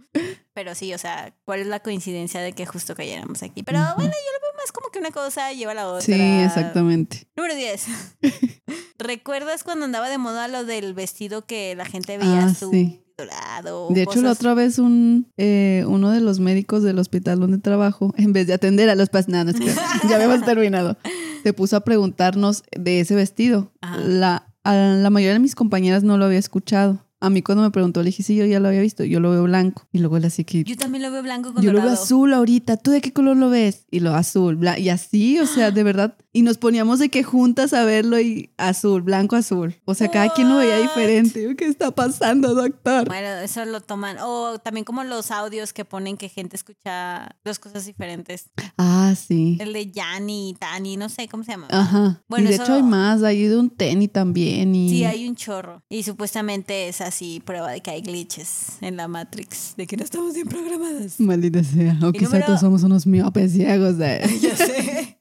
Pero 0.54 0.74
sí, 0.74 0.94
o 0.94 0.98
sea, 0.98 1.32
¿cuál 1.44 1.60
es 1.60 1.66
la 1.66 1.80
coincidencia 1.80 2.40
de 2.40 2.52
que 2.54 2.64
justo 2.66 2.94
cayéramos 2.96 3.42
aquí? 3.42 3.62
Pero 3.62 3.78
bueno, 3.96 4.10
yo 4.10 4.32
lo 4.32 4.40
veo 4.40 4.56
más 4.56 4.72
como 4.72 4.85
que 4.96 5.00
una 5.00 5.10
cosa 5.10 5.52
lleva 5.52 5.72
a 5.72 5.74
la 5.74 5.88
otra. 5.88 6.00
Sí, 6.00 6.12
exactamente. 6.14 7.26
Número 7.36 7.54
10. 7.54 7.86
¿Recuerdas 8.98 9.62
cuando 9.62 9.84
andaba 9.84 10.08
de 10.08 10.18
moda 10.18 10.48
lo 10.48 10.64
del 10.64 10.94
vestido 10.94 11.44
que 11.46 11.74
la 11.76 11.84
gente 11.84 12.18
veía 12.18 12.44
Ah, 12.44 12.46
azul, 12.46 12.70
sí. 12.72 13.02
dorado? 13.16 13.88
De 13.90 14.02
hecho, 14.02 14.22
la 14.22 14.32
otra 14.32 14.54
vez 14.54 14.78
un 14.78 15.30
eh, 15.36 15.84
uno 15.86 16.10
de 16.10 16.20
los 16.20 16.40
médicos 16.40 16.82
del 16.82 16.98
hospital 16.98 17.40
donde 17.40 17.58
trabajo, 17.58 18.12
en 18.18 18.32
vez 18.32 18.46
de 18.46 18.54
atender 18.54 18.88
a 18.90 18.94
los 18.94 19.08
pacientes, 19.10 19.58
no, 19.58 19.66
no 19.66 19.70
es 19.72 19.78
que 20.00 20.08
ya 20.08 20.16
habíamos 20.16 20.44
terminado. 20.44 20.96
se 21.42 21.52
puso 21.52 21.76
a 21.76 21.80
preguntarnos 21.80 22.62
de 22.76 23.00
ese 23.00 23.14
vestido. 23.14 23.72
Ajá. 23.82 23.98
La, 23.98 24.46
a 24.64 24.74
la 24.74 25.10
mayoría 25.10 25.34
de 25.34 25.40
mis 25.40 25.54
compañeras 25.54 26.02
no 26.02 26.16
lo 26.18 26.24
había 26.24 26.38
escuchado. 26.38 27.05
A 27.26 27.30
mí 27.30 27.42
cuando 27.42 27.62
me 27.64 27.70
preguntó, 27.70 28.00
le 28.02 28.06
dije, 28.06 28.22
sí, 28.22 28.36
yo 28.36 28.46
ya 28.46 28.60
lo 28.60 28.68
había 28.68 28.80
visto, 28.80 29.02
yo 29.04 29.18
lo 29.18 29.30
veo 29.30 29.42
blanco. 29.42 29.86
Y 29.92 29.98
luego 29.98 30.16
él 30.16 30.24
así 30.24 30.44
que, 30.44 30.62
Yo 30.64 30.76
también 30.76 31.02
lo 31.02 31.10
veo 31.10 31.22
blanco 31.22 31.52
con 31.52 31.62
yo 31.62 31.72
lo 31.72 31.80
veo 31.82 31.90
azul 31.90 32.32
ahorita, 32.32 32.76
¿tú 32.76 32.92
de 32.92 33.00
qué 33.00 33.12
color 33.12 33.36
lo 33.36 33.50
ves? 33.50 33.84
Y 33.90 34.00
lo 34.00 34.14
azul, 34.14 34.56
bla- 34.56 34.78
y 34.78 34.88
así, 34.90 35.38
o 35.40 35.46
sea, 35.46 35.70
de 35.72 35.82
verdad. 35.82 36.14
Y 36.36 36.42
nos 36.42 36.58
poníamos 36.58 36.98
de 36.98 37.08
que 37.08 37.22
juntas 37.22 37.72
a 37.72 37.84
verlo 37.86 38.20
y 38.20 38.50
azul, 38.58 39.00
blanco, 39.00 39.36
azul. 39.36 39.74
O 39.86 39.94
sea, 39.94 40.10
cada 40.10 40.34
quien 40.34 40.50
lo 40.50 40.58
veía 40.58 40.76
diferente. 40.78 41.56
¿Qué 41.56 41.64
está 41.64 41.90
pasando, 41.92 42.54
doctor? 42.54 43.08
Bueno, 43.08 43.26
eso 43.42 43.64
lo 43.64 43.80
toman. 43.80 44.18
O 44.20 44.58
también 44.58 44.84
como 44.84 45.02
los 45.02 45.30
audios 45.30 45.72
que 45.72 45.86
ponen 45.86 46.18
que 46.18 46.28
gente 46.28 46.56
escucha 46.56 47.36
dos 47.42 47.58
cosas 47.58 47.86
diferentes. 47.86 48.50
Ah, 48.76 49.14
sí. 49.16 49.56
El 49.60 49.72
de 49.72 49.90
Yanni, 49.90 50.54
Tani, 50.58 50.98
no 50.98 51.08
sé 51.08 51.26
cómo 51.26 51.42
se 51.42 51.52
llama. 51.52 51.68
Ajá. 51.70 52.22
Bueno, 52.28 52.44
y 52.44 52.48
de 52.48 52.54
eso- 52.56 52.64
hecho 52.64 52.74
hay 52.74 52.82
más, 52.82 53.22
hay 53.22 53.48
de 53.48 53.56
un 53.56 53.70
tenis 53.70 54.12
también. 54.12 54.74
Y... 54.74 54.90
Sí, 54.90 55.04
hay 55.04 55.26
un 55.26 55.36
chorro. 55.36 55.82
Y 55.88 56.02
supuestamente 56.02 56.88
es 56.88 57.00
así 57.00 57.40
prueba 57.46 57.70
de 57.70 57.80
que 57.80 57.90
hay 57.92 58.02
glitches 58.02 58.76
en 58.82 58.98
la 58.98 59.08
Matrix, 59.08 59.72
de 59.78 59.86
que 59.86 59.96
no 59.96 60.04
estamos 60.04 60.34
bien 60.34 60.48
programadas. 60.48 61.18
Maldita 61.18 61.64
sea. 61.64 61.98
O 62.02 62.12
quizá 62.12 62.26
número- 62.26 62.44
todos 62.46 62.60
somos 62.60 62.82
unos 62.82 63.06
miopes 63.06 63.52
ciegos 63.52 63.96
de 63.96 64.20
ya 64.42 64.54
sé. 64.54 65.18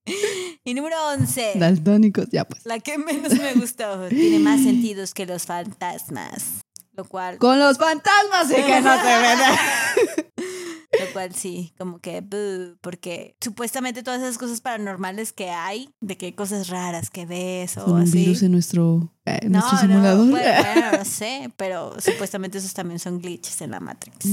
Y 0.66 0.74
número 0.74 0.95
11. 1.13 1.53
daltónicos. 1.55 2.28
Ya 2.32 2.43
pues. 2.45 2.66
La 2.66 2.80
que 2.80 2.97
menos 2.97 3.34
me 3.34 3.53
gustó. 3.53 4.07
Tiene 4.09 4.39
más 4.39 4.61
sentidos 4.63 5.13
que 5.13 5.26
los 5.26 5.43
fantasmas. 5.45 6.61
Lo 6.93 7.03
cual, 7.05 7.38
Con 7.38 7.59
los 7.59 7.78
fantasmas 7.78 8.47
sí 8.47 8.55
que 8.55 8.82
no 8.82 8.95
se 8.95 9.03
ven. 9.03 9.39
lo 11.05 11.13
cual 11.13 11.36
sí, 11.36 11.74
como 11.78 11.99
que, 11.99 12.22
buh, 12.22 12.78
porque 12.80 13.36
supuestamente 13.41 14.01
todas 14.01 14.22
esas 14.22 14.38
cosas 14.38 14.61
paranormales 14.61 15.34
que 15.34 15.49
hay, 15.49 15.89
de 15.99 16.18
que 16.18 16.28
hay 16.28 16.32
cosas 16.32 16.70
raras 16.70 17.09
que 17.09 17.26
ves 17.26 17.76
o 17.78 17.86
un 17.93 18.01
así. 18.03 18.20
virus 18.20 18.43
en 18.43 18.53
nuestro, 18.53 19.11
eh, 19.26 19.39
en 19.41 19.51
no, 19.51 19.59
nuestro 19.59 19.78
simulador. 19.80 20.26
no, 20.26 20.32
bueno, 20.32 20.63
bueno, 20.74 20.91
no 20.99 21.03
sé, 21.05 21.51
pero 21.57 21.99
supuestamente 21.99 22.59
esos 22.59 22.74
también 22.74 22.99
son 22.99 23.20
glitches 23.20 23.59
en 23.59 23.72
la 23.72 23.82
Matrix. 23.82 24.26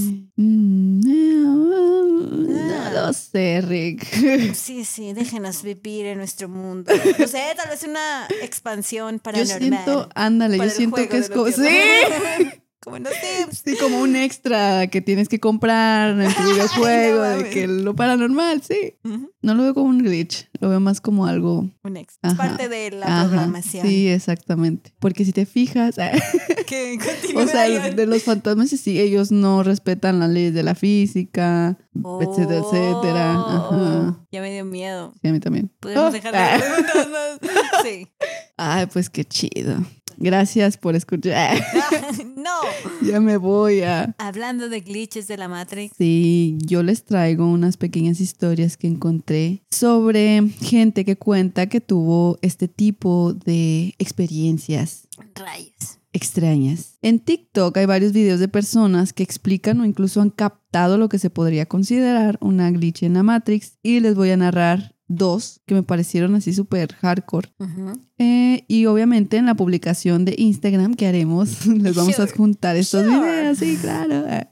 Eh, 3.03 3.05
No 3.05 3.07
lo 3.09 3.13
sé, 3.13 3.61
Rick. 3.63 4.55
Sí, 4.55 4.85
sí, 4.85 5.13
déjenos 5.13 5.63
vivir 5.63 6.07
en 6.07 6.19
nuestro 6.19 6.49
mundo. 6.49 6.93
No 7.19 7.27
sé, 7.27 7.43
tal 7.57 7.69
vez 7.71 7.83
una 7.85 8.27
expansión 8.43 9.17
Yo 9.17 9.23
paranormal. 9.23 9.59
siento, 9.59 10.09
ándale, 10.15 10.57
yo 10.57 10.59
para 10.59 10.71
siento 10.71 11.09
que 11.09 11.19
es 11.19 11.29
como. 11.31 11.47
¡Sí! 11.53 12.62
Como 12.83 12.97
en 12.97 13.05
los 13.05 13.13
Sims. 13.13 13.63
Sí, 13.65 13.77
como 13.81 14.01
un 14.01 14.17
extra 14.17 14.89
que 14.89 15.01
tienes 15.01 15.29
que 15.29 15.39
comprar 15.39 16.21
en 16.21 16.35
tu 16.35 16.43
videojuego, 16.53 17.23
de 17.23 17.51
que 17.51 17.69
lo 17.69 17.95
paranormal, 17.95 18.63
sí. 18.63 18.95
No 19.41 19.55
lo 19.55 19.63
veo 19.63 19.75
como 19.75 19.87
un 19.89 19.99
glitch, 19.99 20.49
lo 20.61 20.69
veo 20.69 20.81
más 20.81 21.01
como 21.01 21.27
algo. 21.27 21.71
Un 21.85 21.97
ex. 21.97 22.19
Es 22.23 22.35
parte 22.35 22.69
de 22.69 22.91
la 22.91 23.07
Ajá, 23.07 23.29
programación. 23.29 23.87
Sí, 23.87 24.09
exactamente. 24.09 24.93
Porque 24.99 25.25
si 25.25 25.33
te 25.33 25.47
fijas, 25.47 25.97
Que 26.67 26.99
o 27.37 27.47
sea, 27.47 27.69
de 27.69 28.07
los 28.07 28.23
fantasmas, 28.23 28.71
sí, 28.71 28.99
ellos 28.99 29.31
no 29.31 29.63
respetan 29.63 30.19
las 30.19 30.31
leyes 30.31 30.55
de 30.55 30.63
la 30.63 30.75
física, 30.75 31.77
etcétera, 31.95 32.61
etcétera. 32.61 33.33
Ajá. 33.35 33.69
Oh, 33.71 34.27
Ya 34.33 34.41
me 34.41 34.53
dio 34.53 34.65
miedo. 34.65 35.13
Sí, 35.23 35.29
a 35.29 35.33
mí 35.33 35.41
también. 35.41 35.71
Podemos 35.81 36.05
Oh, 36.07 36.11
dejar 36.11 36.33
de 36.33 36.39
ah. 36.39 36.61
Sí. 37.85 38.09
Ay, 38.57 38.87
pues 38.87 39.11
qué 39.11 39.25
chido. 39.25 39.77
Gracias 40.23 40.77
por 40.77 40.95
escuchar. 40.95 41.61
no. 42.37 42.61
ya 43.03 43.21
me 43.21 43.37
voy 43.37 43.81
a... 43.81 44.15
Hablando 44.19 44.69
de 44.69 44.81
glitches 44.81 45.27
de 45.27 45.37
la 45.37 45.49
Matrix. 45.49 45.97
Sí, 45.99 46.57
yo 46.65 46.85
les 46.85 47.05
traigo 47.05 47.47
unas 47.47 47.77
pequeñas 47.77 48.21
historias 48.21 48.77
que 48.77 48.87
encontré 48.87 49.63
sobre 49.71 50.49
gente 50.61 51.05
que 51.05 51.17
cuenta 51.17 51.67
que 51.67 51.81
tuvo 51.81 52.39
este 52.41 52.69
tipo 52.69 53.35
de 53.35 53.95
experiencias 53.99 55.09
Rayos. 55.35 55.99
extrañas. 56.13 56.99
En 57.03 57.19
TikTok 57.19 57.77
hay 57.77 57.87
varios 57.87 58.13
videos 58.13 58.39
de 58.39 58.47
personas 58.47 59.13
que 59.13 59.25
explican 59.25 59.81
o 59.81 59.85
incluso 59.85 60.21
han 60.21 60.31
captado 60.31 60.99
lo 60.99 61.09
que 61.09 61.19
se 61.19 61.31
podría 61.31 61.67
considerar 61.67 62.39
una 62.41 62.71
glitch 62.71 63.03
en 63.03 63.15
la 63.15 63.25
Matrix 63.25 63.79
y 63.83 63.99
les 63.99 64.15
voy 64.15 64.31
a 64.31 64.37
narrar 64.37 64.92
dos 65.17 65.61
que 65.67 65.75
me 65.75 65.83
parecieron 65.83 66.35
así 66.35 66.53
súper 66.53 66.95
hardcore. 66.95 67.53
Ujú. 67.59 67.93
Eh, 68.19 68.65
y 68.69 68.87
obviamente 68.87 69.37
en 69.37 69.47
la 69.47 69.55
publicación 69.55 70.25
de 70.25 70.35
Instagram 70.39 70.95
que 70.95 71.07
haremos 71.07 71.67
les 71.67 71.95
vamos 71.95 72.15
a 72.15 72.23
Sure, 72.23 72.31
adjuntar 72.31 72.77
estos 72.77 73.05
sure. 73.05 73.19
videos, 73.19 73.59
sí, 73.59 73.79
claro. 73.81 74.25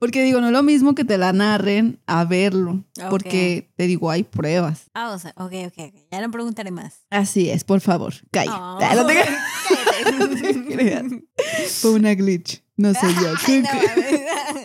Porque 0.00 0.22
digo, 0.22 0.40
no 0.40 0.46
es 0.46 0.52
lo 0.52 0.62
mismo 0.62 0.94
que 0.94 1.04
te 1.04 1.18
la 1.18 1.32
narren 1.32 2.00
a 2.06 2.24
verlo, 2.24 2.84
Ok. 3.02 3.10
porque 3.10 3.70
te 3.76 3.86
digo, 3.86 4.10
hay 4.10 4.22
pruebas. 4.24 4.86
Ah, 4.94 5.12
o 5.12 5.18
sea, 5.18 5.32
ok, 5.36 5.52
ok, 5.66 5.74
ok. 5.78 5.94
Ya 6.10 6.20
no 6.22 6.30
preguntaré 6.30 6.70
más. 6.70 7.02
Así 7.10 7.50
es, 7.50 7.64
por 7.64 7.80
favor, 7.80 8.14
calla. 8.32 8.50
Oh. 8.52 8.78
Ah, 8.80 8.94
no 8.96 9.06
te. 9.06 9.14
Cállate. 9.14 11.24
Fue 11.80 11.90
una 11.92 12.14
glitch, 12.14 12.62
no 12.76 12.92
sé 12.94 13.06
yo. 13.20 13.28
Ay, 13.46 13.62
no. 13.62 13.68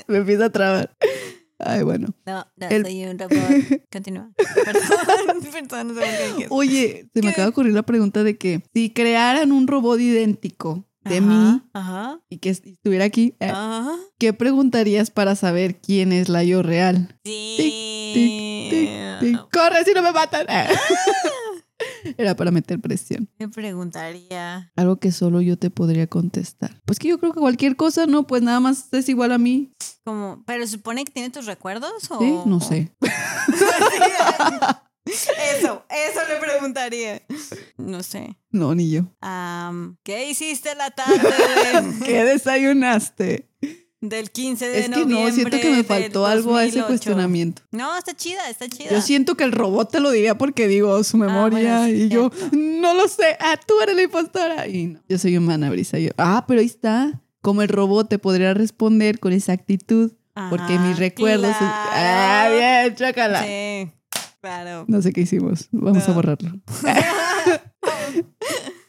Me 0.07 0.17
empieza 0.19 0.45
a 0.45 0.49
trabar. 0.49 0.95
Ay, 1.59 1.83
bueno. 1.83 2.09
No, 2.25 2.45
no, 2.57 2.67
El- 2.67 2.85
soy 2.85 3.05
un 3.05 3.17
robot. 3.17 3.31
Continúa. 3.91 4.29
Perdón, 4.65 5.41
perdón, 5.69 5.87
no 5.95 6.01
sé. 6.01 6.47
Oye, 6.49 7.09
se 7.13 7.21
me 7.21 7.27
¿Qué? 7.27 7.29
acaba 7.29 7.45
de 7.45 7.49
ocurrir 7.51 7.73
la 7.73 7.83
pregunta 7.83 8.23
de 8.23 8.37
que 8.37 8.61
si 8.73 8.89
crearan 8.91 9.51
un 9.51 9.67
robot 9.67 9.99
idéntico 9.99 10.85
de 11.05 11.17
Ajá, 11.19 11.25
mí 11.27 11.61
Ajá. 11.73 12.19
y 12.29 12.39
que 12.39 12.49
estuviera 12.49 13.05
aquí, 13.05 13.35
eh, 13.39 13.45
Ajá. 13.49 13.95
¿qué 14.17 14.33
preguntarías 14.33 15.11
para 15.11 15.35
saber 15.35 15.79
quién 15.79 16.11
es 16.11 16.29
la 16.29 16.43
yo 16.43 16.61
real? 16.63 17.19
Sí. 17.23 17.55
Tic, 17.57 18.69
tic, 18.71 19.19
tic. 19.39 19.49
¡Corre 19.51 19.83
si 19.85 19.93
no 19.93 20.01
me 20.01 20.11
matan! 20.11 20.45
Ah. 20.49 20.67
Era 22.17 22.35
para 22.35 22.51
meter 22.51 22.79
presión. 22.79 23.29
Me 23.39 23.47
preguntaría. 23.49 24.71
Algo 24.75 24.97
que 24.99 25.11
solo 25.11 25.41
yo 25.41 25.57
te 25.57 25.69
podría 25.69 26.07
contestar. 26.07 26.81
Pues 26.85 26.99
que 26.99 27.07
yo 27.09 27.19
creo 27.19 27.33
que 27.33 27.39
cualquier 27.39 27.75
cosa, 27.75 28.05
¿no? 28.05 28.27
Pues 28.27 28.41
nada 28.41 28.59
más 28.59 28.91
es 28.93 29.09
igual 29.09 29.31
a 29.31 29.37
mí. 29.37 29.71
Como, 30.03 30.43
¿Pero 30.45 30.67
supone 30.67 31.03
que 31.05 31.11
tiene 31.11 31.29
tus 31.29 31.45
recuerdos? 31.45 32.09
O... 32.11 32.19
¿Sí? 32.19 32.35
No 32.45 32.59
sé. 32.61 32.91
Eso, 35.05 35.85
eso 35.87 36.19
le 36.27 36.39
preguntaría. 36.39 37.21
No 37.77 38.01
sé. 38.01 38.37
No, 38.49 38.73
ni 38.73 38.89
yo. 38.89 39.03
¿Qué 40.03 40.27
hiciste 40.29 40.73
la 40.73 40.89
tarde 40.89 41.19
de- 41.19 41.99
¿Qué 42.05 42.23
desayunaste? 42.23 43.51
Del 44.09 44.31
15 44.31 44.69
de 44.69 44.79
Es 44.79 44.85
que 44.85 44.89
noviembre? 44.91 45.23
no, 45.25 45.31
siento 45.31 45.57
que 45.59 45.71
me 45.71 45.83
faltó 45.83 46.25
algo 46.25 46.55
a 46.55 46.63
ese 46.65 46.79
2008? 46.79 46.87
cuestionamiento. 46.87 47.61
No, 47.71 47.97
está 47.97 48.15
chida, 48.15 48.49
está 48.49 48.67
chida. 48.67 48.91
Yo 48.91 49.01
siento 49.01 49.35
que 49.35 49.43
el 49.43 49.51
robot 49.51 49.91
te 49.91 49.99
lo 49.99 50.11
diría 50.11 50.37
porque 50.37 50.67
digo 50.67 51.03
su 51.03 51.17
memoria 51.17 51.79
bueno, 51.79 51.85
sí, 51.97 52.03
y 52.03 52.09
yo 52.09 52.31
no 52.51 52.93
lo 52.93 53.07
sé. 53.07 53.37
Ah, 53.39 53.59
tú 53.65 53.73
eres 53.81 53.95
la 53.95 54.03
impostora. 54.03 54.67
Y 54.67 54.87
no, 54.87 54.99
yo 55.07 55.17
soy 55.17 55.37
humana, 55.37 55.69
Brisa. 55.69 55.99
Yo, 55.99 56.11
ah, 56.17 56.45
pero 56.47 56.59
ahí 56.61 56.65
está. 56.67 57.21
Como 57.41 57.61
el 57.61 57.69
robot 57.69 58.09
te 58.09 58.19
podría 58.19 58.53
responder 58.53 59.19
con 59.19 59.33
exactitud 59.33 60.11
porque 60.49 60.73
Ajá, 60.73 60.87
mis 60.87 60.97
recuerdos. 60.97 61.55
Ah, 61.59 62.49
bien, 62.51 62.95
chócala. 62.95 63.43
Sí, 63.43 63.91
claro. 64.41 64.85
No 64.87 65.01
sé 65.01 65.13
qué 65.13 65.21
hicimos. 65.21 65.67
Vamos 65.71 66.07
a 66.09 66.11
borrarlo. 66.11 66.51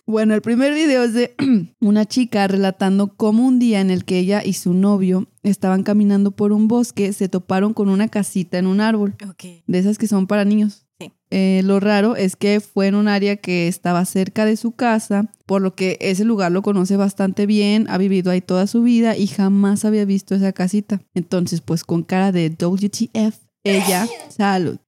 Bueno, 0.06 0.34
el 0.34 0.42
primer 0.42 0.72
video 0.72 1.02
es 1.02 1.14
de 1.14 1.34
una 1.80 2.04
chica 2.06 2.46
relatando 2.46 3.16
cómo 3.16 3.44
un 3.46 3.58
día 3.58 3.80
en 3.80 3.90
el 3.90 4.04
que 4.04 4.18
ella 4.18 4.42
y 4.44 4.52
su 4.52 4.72
novio 4.72 5.26
estaban 5.42 5.82
caminando 5.82 6.30
por 6.30 6.52
un 6.52 6.68
bosque, 6.68 7.12
se 7.12 7.28
toparon 7.28 7.74
con 7.74 7.88
una 7.88 8.08
casita 8.08 8.56
en 8.58 8.68
un 8.68 8.80
árbol, 8.80 9.16
Ok. 9.28 9.64
de 9.66 9.78
esas 9.78 9.98
que 9.98 10.06
son 10.06 10.28
para 10.28 10.44
niños. 10.44 10.86
Sí. 11.00 11.12
Eh, 11.30 11.60
lo 11.64 11.80
raro 11.80 12.14
es 12.14 12.36
que 12.36 12.60
fue 12.60 12.86
en 12.86 12.94
un 12.94 13.08
área 13.08 13.36
que 13.36 13.66
estaba 13.66 14.04
cerca 14.04 14.44
de 14.44 14.56
su 14.56 14.72
casa, 14.72 15.28
por 15.44 15.60
lo 15.60 15.74
que 15.74 15.98
ese 16.00 16.24
lugar 16.24 16.52
lo 16.52 16.62
conoce 16.62 16.96
bastante 16.96 17.44
bien, 17.46 17.86
ha 17.90 17.98
vivido 17.98 18.30
ahí 18.30 18.40
toda 18.40 18.68
su 18.68 18.82
vida 18.82 19.16
y 19.16 19.26
jamás 19.26 19.84
había 19.84 20.04
visto 20.04 20.36
esa 20.36 20.52
casita. 20.52 21.02
Entonces, 21.14 21.60
pues 21.60 21.82
con 21.82 22.04
cara 22.04 22.30
de 22.30 22.48
WTF, 22.50 23.38
ella, 23.64 24.06
salud. 24.28 24.78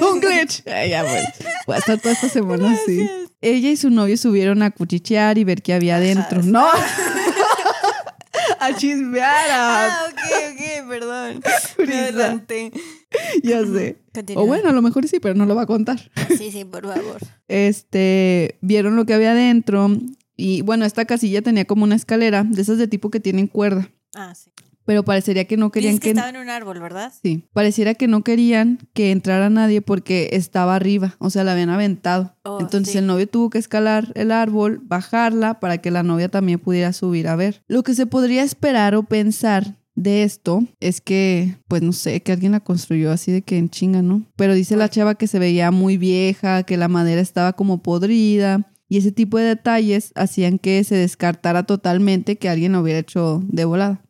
Un 0.00 0.20
glitch. 0.20 0.62
Ella, 0.66 1.02
pues, 1.04 1.24
voy 1.66 1.76
a 1.76 1.78
estar 1.78 1.98
toda 2.00 2.12
esta 2.14 2.28
semana 2.28 2.72
así. 2.72 3.08
Ella 3.40 3.70
y 3.70 3.76
su 3.76 3.90
novio 3.90 4.16
subieron 4.16 4.62
a 4.62 4.70
cuchichear 4.70 5.38
y 5.38 5.44
ver 5.44 5.62
qué 5.62 5.74
había 5.74 5.96
adentro. 5.96 6.42
No. 6.42 6.66
a 8.60 8.76
chismear. 8.76 9.50
a- 9.50 9.86
Ah, 9.86 10.04
ok, 10.10 10.52
ok, 10.52 10.88
perdón. 10.88 11.42
Me 11.86 11.94
adelanté. 11.98 12.72
Ya 13.42 13.64
sé. 13.64 13.96
Continúa. 14.14 14.42
O 14.42 14.46
bueno, 14.46 14.68
a 14.68 14.72
lo 14.72 14.82
mejor 14.82 15.08
sí, 15.08 15.20
pero 15.20 15.34
no 15.34 15.46
lo 15.46 15.54
va 15.54 15.62
a 15.62 15.66
contar. 15.66 16.10
Sí, 16.36 16.50
sí, 16.50 16.64
por 16.64 16.82
favor. 16.86 17.18
Este, 17.48 18.58
vieron 18.60 18.96
lo 18.96 19.06
que 19.06 19.14
había 19.14 19.32
adentro 19.32 19.90
y 20.36 20.62
bueno, 20.62 20.84
esta 20.84 21.04
casilla 21.04 21.42
tenía 21.42 21.64
como 21.64 21.84
una 21.84 21.96
escalera 21.96 22.44
de 22.44 22.62
esas 22.62 22.78
de 22.78 22.88
tipo 22.88 23.10
que 23.10 23.20
tienen 23.20 23.46
cuerda, 23.46 23.90
Ah, 24.14 24.34
sí. 24.34 24.50
Pero 24.90 25.04
parecería 25.04 25.44
que 25.44 25.56
no 25.56 25.70
querían 25.70 25.92
Dices 25.92 26.00
que, 26.00 26.04
que, 26.06 26.18
estaba 26.18 26.30
en 26.30 26.42
un 26.42 26.50
árbol, 26.50 26.80
¿verdad? 26.80 27.12
sí, 27.22 27.44
pareciera 27.52 27.94
que 27.94 28.08
no 28.08 28.24
querían 28.24 28.80
que 28.92 29.12
entrara 29.12 29.48
nadie 29.48 29.82
porque 29.82 30.30
estaba 30.32 30.74
arriba, 30.74 31.14
o 31.20 31.30
sea, 31.30 31.44
la 31.44 31.52
habían 31.52 31.70
aventado. 31.70 32.34
Oh, 32.42 32.58
Entonces 32.60 32.94
sí. 32.94 32.98
el 32.98 33.06
novio 33.06 33.28
tuvo 33.28 33.50
que 33.50 33.58
escalar 33.58 34.10
el 34.16 34.32
árbol, 34.32 34.80
bajarla 34.82 35.60
para 35.60 35.78
que 35.78 35.92
la 35.92 36.02
novia 36.02 36.28
también 36.28 36.58
pudiera 36.58 36.92
subir 36.92 37.28
a 37.28 37.36
ver. 37.36 37.62
Lo 37.68 37.84
que 37.84 37.94
se 37.94 38.06
podría 38.06 38.42
esperar 38.42 38.96
o 38.96 39.04
pensar 39.04 39.76
de 39.94 40.24
esto 40.24 40.64
es 40.80 41.00
que, 41.00 41.54
pues 41.68 41.82
no 41.82 41.92
sé, 41.92 42.20
que 42.22 42.32
alguien 42.32 42.50
la 42.50 42.58
construyó 42.58 43.12
así 43.12 43.30
de 43.30 43.42
que 43.42 43.58
en 43.58 43.70
chinga, 43.70 44.02
¿no? 44.02 44.26
Pero 44.34 44.54
dice 44.54 44.74
la 44.74 44.88
chava 44.88 45.14
que 45.14 45.28
se 45.28 45.38
veía 45.38 45.70
muy 45.70 45.98
vieja, 45.98 46.64
que 46.64 46.76
la 46.76 46.88
madera 46.88 47.20
estaba 47.20 47.52
como 47.52 47.80
podrida. 47.80 48.66
Y 48.88 48.98
ese 48.98 49.12
tipo 49.12 49.38
de 49.38 49.44
detalles 49.44 50.10
hacían 50.16 50.58
que 50.58 50.82
se 50.82 50.96
descartara 50.96 51.62
totalmente 51.62 52.38
que 52.38 52.48
alguien 52.48 52.72
lo 52.72 52.80
hubiera 52.80 52.98
hecho 52.98 53.40
de 53.46 53.64
volada. 53.64 54.02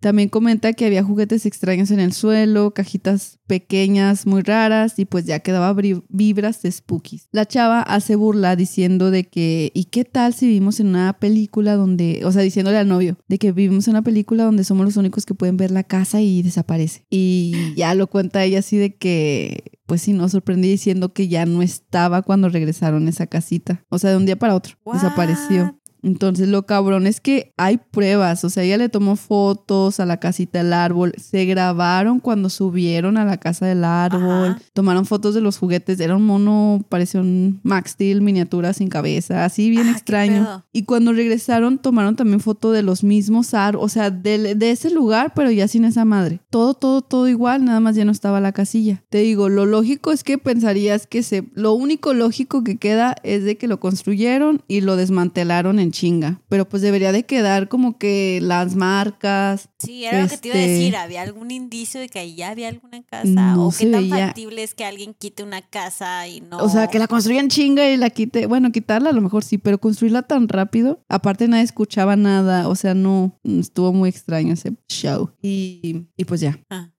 También 0.00 0.28
comenta 0.28 0.72
que 0.72 0.86
había 0.86 1.02
juguetes 1.02 1.46
extraños 1.46 1.90
en 1.90 2.00
el 2.00 2.12
suelo, 2.12 2.72
cajitas 2.72 3.38
pequeñas 3.46 4.26
muy 4.26 4.42
raras 4.42 4.98
y 4.98 5.04
pues 5.04 5.24
ya 5.24 5.40
quedaba 5.40 5.74
vibras 6.08 6.62
de 6.62 6.70
spookies. 6.70 7.28
La 7.32 7.46
chava 7.46 7.80
hace 7.82 8.16
burla 8.16 8.56
diciendo 8.56 9.10
de 9.10 9.24
que 9.24 9.70
¿y 9.74 9.86
qué 9.86 10.04
tal 10.04 10.34
si 10.34 10.46
vivimos 10.46 10.80
en 10.80 10.88
una 10.88 11.18
película 11.18 11.76
donde, 11.76 12.22
o 12.24 12.32
sea, 12.32 12.42
diciéndole 12.42 12.78
al 12.78 12.88
novio, 12.88 13.16
de 13.28 13.38
que 13.38 13.52
vivimos 13.52 13.88
en 13.88 13.92
una 13.92 14.02
película 14.02 14.44
donde 14.44 14.64
somos 14.64 14.84
los 14.84 14.96
únicos 14.96 15.24
que 15.24 15.34
pueden 15.34 15.56
ver 15.56 15.70
la 15.70 15.84
casa 15.84 16.20
y 16.20 16.42
desaparece? 16.42 17.06
Y 17.08 17.74
ya 17.74 17.94
lo 17.94 18.06
cuenta 18.08 18.44
ella 18.44 18.58
así 18.58 18.76
de 18.76 18.96
que 18.96 19.78
pues 19.88 20.02
sí, 20.02 20.12
nos 20.12 20.32
sorprendí 20.32 20.68
diciendo 20.68 21.14
que 21.14 21.28
ya 21.28 21.46
no 21.46 21.62
estaba 21.62 22.20
cuando 22.20 22.50
regresaron 22.50 23.06
a 23.06 23.10
esa 23.10 23.26
casita. 23.26 23.86
O 23.88 23.98
sea, 23.98 24.10
de 24.10 24.18
un 24.18 24.26
día 24.26 24.38
para 24.38 24.54
otro. 24.54 24.76
Desapareció. 24.92 25.80
Entonces 26.02 26.48
lo 26.48 26.64
cabrón 26.64 27.06
es 27.06 27.20
que 27.20 27.52
hay 27.56 27.78
pruebas, 27.78 28.44
o 28.44 28.50
sea, 28.50 28.62
ella 28.62 28.76
le 28.76 28.88
tomó 28.88 29.16
fotos 29.16 30.00
a 30.00 30.06
la 30.06 30.18
casita 30.18 30.58
del 30.62 30.72
árbol, 30.72 31.12
se 31.16 31.44
grabaron 31.44 32.20
cuando 32.20 32.50
subieron 32.50 33.16
a 33.16 33.24
la 33.24 33.38
casa 33.38 33.66
del 33.66 33.84
árbol, 33.84 34.50
Ajá. 34.50 34.58
tomaron 34.72 35.06
fotos 35.06 35.34
de 35.34 35.40
los 35.40 35.58
juguetes, 35.58 35.98
era 36.00 36.16
un 36.16 36.24
mono, 36.24 36.84
parecía 36.88 37.20
un 37.20 37.60
Max 37.62 37.92
Steel 37.92 38.20
miniatura 38.22 38.72
sin 38.72 38.88
cabeza, 38.88 39.44
así 39.44 39.70
bien 39.70 39.88
Ah, 39.88 39.92
extraño. 39.92 40.64
Y 40.72 40.84
cuando 40.84 41.12
regresaron 41.12 41.78
tomaron 41.78 42.16
también 42.16 42.40
foto 42.40 42.72
de 42.72 42.82
los 42.82 43.02
mismos 43.04 43.54
árboles, 43.54 43.84
o 43.84 43.88
sea, 43.88 44.10
de, 44.10 44.54
de 44.54 44.70
ese 44.70 44.90
lugar, 44.90 45.32
pero 45.34 45.50
ya 45.50 45.66
sin 45.68 45.84
esa 45.84 46.04
madre. 46.04 46.40
Todo, 46.50 46.74
todo, 46.74 47.02
todo 47.02 47.28
igual, 47.28 47.64
nada 47.64 47.80
más 47.80 47.96
ya 47.96 48.04
no 48.04 48.12
estaba 48.12 48.40
la 48.40 48.52
casilla. 48.52 49.02
Te 49.10 49.18
digo, 49.18 49.48
lo 49.48 49.66
lógico 49.66 50.12
es 50.12 50.24
que 50.24 50.38
pensarías 50.38 51.06
que 51.06 51.22
se, 51.22 51.48
lo 51.54 51.72
único 51.72 52.14
lógico 52.14 52.62
que 52.64 52.76
queda 52.76 53.16
es 53.22 53.44
de 53.44 53.56
que 53.56 53.68
lo 53.68 53.80
construyeron 53.80 54.62
y 54.68 54.80
lo 54.80 54.96
desmantelaron 54.96 55.78
en 55.78 55.87
chinga. 55.90 56.40
Pero 56.48 56.68
pues 56.68 56.82
debería 56.82 57.12
de 57.12 57.24
quedar 57.24 57.68
como 57.68 57.98
que 57.98 58.40
las 58.42 58.74
marcas. 58.76 59.68
Sí, 59.78 60.04
era 60.04 60.22
lo 60.22 60.28
que 60.28 60.36
te 60.38 60.48
iba 60.48 60.56
a 60.56 60.60
Este- 60.60 60.72
decir. 60.72 60.96
¿Había 60.96 61.22
algún 61.22 61.50
indicio 61.50 62.00
de 62.00 62.08
que 62.08 62.18
ahí 62.18 62.34
ya 62.34 62.50
había 62.50 62.68
alguna 62.68 63.02
casa? 63.02 63.28
No 63.28 63.68
¿O 63.68 63.70
qué 63.70 63.86
tan 63.86 64.08
veía. 64.10 64.26
factible 64.26 64.62
es 64.62 64.74
que 64.74 64.84
alguien 64.84 65.14
quite 65.14 65.42
una 65.42 65.62
casa 65.62 66.26
y 66.28 66.40
no? 66.40 66.58
O 66.58 66.68
sea, 66.68 66.88
que 66.88 66.98
la 66.98 67.06
construyan 67.08 67.48
chinga 67.48 67.88
y 67.90 67.96
la 67.96 68.10
quite. 68.10 68.46
Bueno, 68.46 68.72
quitarla 68.72 69.10
a 69.10 69.12
lo 69.12 69.20
mejor 69.20 69.44
sí, 69.44 69.58
pero 69.58 69.78
construirla 69.78 70.22
tan 70.22 70.48
rápido. 70.48 71.00
Aparte 71.08 71.48
nadie 71.48 71.64
escuchaba 71.64 72.16
nada. 72.16 72.68
O 72.68 72.74
sea, 72.74 72.94
no, 72.94 73.38
estuvo 73.44 73.92
muy 73.92 74.08
extraño 74.08 74.54
ese 74.54 74.72
show. 74.88 75.30
Y, 75.42 76.06
y 76.16 76.24
pues 76.24 76.40
ya. 76.40 76.58
Ah. 76.70 76.90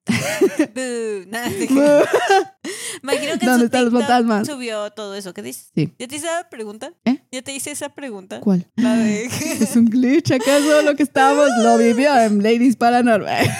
Imagino 3.03 3.39
que 3.39 3.45
¿Dónde 3.45 3.65
están 3.65 3.85
los 3.85 3.93
fantasmas? 3.93 4.47
subió 4.47 4.91
todo 4.91 5.15
eso. 5.15 5.33
¿Qué 5.33 5.41
dices? 5.41 5.71
Sí. 5.75 5.93
¿Ya 5.97 6.07
te 6.07 6.15
hice 6.15 6.27
esa 6.27 6.49
pregunta? 6.49 6.93
¿Eh? 7.05 7.19
¿Ya 7.31 7.41
te 7.41 7.53
hice 7.53 7.71
esa 7.71 7.89
pregunta? 7.89 8.39
¿Cuál? 8.41 8.67
La 8.75 8.95
de... 8.95 9.25
¿Es 9.59 9.75
un 9.75 9.85
glitch 9.85 10.31
acaso 10.31 10.81
lo 10.81 10.95
que 10.95 11.03
estábamos? 11.03 11.49
Lo 11.63 11.77
vivió 11.77 12.17
en 12.19 12.43
Ladies 12.43 12.75
Paranormal. 12.75 13.45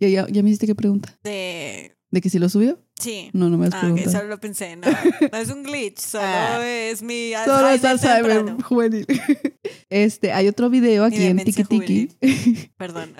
¿Ya, 0.00 0.08
ya, 0.08 0.26
ya 0.28 0.42
me 0.42 0.50
hiciste 0.50 0.66
qué 0.66 0.74
pregunta? 0.76 1.18
de... 1.24 1.97
¿De 2.10 2.20
que 2.22 2.30
si 2.30 2.38
lo 2.38 2.48
subió? 2.48 2.80
Sí. 2.98 3.28
No, 3.34 3.50
no 3.50 3.58
me 3.58 3.66
has 3.66 3.74
Ah, 3.74 3.80
preguntado. 3.80 4.10
solo 4.10 4.28
lo 4.28 4.40
pensé. 4.40 4.76
No, 4.76 4.86
no 5.30 5.38
es 5.38 5.50
un 5.50 5.62
glitch, 5.62 5.98
solo 6.00 6.24
Ah. 6.24 6.66
es 6.66 7.02
mi 7.02 7.32
Solo 7.44 7.68
es 7.68 7.84
Alzheimer 7.84 7.90
Alzheimer 8.32 8.36
temprano. 8.46 8.64
juvenil. 8.64 9.06
Este, 9.90 10.32
hay 10.32 10.48
otro 10.48 10.68
video 10.70 11.04
aquí 11.04 11.22
en 11.24 11.38
Tiki 11.44 11.64
Tiki 11.64 12.08
Perdón. 12.76 13.14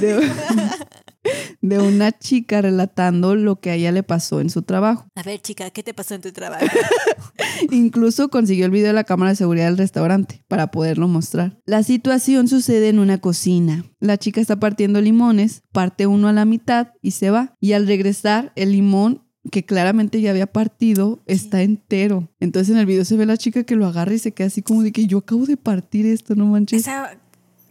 de, 0.00 0.20
de 1.60 1.78
una 1.78 2.12
chica 2.12 2.62
relatando 2.62 3.34
lo 3.34 3.60
que 3.60 3.70
a 3.70 3.74
ella 3.74 3.92
le 3.92 4.02
pasó 4.02 4.40
en 4.40 4.50
su 4.50 4.62
trabajo. 4.62 5.06
A 5.14 5.22
ver, 5.22 5.40
chica, 5.40 5.70
¿qué 5.70 5.82
te 5.82 5.94
pasó 5.94 6.14
en 6.14 6.22
tu 6.22 6.32
trabajo? 6.32 6.64
Incluso 7.70 8.28
consiguió 8.28 8.64
el 8.64 8.70
video 8.70 8.88
de 8.88 8.94
la 8.94 9.04
cámara 9.04 9.30
de 9.30 9.36
seguridad 9.36 9.66
del 9.66 9.78
restaurante 9.78 10.42
para 10.48 10.70
poderlo 10.70 11.08
mostrar. 11.08 11.58
La 11.66 11.82
situación 11.82 12.48
sucede 12.48 12.88
en 12.88 12.98
una 12.98 13.18
cocina. 13.18 13.84
La 14.00 14.16
chica 14.16 14.40
está 14.40 14.58
partiendo 14.58 15.00
limones, 15.00 15.62
parte 15.72 16.06
uno 16.06 16.28
a 16.28 16.32
la 16.32 16.44
mitad 16.44 16.88
y 17.02 17.12
se 17.12 17.30
va. 17.30 17.54
Y 17.60 17.72
al 17.72 17.86
regresar, 17.86 18.52
el 18.56 18.72
limón 18.72 19.22
que 19.50 19.64
claramente 19.64 20.20
ya 20.20 20.30
había 20.30 20.46
partido 20.46 21.22
está 21.26 21.62
entero. 21.62 22.28
Entonces 22.40 22.74
en 22.74 22.78
el 22.78 22.86
video 22.86 23.04
se 23.04 23.16
ve 23.16 23.26
la 23.26 23.36
chica 23.36 23.64
que 23.64 23.76
lo 23.76 23.86
agarra 23.86 24.14
y 24.14 24.18
se 24.18 24.32
queda 24.32 24.48
así 24.48 24.62
como 24.62 24.82
de 24.82 24.92
que 24.92 25.06
yo 25.06 25.18
acabo 25.18 25.46
de 25.46 25.56
partir 25.56 26.06
esto, 26.06 26.34
no 26.34 26.46
manches. 26.46 26.82
Esa 26.82 27.18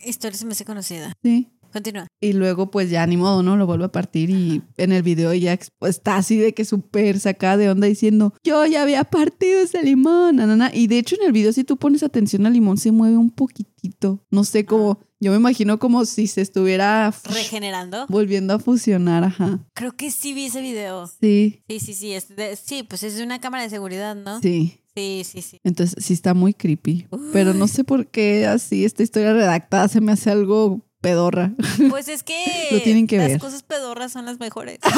historia 0.03 0.37
se 0.37 0.45
me 0.45 0.53
hace 0.53 0.65
conocida. 0.65 1.13
Sí. 1.23 1.47
Continúa. 1.71 2.07
Y 2.21 2.33
luego, 2.33 2.71
pues 2.71 2.89
ya 2.89 3.05
ni 3.07 3.17
modo, 3.17 3.43
¿no? 3.43 3.55
Lo 3.57 3.65
vuelve 3.65 3.85
a 3.85 3.91
partir 3.91 4.29
y 4.29 4.61
en 4.77 4.91
el 4.91 5.03
video 5.03 5.31
ella 5.31 5.53
ex- 5.53 5.71
está 5.81 6.17
así 6.17 6.37
de 6.37 6.53
que 6.53 6.65
súper 6.65 7.19
sacada 7.19 7.57
de 7.57 7.69
onda 7.69 7.87
diciendo, 7.87 8.33
yo 8.43 8.65
ya 8.65 8.81
había 8.83 9.03
partido 9.05 9.61
ese 9.61 9.83
limón, 9.83 10.37
na, 10.37 10.45
na, 10.47 10.55
na". 10.55 10.71
Y 10.73 10.87
de 10.87 10.97
hecho 10.99 11.15
en 11.19 11.25
el 11.27 11.31
video, 11.31 11.53
si 11.53 11.63
tú 11.63 11.77
pones 11.77 12.03
atención 12.03 12.45
al 12.45 12.53
limón, 12.53 12.77
se 12.77 12.91
mueve 12.91 13.17
un 13.17 13.29
poquitito. 13.31 14.23
No 14.31 14.43
sé 14.43 14.65
cómo, 14.65 14.99
yo 15.19 15.31
me 15.31 15.37
imagino 15.37 15.79
como 15.79 16.05
si 16.05 16.27
se 16.27 16.41
estuviera 16.41 17.13
Regenerando. 17.25 18.05
volviendo 18.09 18.53
a 18.53 18.59
fusionar, 18.59 19.23
ajá. 19.23 19.59
Creo 19.73 19.95
que 19.95 20.11
sí 20.11 20.33
vi 20.33 20.45
ese 20.45 20.61
video. 20.61 21.07
Sí, 21.07 21.63
Sí, 21.69 21.79
sí, 21.79 21.93
sí. 21.93 22.13
Es 22.13 22.35
de- 22.35 22.55
sí, 22.55 22.83
pues 22.83 23.03
es 23.03 23.19
una 23.21 23.39
cámara 23.39 23.63
de 23.63 23.69
seguridad, 23.69 24.15
¿no? 24.15 24.39
sí. 24.41 24.75
Sí, 24.95 25.21
sí, 25.23 25.41
sí. 25.41 25.59
Entonces 25.63 26.03
sí 26.03 26.13
está 26.13 26.33
muy 26.33 26.53
creepy. 26.53 27.07
Pero 27.31 27.53
no 27.53 27.67
sé 27.69 27.85
por 27.85 28.07
qué 28.07 28.45
así 28.47 28.83
esta 28.83 29.01
historia 29.01 29.31
redactada 29.31 29.87
se 29.87 30.01
me 30.01 30.11
hace 30.11 30.29
algo 30.29 30.81
pedorra. 31.01 31.51
Pues 31.89 32.07
es 32.07 32.23
que, 32.23 32.67
Lo 32.71 32.81
tienen 32.81 33.07
que 33.07 33.17
las 33.17 33.27
ver. 33.29 33.39
cosas 33.39 33.63
pedorras 33.63 34.11
son 34.11 34.25
las 34.25 34.39
mejores. 34.39 34.79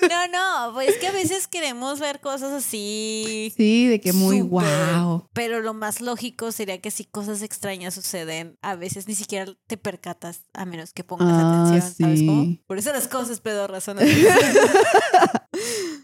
Ah, 0.00 0.26
no, 0.30 0.66
no, 0.68 0.74
pues 0.74 0.90
es 0.90 0.96
que 0.98 1.06
a 1.08 1.12
veces 1.12 1.48
queremos 1.48 1.98
ver 1.98 2.20
cosas 2.20 2.52
así. 2.52 3.52
Sí, 3.56 3.86
de 3.88 4.00
que 4.00 4.12
muy 4.12 4.40
súper, 4.40 4.64
wow. 4.98 5.28
Pero 5.32 5.60
lo 5.60 5.74
más 5.74 6.00
lógico 6.00 6.52
sería 6.52 6.78
que 6.80 6.90
si 6.90 7.04
cosas 7.04 7.42
extrañas 7.42 7.94
suceden, 7.94 8.58
a 8.62 8.76
veces 8.76 9.08
ni 9.08 9.14
siquiera 9.14 9.52
te 9.66 9.76
percatas 9.76 10.42
a 10.54 10.64
menos 10.66 10.92
que 10.92 11.04
pongas 11.04 11.28
Ah, 11.30 11.64
atención, 11.70 11.94
¿sabes 11.94 12.18
sí. 12.20 12.26
cómo? 12.26 12.56
Por 12.66 12.78
eso 12.78 12.92
las 12.92 13.08
cosas 13.08 13.40
pedorras 13.40 13.82
son 13.84 13.98
así. 13.98 14.26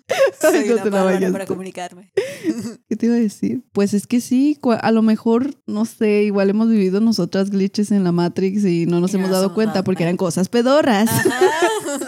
Soy 0.40 0.56
Ay, 0.56 0.68
no 0.68 0.74
una 0.74 0.82
te 0.82 0.90
la 0.90 0.96
bárbara 0.96 1.16
vayas 1.16 1.32
para 1.32 1.46
comunicarme. 1.46 2.12
¿Qué 2.88 2.96
te 2.96 3.06
iba 3.06 3.14
a 3.14 3.18
decir? 3.18 3.62
Pues 3.72 3.94
es 3.94 4.06
que 4.06 4.20
sí, 4.20 4.58
a 4.80 4.90
lo 4.90 5.02
mejor, 5.02 5.54
no 5.66 5.84
sé, 5.84 6.24
igual 6.24 6.50
hemos 6.50 6.68
vivido 6.68 7.00
nosotras 7.00 7.50
glitches 7.50 7.90
en 7.90 8.04
la 8.04 8.12
Matrix 8.12 8.64
y 8.64 8.86
no 8.86 9.00
nos 9.00 9.12
Y 9.12 9.16
hemos 9.16 9.30
dado 9.30 9.54
cuenta 9.54 9.82
porque 9.82 10.02
eran 10.02 10.16
cosas 10.16 10.48
pedorras. 10.48 11.08
Ajá. 11.08 11.40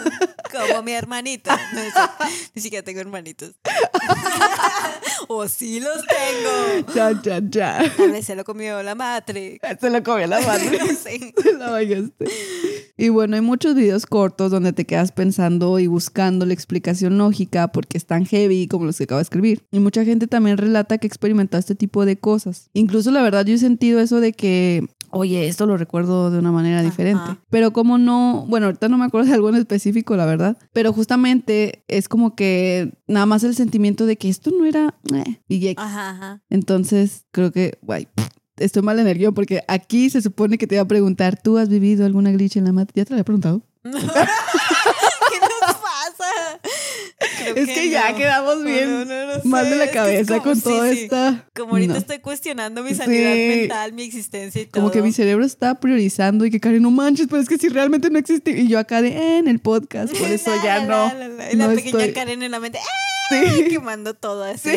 Como 0.67 0.83
mi 0.83 0.91
hermanito. 0.93 1.51
No, 1.73 1.81
es 1.81 1.93
cierto. 1.93 2.23
Ni 2.55 2.61
siquiera 2.61 2.83
tengo 2.83 3.01
hermanitos. 3.01 3.55
o 5.27 5.47
sí 5.47 5.79
los 5.79 5.97
tengo. 6.05 6.93
Cha, 6.93 7.21
cha, 7.21 7.41
cha. 7.49 7.77
A 7.79 7.81
veces 7.81 8.25
se 8.25 8.35
lo 8.35 8.43
comió 8.43 8.81
la 8.83 8.95
Matrix. 8.95 9.59
Se 9.79 9.89
lo 9.89 10.01
comió 10.03 10.27
la 10.27 10.39
madre. 10.41 10.79
Sí. 10.95 11.33
Se 11.41 11.53
la 11.53 11.71
bañaste. 11.71 12.25
Y 12.97 13.09
bueno, 13.09 13.35
hay 13.35 13.41
muchos 13.41 13.75
videos 13.75 14.05
cortos 14.05 14.51
donde 14.51 14.73
te 14.73 14.85
quedas 14.85 15.11
pensando 15.11 15.77
y 15.79 15.87
buscando 15.87 16.45
la 16.45 16.53
explicación 16.53 17.17
lógica 17.17 17.67
porque 17.67 17.97
es 17.97 18.05
tan 18.05 18.25
heavy 18.25 18.67
como 18.67 18.85
los 18.85 18.97
que 18.97 19.03
acabo 19.03 19.19
de 19.19 19.23
escribir. 19.23 19.63
Y 19.71 19.79
mucha 19.79 20.03
gente 20.03 20.27
también 20.27 20.57
relata 20.57 20.97
que 20.97 21.05
ha 21.05 21.09
experimentado 21.09 21.59
este 21.59 21.75
tipo 21.75 22.05
de 22.05 22.17
cosas. 22.17 22.69
Incluso 22.73 23.11
la 23.11 23.21
verdad 23.21 23.45
yo 23.45 23.53
he 23.53 23.59
sentido 23.59 23.99
eso 23.99 24.19
de 24.19 24.33
que, 24.33 24.87
oye, 25.11 25.47
esto 25.47 25.65
lo 25.65 25.77
recuerdo 25.77 26.29
de 26.31 26.39
una 26.39 26.51
manera 26.51 26.81
diferente. 26.83 27.21
Ajá. 27.23 27.39
Pero 27.49 27.71
como 27.73 27.97
no, 27.97 28.45
bueno, 28.47 28.67
ahorita 28.67 28.89
no 28.89 28.97
me 28.97 29.05
acuerdo 29.05 29.27
de 29.27 29.33
algo 29.35 29.49
en 29.49 29.55
específico, 29.55 30.15
la 30.15 30.25
verdad. 30.25 30.57
Pero 30.73 30.93
justamente 30.93 31.83
es 31.87 32.07
como 32.09 32.35
que 32.35 32.93
nada 33.07 33.25
más 33.25 33.43
el 33.43 33.55
sentimiento 33.55 34.05
de 34.05 34.17
que 34.17 34.29
esto 34.29 34.51
no 34.51 34.65
era... 34.65 34.95
eh, 35.13 35.41
y 35.47 35.59
ya 35.59 35.71
Ajá, 35.77 36.09
ajá. 36.11 36.41
entonces, 36.49 37.25
creo 37.31 37.51
que, 37.51 37.77
guay, 37.81 38.07
estoy 38.57 38.81
mal 38.81 38.99
en 38.99 39.07
el 39.07 39.17
guion 39.17 39.33
porque 39.33 39.61
aquí 39.67 40.09
se 40.09 40.21
supone 40.21 40.57
que 40.57 40.67
te 40.67 40.75
iba 40.75 40.81
a 40.83 40.87
preguntar, 40.87 41.39
¿tú 41.41 41.57
has 41.57 41.69
vivido 41.69 42.05
alguna 42.05 42.31
glitch 42.31 42.57
en 42.57 42.65
la 42.65 42.71
mat? 42.73 42.89
¿Ya 42.93 43.05
te 43.05 43.13
lo 43.13 43.19
he 43.19 43.23
preguntado? 43.23 43.61
¿Qué 43.83 43.89
nos 43.91 45.75
pasa? 45.75 46.59
Creo 47.19 47.55
es 47.55 47.67
que, 47.69 47.89
ya 47.89 48.11
no. 48.11 48.17
quedamos 48.17 48.63
bien 48.63 48.91
No, 48.91 49.05
no, 49.05 49.37
no 49.37 49.43
mal 49.45 49.65
sé. 49.65 49.71
de 49.71 49.75
la 49.77 49.85
Es 49.85 49.89
que 49.91 49.97
es 49.97 50.03
cabeza 50.03 50.33
como- 50.33 50.43
con 50.43 50.55
sí, 50.55 50.61
toda 50.63 50.91
sí. 50.93 50.99
esta... 51.03 51.45
Como 51.55 51.71
ahorita 51.73 51.97
estoy 51.97 52.19
cuestionando 52.19 52.83
mi 52.83 52.93
sanidad 52.93 53.33
Sí. 53.33 53.39
mental, 53.59 53.93
mi 53.93 54.03
existencia 54.03 54.61
y 54.61 54.65
todo. 54.67 54.81
Como 54.81 54.91
que 54.91 55.01
mi 55.01 55.11
cerebro 55.11 55.43
está 55.43 55.79
priorizando 55.79 56.45
y 56.45 56.51
que 56.51 56.59
Karen, 56.59 56.83
no 56.83 56.91
manches, 56.91 57.25
pero 57.27 57.41
es 57.41 57.49
que 57.49 57.57
si 57.57 57.69
realmente 57.69 58.09
no 58.11 58.19
existe. 58.19 58.51
Y 58.51 58.67
yo 58.67 58.77
acá 58.77 59.01
de, 59.01 59.09
"Eh, 59.09 59.37
en 59.39 59.47
el 59.47 59.59
podcast, 59.59 60.15
por 60.15 60.27
eso 60.31 60.55
La, 60.57 60.63
ya 60.63 60.77
la, 60.79 60.85
no. 60.85 61.13
la, 61.17 61.27
la, 61.27 61.75
pequeña 61.75 62.03
estoy- 62.03 62.13
Karen 62.13 62.43
en 62.43 62.51
la 62.51 62.59
mente, 62.59 62.77
Sí. 63.29 63.35
¡eh! 63.35 63.67
quemando 63.69 64.13
todo 64.13 64.43
así. 64.43 64.69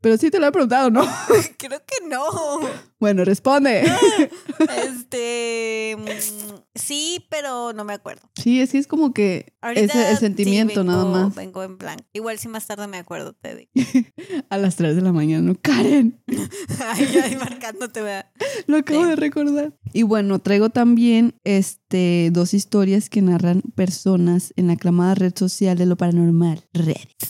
Sí. 0.00 0.02
Pero 0.02 0.16
sí 0.16 0.30
te 0.30 0.38
lo 0.40 0.46
he 0.46 0.52
preguntado, 0.52 0.90
¿no? 0.90 1.02
Creo 1.58 1.80
que 1.84 2.06
no. 2.08 2.24
Bueno, 2.98 3.24
responde. 3.24 3.84
Este. 4.84 5.96
mm, 5.98 6.60
Sí, 6.74 7.26
pero 7.30 7.72
no 7.72 7.84
me 7.84 7.92
acuerdo. 7.92 8.22
Sí, 8.40 8.60
es 8.60 8.70
que 8.72 8.78
es 8.78 8.86
como 8.86 9.12
que 9.12 9.52
ese 9.74 9.82
el 10.10 10.14
sí 10.16 10.20
sentimiento 10.20 10.84
nada 10.84 11.04
vengo- 11.04 11.12
más. 11.12 11.34
Vengo 11.34 11.62
en 11.62 11.76
blanco. 11.78 12.04
Igual 12.12 12.38
si 12.38 12.48
más 12.48 12.66
tarde 12.66 12.86
me 12.86 12.96
acuerdo, 12.98 13.32
te 13.34 13.54
digo. 13.56 13.70
A 14.50 14.56
las 14.58 14.76
3 14.76 14.96
de 14.96 15.02
la 15.02 15.12
mañana, 15.12 15.42
¿no? 15.52 15.56
Karen, 15.60 16.22
Ay, 16.88 17.08
ay, 17.24 17.36
marcándote, 17.36 18.00
vea. 18.02 18.32
lo 18.66 18.78
acabo 18.78 19.02
Sí. 19.02 19.08
de 19.10 19.16
recordar. 19.16 19.72
Y 19.92 20.02
bueno, 20.04 20.38
traigo 20.38 20.70
también 20.70 21.34
este, 21.44 22.30
dos 22.32 22.54
historias 22.54 23.10
que 23.10 23.20
narran 23.22 23.62
personas 23.74 24.52
en 24.56 24.68
la 24.68 24.74
aclamada 24.74 25.14
red 25.14 25.32
social 25.36 25.76
de 25.76 25.86
lo 25.86 25.96
paranormal, 25.96 26.64
Reddit. 26.72 27.24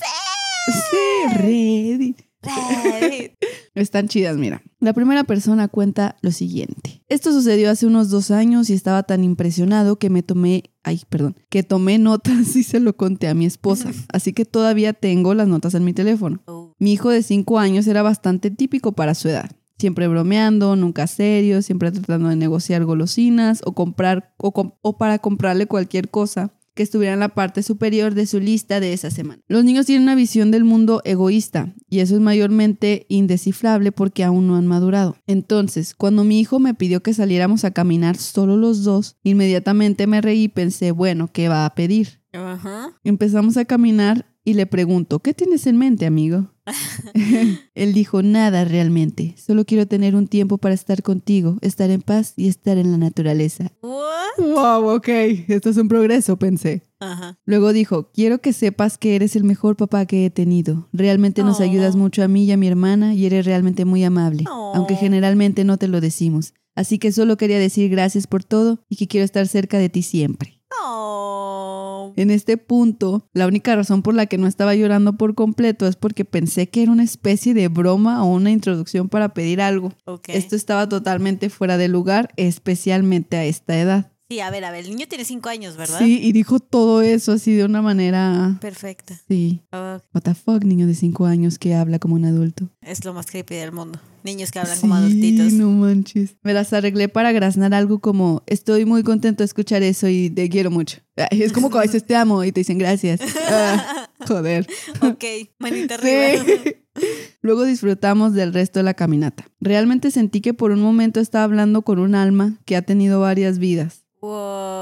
Sí, 0.91 1.37
Reddit. 1.37 2.19
Están 3.75 4.09
chidas, 4.09 4.37
mira. 4.37 4.63
La 4.81 4.93
primera 4.93 5.25
persona 5.25 5.69
cuenta 5.69 6.17
lo 6.23 6.33
siguiente. 6.33 7.03
Esto 7.09 7.33
sucedió 7.33 7.71
hace 7.71 7.87
unos 7.87 8.11
dos 8.11 8.31
años 8.31 8.71
y 8.71 8.73
estaba 8.73 9.03
tan 9.03 9.25
impresionado 9.25 9.99
que 9.99 10.11
me 10.11 10.23
tomé, 10.23 10.65
ay, 10.83 11.03
perdón, 11.09 11.37
que 11.49 11.63
tomé 11.63 11.99
notas 11.99 12.57
y 12.57 12.63
se 12.63 12.81
lo 12.81 12.97
conté 12.97 13.29
a 13.29 13.35
mi 13.35 13.47
esposa. 13.47 13.91
Así 14.13 14.33
que 14.33 14.45
todavía 14.45 14.93
tengo 14.93 15.35
las 15.35 15.49
notas 15.49 15.75
en 15.75 15.85
mi 15.85 15.93
teléfono. 15.93 16.43
Oh. 16.47 16.75
Mi 16.79 16.93
hijo 16.93 17.11
de 17.11 17.23
cinco 17.23 17.59
años 17.59 17.87
era 17.87 18.03
bastante 18.03 18.51
típico 18.51 18.93
para 18.93 19.15
su 19.15 19.29
edad. 19.29 19.51
Siempre 19.79 20.09
bromeando, 20.09 20.77
nunca 20.77 21.07
serio, 21.07 21.63
siempre 21.63 21.91
tratando 21.91 22.29
de 22.29 22.37
negociar 22.37 22.85
golosinas 22.85 23.63
o 23.65 23.73
comprar 23.73 24.35
o, 24.37 24.53
com- 24.53 24.73
o 24.83 24.99
para 24.99 25.19
comprarle 25.19 25.67
cualquier 25.67 26.11
cosa 26.11 26.53
que 26.81 26.85
estuviera 26.85 27.13
en 27.13 27.21
la 27.21 27.29
parte 27.29 27.63
superior 27.63 28.15
de 28.15 28.25
su 28.25 28.41
lista 28.41 28.81
de 28.81 28.95
esa 28.95 29.11
semana. 29.11 29.43
Los 29.49 29.65
niños 29.65 29.85
tienen 29.85 30.05
una 30.05 30.15
visión 30.15 30.51
del 30.51 30.65
mundo 30.65 31.03
egoísta 31.05 31.75
y 31.91 31.99
eso 31.99 32.15
es 32.15 32.23
mayormente 32.23 33.05
indescifrable 33.11 33.93
porque 33.93 34.25
aún 34.25 34.47
no 34.47 34.57
han 34.57 34.67
madurado. 34.67 35.19
Entonces, 35.27 35.95
cuando 35.95 36.25
mi 36.25 36.41
hijo 36.41 36.59
me 36.59 36.73
pidió 36.73 37.03
que 37.03 37.13
saliéramos 37.13 37.67
a 37.67 37.73
caminar 37.73 38.17
solo 38.17 38.57
los 38.57 38.83
dos, 38.83 39.19
inmediatamente 39.25 40.07
me 40.07 40.23
reí 40.23 40.45
y 40.45 40.49
pensé, 40.49 40.91
bueno, 40.91 41.29
¿qué 41.31 41.51
va 41.51 41.67
a 41.67 41.75
pedir? 41.75 42.23
Ajá. 42.33 42.99
Empezamos 43.05 43.59
a 43.59 43.67
caminar 43.67 44.30
y 44.45 44.55
le 44.55 44.67
pregunto, 44.67 45.19
¿qué 45.21 45.35
tienes 45.35 45.67
en 45.67 45.77
mente, 45.77 46.07
amigo? 46.07 46.53
Él 47.75 47.93
dijo, 47.93 48.23
nada 48.23 48.65
realmente, 48.65 49.35
solo 49.37 49.65
quiero 49.65 49.87
tener 49.87 50.15
un 50.15 50.29
tiempo 50.29 50.59
para 50.59 50.75
estar 50.75 51.03
contigo, 51.03 51.59
estar 51.61 51.91
en 51.91 52.01
paz 52.03 52.35
y 52.37 52.49
estar 52.49 52.79
en 52.79 52.91
la 52.93 52.99
naturaleza. 52.99 53.73
What? 53.83 54.09
Wow, 54.39 54.95
ok, 54.97 55.09
esto 55.49 55.71
es 55.71 55.77
un 55.77 55.89
progreso, 55.89 56.37
pensé. 56.39 56.83
Ajá. 57.01 57.39
Luego 57.45 57.73
dijo, 57.73 58.11
quiero 58.13 58.41
que 58.41 58.53
sepas 58.53 58.97
que 58.99 59.17
eres 59.17 59.35
el 59.37 59.45
mejor 59.45 59.77
papá 59.77 60.07
que 60.07 60.27
he 60.27 60.31
tenido. 60.31 60.89
Realmente 60.93 61.43
nos 61.43 61.61
Oh. 61.61 61.63
ayudas 61.65 61.97
mucho 61.97 62.23
a 62.23 62.29
mí 62.29 62.45
y 62.45 62.53
a 62.53 62.57
mi 62.57 62.69
hermana 62.69 63.15
y 63.15 63.27
eres 63.27 63.45
realmente 63.47 63.85
muy 63.85 64.05
amable, 64.05 64.45
Oh. 64.51 64.73
aunque 64.75 64.95
generalmente 64.97 65.65
no 65.65 65.77
te 65.79 65.89
lo 65.89 66.01
decimos. 66.01 66.55
Así 66.77 66.99
que 66.99 67.11
solo 67.13 67.37
quería 67.37 67.59
decir 67.59 67.91
gracias 67.91 68.27
por 68.27 68.45
todo 68.45 68.85
y 68.89 68.97
que 68.97 69.09
quiero 69.09 69.25
estar 69.25 69.49
cerca 69.49 69.79
de 69.79 69.89
ti 69.89 70.03
siempre. 70.03 70.60
Oh. 70.83 72.13
En 72.17 72.31
este 72.31 72.57
punto, 72.57 73.29
la 73.33 73.47
única 73.47 73.75
razón 73.75 74.03
por 74.03 74.15
la 74.15 74.27
que 74.27 74.39
no 74.39 74.47
estaba 74.47 74.75
llorando 74.75 75.15
por 75.15 75.35
completo 75.35 75.87
es 75.87 75.97
porque 75.97 76.25
pensé 76.25 76.69
que 76.69 76.83
era 76.83 76.93
una 76.93 77.03
especie 77.03 77.55
de 77.55 77.69
broma 77.69 78.23
o 78.23 78.27
una 78.33 78.51
introducción 78.51 79.09
para 79.09 79.31
pedir 79.31 79.61
algo. 79.61 79.93
Esto 80.29 80.57
estaba 80.57 80.89
totalmente 80.89 81.51
fuera 81.51 81.77
de 81.77 81.89
lugar, 81.89 82.31
especialmente 82.37 83.37
a 83.37 83.45
esta 83.45 83.79
edad. 83.79 84.13
Sí, 84.31 84.39
a 84.39 84.49
ver, 84.49 84.65
a 84.65 84.71
ver, 84.71 84.85
el 84.85 84.91
niño 84.91 85.07
tiene 85.09 85.25
cinco 85.25 85.49
años, 85.49 85.77
¿verdad? 85.77 85.99
Sí, 85.99 86.21
y 86.23 86.31
dijo 86.31 86.61
todo 86.61 87.03
eso 87.03 87.33
así 87.33 87.53
de 87.53 87.65
una 87.65 87.83
manera... 87.83 88.57
Perfecto. 88.61 89.13
Sí. 89.27 89.63
Oh, 89.73 89.99
What 90.15 90.23
the 90.23 90.35
fuck, 90.37 90.63
niño 90.63 90.87
de 90.87 90.95
5 90.95 91.27
años 91.27 91.59
que 91.59 91.75
habla 91.75 91.99
como 91.99 92.15
un 92.15 92.25
adulto. 92.25 92.69
es 92.81 93.05
lo 93.05 93.13
más 93.13 93.27
creepy 93.27 93.57
del 93.57 93.73
mundo. 93.73 93.99
Niños 94.23 94.53
que 94.53 94.61
hablan 94.61 94.77
Sí, 94.77 94.83
como 94.83 94.95
adultitos. 94.95 95.53
no 95.55 95.71
manches. 95.73 96.37
Me 96.45 96.53
las 96.55 96.73
arreglé 96.73 97.09
para 97.09 97.33
graznar 97.33 97.75
algo 97.75 97.99
como 97.99 98.45
estoy 98.47 98.85
muy 98.85 99.03
contento 99.03 99.43
de 99.43 99.47
escuchar 99.47 99.83
eso 99.83 100.07
y 100.07 100.31
te 100.31 100.49
quiero 100.49 100.71
mucho. 100.71 100.99
Ay, 101.17 101.43
Es 101.43 101.53
como 101.53 101.69
cuando 101.69 101.91
dices 101.91 102.07
te 102.07 102.15
amo 102.15 102.45
y 102.45 102.53
te 102.53 102.61
dicen 102.61 102.79
gracias. 102.79 103.21
Ah, 103.51 104.09
joder. 104.29 104.65
ok, 105.01 105.25
manita 105.59 105.95
arriba. 105.97 106.45
Sí. 106.45 106.77
Luego 107.43 107.65
disfrutamos 107.65 108.35
del 108.35 108.53
resto 108.53 108.79
de 108.79 108.83
la 108.85 108.95
caminata. 108.95 109.47
Realmente 109.61 110.13
sentí 110.13 110.41
que 110.41 110.55
por 110.55 110.71
un 110.71 110.83
momento 110.83 111.19
estaba 111.19 111.43
hablando 111.43 111.83
con 111.83 111.99
un 111.99 112.15
alma 112.15 112.59
que 112.65 112.77
ha 112.77 112.83
tenido 112.83 113.19
varias 113.21 113.59
vidas. 113.59 114.05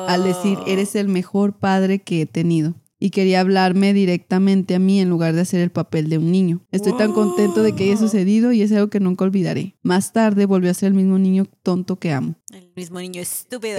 Al 0.08 0.24
decir, 0.24 0.58
eres 0.66 0.94
el 0.94 1.06
mejor 1.06 1.58
padre 1.58 1.98
que 1.98 2.22
he 2.22 2.26
tenido. 2.26 2.74
Y 2.98 3.10
quería 3.10 3.40
hablarme 3.40 3.92
directamente 3.92 4.74
a 4.74 4.78
mí 4.78 5.00
en 5.00 5.08
lugar 5.08 5.34
de 5.34 5.42
hacer 5.42 5.60
el 5.60 5.70
papel 5.70 6.08
de 6.08 6.18
un 6.18 6.32
niño. 6.32 6.66
Estoy 6.72 6.96
tan 6.96 7.12
contento 7.12 7.62
de 7.62 7.74
que 7.74 7.84
haya 7.84 7.96
sucedido 7.96 8.50
y 8.50 8.62
es 8.62 8.72
algo 8.72 8.88
que 8.88 9.00
nunca 9.00 9.24
olvidaré. 9.24 9.76
Más 9.82 10.12
tarde 10.12 10.46
volvió 10.46 10.70
a 10.70 10.74
ser 10.74 10.88
el 10.88 10.94
mismo 10.94 11.18
niño 11.18 11.44
tonto 11.62 11.96
que 11.96 12.10
amo. 12.10 12.36
El 12.52 12.72
mismo 12.74 12.98
niño 12.98 13.20
estúpido. 13.20 13.78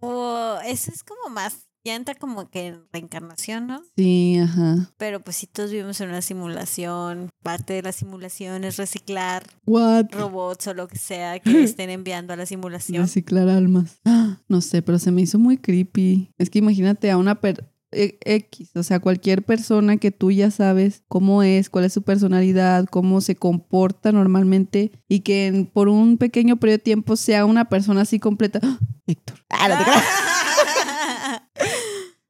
Wow, 0.00 0.58
eso 0.66 0.90
es 0.92 1.04
como 1.04 1.32
más. 1.32 1.68
Ya 1.86 1.94
entra 1.96 2.14
como 2.14 2.48
que 2.48 2.68
en 2.68 2.80
reencarnación, 2.94 3.66
¿no? 3.66 3.82
Sí, 3.94 4.38
ajá. 4.42 4.90
Pero 4.96 5.20
pues 5.20 5.36
si 5.36 5.46
todos 5.46 5.70
vivimos 5.70 6.00
en 6.00 6.08
una 6.08 6.22
simulación, 6.22 7.28
parte 7.42 7.74
de 7.74 7.82
la 7.82 7.92
simulación 7.92 8.64
es 8.64 8.78
reciclar 8.78 9.44
What? 9.66 10.06
robots 10.12 10.66
o 10.68 10.72
lo 10.74 10.88
que 10.88 10.96
sea 10.96 11.38
que 11.40 11.50
estén 11.64 11.90
enviando 11.90 12.32
a 12.32 12.36
la 12.36 12.46
simulación. 12.46 13.02
Reciclar 13.02 13.50
almas. 13.50 14.00
Ah, 14.06 14.38
No 14.48 14.62
sé, 14.62 14.80
pero 14.80 14.98
se 14.98 15.10
me 15.12 15.20
hizo 15.22 15.38
muy 15.38 15.58
creepy. 15.58 16.30
Es 16.38 16.48
que 16.48 16.58
imagínate 16.60 17.10
a 17.10 17.18
una 17.18 17.40
per 17.42 17.70
e- 17.92 18.18
X, 18.24 18.70
o 18.76 18.82
sea, 18.82 18.98
cualquier 19.00 19.44
persona 19.44 19.98
que 19.98 20.10
tú 20.10 20.30
ya 20.30 20.50
sabes 20.50 21.02
cómo 21.06 21.42
es, 21.42 21.68
cuál 21.68 21.84
es 21.84 21.92
su 21.92 22.02
personalidad, 22.02 22.86
cómo 22.86 23.20
se 23.20 23.36
comporta 23.36 24.10
normalmente 24.10 24.90
y 25.06 25.20
que 25.20 25.48
en- 25.48 25.66
por 25.66 25.88
un 25.90 26.16
pequeño 26.16 26.56
periodo 26.56 26.78
de 26.78 26.82
tiempo 26.82 27.16
sea 27.16 27.44
una 27.44 27.68
persona 27.68 28.00
así 28.00 28.18
completa. 28.18 28.58
¡Ah! 28.62 28.78
Héctor. 29.06 29.36
Ah, 29.50 29.68
no 29.68 29.76
te 29.76 29.84
creas. 29.84 30.04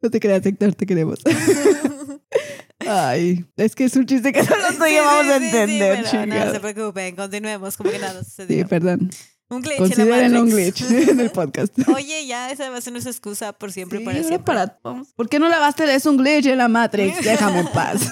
No 0.04 0.10
te 0.10 0.20
creas, 0.20 0.44
Héctor, 0.44 0.74
te 0.74 0.84
queremos. 0.84 1.18
Ay, 2.86 3.42
es 3.56 3.74
que 3.74 3.84
es 3.84 3.96
un 3.96 4.04
chiste 4.04 4.34
que 4.34 4.40
y 4.40 4.44
yo 4.44 5.02
vamos 5.02 5.26
a 5.32 5.38
Sí, 5.38 5.44
sí, 5.44 5.50
sí, 5.50 5.56
entender, 5.56 6.04
pero 6.10 6.26
no 6.44 6.52
se 6.52 6.60
preocupen, 6.60 7.16
continuemos 7.16 7.74
como 7.78 7.90
que 7.90 7.98
nada 7.98 8.22
Sí, 8.22 8.30
sucedió. 8.30 8.68
perdón. 8.68 9.10
un 9.48 9.62
glitch 9.62 9.76
en 9.76 9.82
la 9.82 9.88
Considérenlo 9.88 10.42
un 10.42 10.48
Matrix. 10.50 10.88
glitch 10.90 11.08
en 11.08 11.20
el 11.20 11.30
podcast. 11.30 11.72
Oye, 11.94 12.26
ya 12.26 12.50
esa 12.50 12.68
va 12.68 12.76
a 12.76 12.80
ser 12.82 12.92
nuestra 12.92 13.10
excusa 13.12 13.54
por 13.54 13.72
siempre 13.72 14.00
Sí, 14.00 14.04
para 14.04 14.18
siempre. 14.22 14.38
para- 14.44 14.78
¿Por 15.16 15.28
qué 15.30 15.38
no 15.38 15.48
lavaste 15.48 15.84
es 15.94 16.04
un 16.04 16.18
glitch 16.18 16.44
en 16.44 16.58
la 16.58 16.68
Matrix? 16.68 17.24
Déjame 17.24 17.60
en 17.60 17.68
paz. 17.68 18.10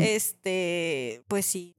Este, 0.00 1.22
pues 1.28 1.46
sí. 1.46 1.74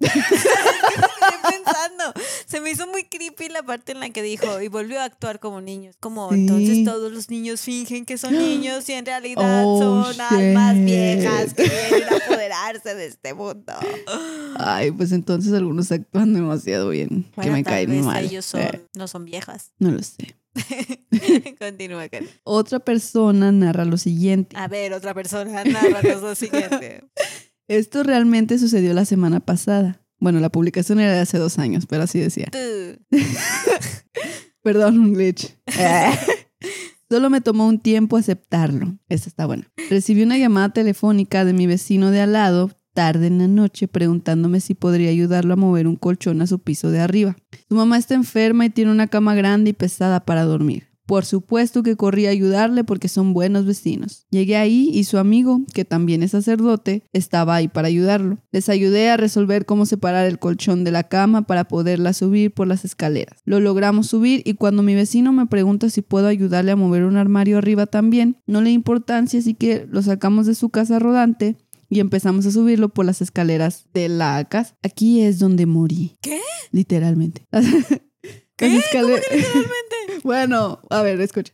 Pensando. 1.64 2.14
Se 2.46 2.62
me 2.62 2.72
hizo 2.72 2.88
muy 2.88 3.04
creepy 3.06 3.50
la 3.50 3.64
parte 3.64 3.92
en 3.94 4.00
la 4.00 4.10
que 4.10 4.22
dijo 4.22 4.62
y 4.62 4.68
volvió 4.68 5.00
a 5.00 5.06
actuar 5.06 5.40
como 5.40 5.62
niños. 5.62 5.96
Como 6.00 6.30
Sí. 6.30 6.36
entonces 6.36 6.84
todos 6.86 7.12
los 7.12 7.30
niños 7.30 7.62
fingen 7.62 8.06
que 8.06 8.18
son 8.18 8.34
niños 8.34 8.88
y 8.90 8.94
en 8.94 9.06
realidad 9.06 9.64
Oh, 9.66 10.04
son 10.12 10.22
almas 10.22 10.76
shit. 10.76 10.86
viejas 10.86 11.54
que 11.54 11.64
a 11.64 12.16
apoderarse 12.26 12.96
de 12.96 13.06
este 13.08 13.34
mundo. 13.34 13.74
Ay, 14.58 14.92
pues 14.92 15.12
entonces 15.12 15.54
algunos 15.54 15.92
actúan 15.92 16.34
demasiado 16.34 16.90
bien. 16.90 17.26
que 17.42 17.50
me 17.52 17.64
caen 17.64 18.06
mal. 18.06 18.24
ellos 18.26 18.46
son, 18.46 18.62
Eh, 18.62 18.82
no 18.96 19.08
son 19.08 19.26
viejas. 19.26 19.72
no 19.80 19.92
lo 19.92 20.02
sé. 20.04 20.36
Continúa, 21.60 22.10
Karen. 22.10 22.30
Otra 22.44 22.80
persona 22.80 23.52
narra 23.52 23.86
lo 23.86 23.98
siguiente. 23.98 24.56
A 24.58 24.68
ver, 24.68 24.94
otra 24.94 25.14
persona, 25.14 25.64
narranos 25.64 26.22
lo 26.22 26.36
siguiente. 26.36 27.04
Esto 27.68 28.04
realmente 28.04 28.58
sucedió 28.58 28.94
la 28.94 29.06
semana 29.06 29.40
pasada. 29.40 30.02
Bueno, 30.20 30.40
la 30.40 30.50
publicación 30.50 31.00
era 31.00 31.14
de 31.14 31.20
hace 31.20 31.38
dos 31.38 31.60
años, 31.60 31.86
pero 31.88 32.04
así 32.04 32.20
decía. 32.20 32.50
Perdón, 34.62 35.00
un 35.00 35.14
glitch. 35.14 35.56
Solo 37.10 37.30
me 37.30 37.42
tomó 37.42 37.68
un 37.68 37.80
tiempo 37.80 38.18
aceptarlo. 38.18 38.98
Esta 39.08 39.30
está 39.30 39.46
buena. 39.46 39.72
Recibí 39.90 40.22
una 40.22 40.38
llamada 40.38 40.70
telefónica 40.70 41.46
de 41.46 41.54
mi 41.54 41.66
vecino 41.66 42.12
de 42.12 42.22
al 42.22 42.34
lado 42.34 42.72
tarde 42.94 43.28
en 43.28 43.38
la 43.38 43.48
noche 43.48 43.88
preguntándome 43.88 44.60
si 44.60 44.74
podría 44.74 45.10
ayudarlo 45.10 45.54
a 45.54 45.56
mover 45.56 45.88
un 45.88 45.96
colchón 45.96 46.42
a 46.42 46.48
su 46.48 46.60
piso 46.60 46.92
de 46.92 47.00
arriba. 47.00 47.38
Su 47.70 47.76
mamá 47.76 47.98
está 47.98 48.14
enferma 48.14 48.66
y 48.66 48.70
tiene 48.70 48.92
una 48.92 49.08
cama 49.08 49.36
grande 49.36 49.70
y 49.70 49.74
pesada 49.74 50.26
para 50.26 50.44
dormir. 50.44 50.89
Por 51.10 51.26
supuesto 51.26 51.82
que 51.82 51.96
corrí 51.96 52.28
a 52.28 52.30
ayudarle 52.30 52.84
porque 52.84 53.08
son 53.08 53.34
buenos 53.34 53.66
vecinos. 53.66 54.28
Llegué 54.30 54.58
ahí 54.58 54.92
y 54.94 55.06
su 55.06 55.18
amigo, 55.18 55.62
que 55.74 55.84
también 55.84 56.22
es 56.22 56.30
sacerdote, 56.30 57.02
estaba 57.14 57.56
ahí 57.56 57.68
para 57.68 57.88
ayudarlo. 57.88 58.38
Les 58.52 58.70
ayudé 58.70 59.10
a 59.10 59.18
resolver 59.18 59.66
cómo 59.66 59.88
separar 59.88 60.28
el 60.28 60.38
colchón 60.38 60.84
de 60.84 60.92
la 60.92 61.06
cama 61.06 61.48
para 61.48 61.64
poderla 61.64 62.14
subir 62.14 62.54
por 62.54 62.68
las 62.68 62.86
escaleras. 62.86 63.42
Lo 63.44 63.60
logramos 63.60 64.06
subir 64.06 64.44
y 64.46 64.54
cuando 64.54 64.84
mi 64.84 64.94
vecino 64.94 65.34
me 65.34 65.48
pregunta 65.48 65.90
si 65.90 66.04
puedo 66.04 66.28
ayudarle 66.28 66.74
a 66.74 66.76
mover 66.76 67.04
un 67.06 67.18
armario 67.18 67.58
arriba 67.58 67.88
también, 67.88 68.38
no 68.46 68.62
le 68.62 68.70
importancia, 68.70 69.40
así 69.40 69.56
que 69.56 69.88
lo 69.90 70.04
sacamos 70.04 70.46
de 70.46 70.54
su 70.54 70.70
casa 70.70 71.00
rodante 71.00 71.58
y 71.90 72.02
empezamos 72.02 72.46
a 72.46 72.52
subirlo 72.52 72.90
por 72.90 73.08
las 73.08 73.24
escaleras 73.24 73.88
de 73.96 74.10
la 74.10 74.46
casa. 74.46 74.78
Aquí 74.84 75.22
es 75.22 75.40
donde 75.40 75.66
morí. 75.66 76.18
¿Qué? 76.22 76.40
Literalmente. 76.72 77.48
¿Qué? 78.60 78.70
Las 78.70 78.84
escaleras. 78.86 79.24
Bueno, 80.24 80.82
a 80.90 81.02
ver, 81.02 81.22
escucha. 81.22 81.54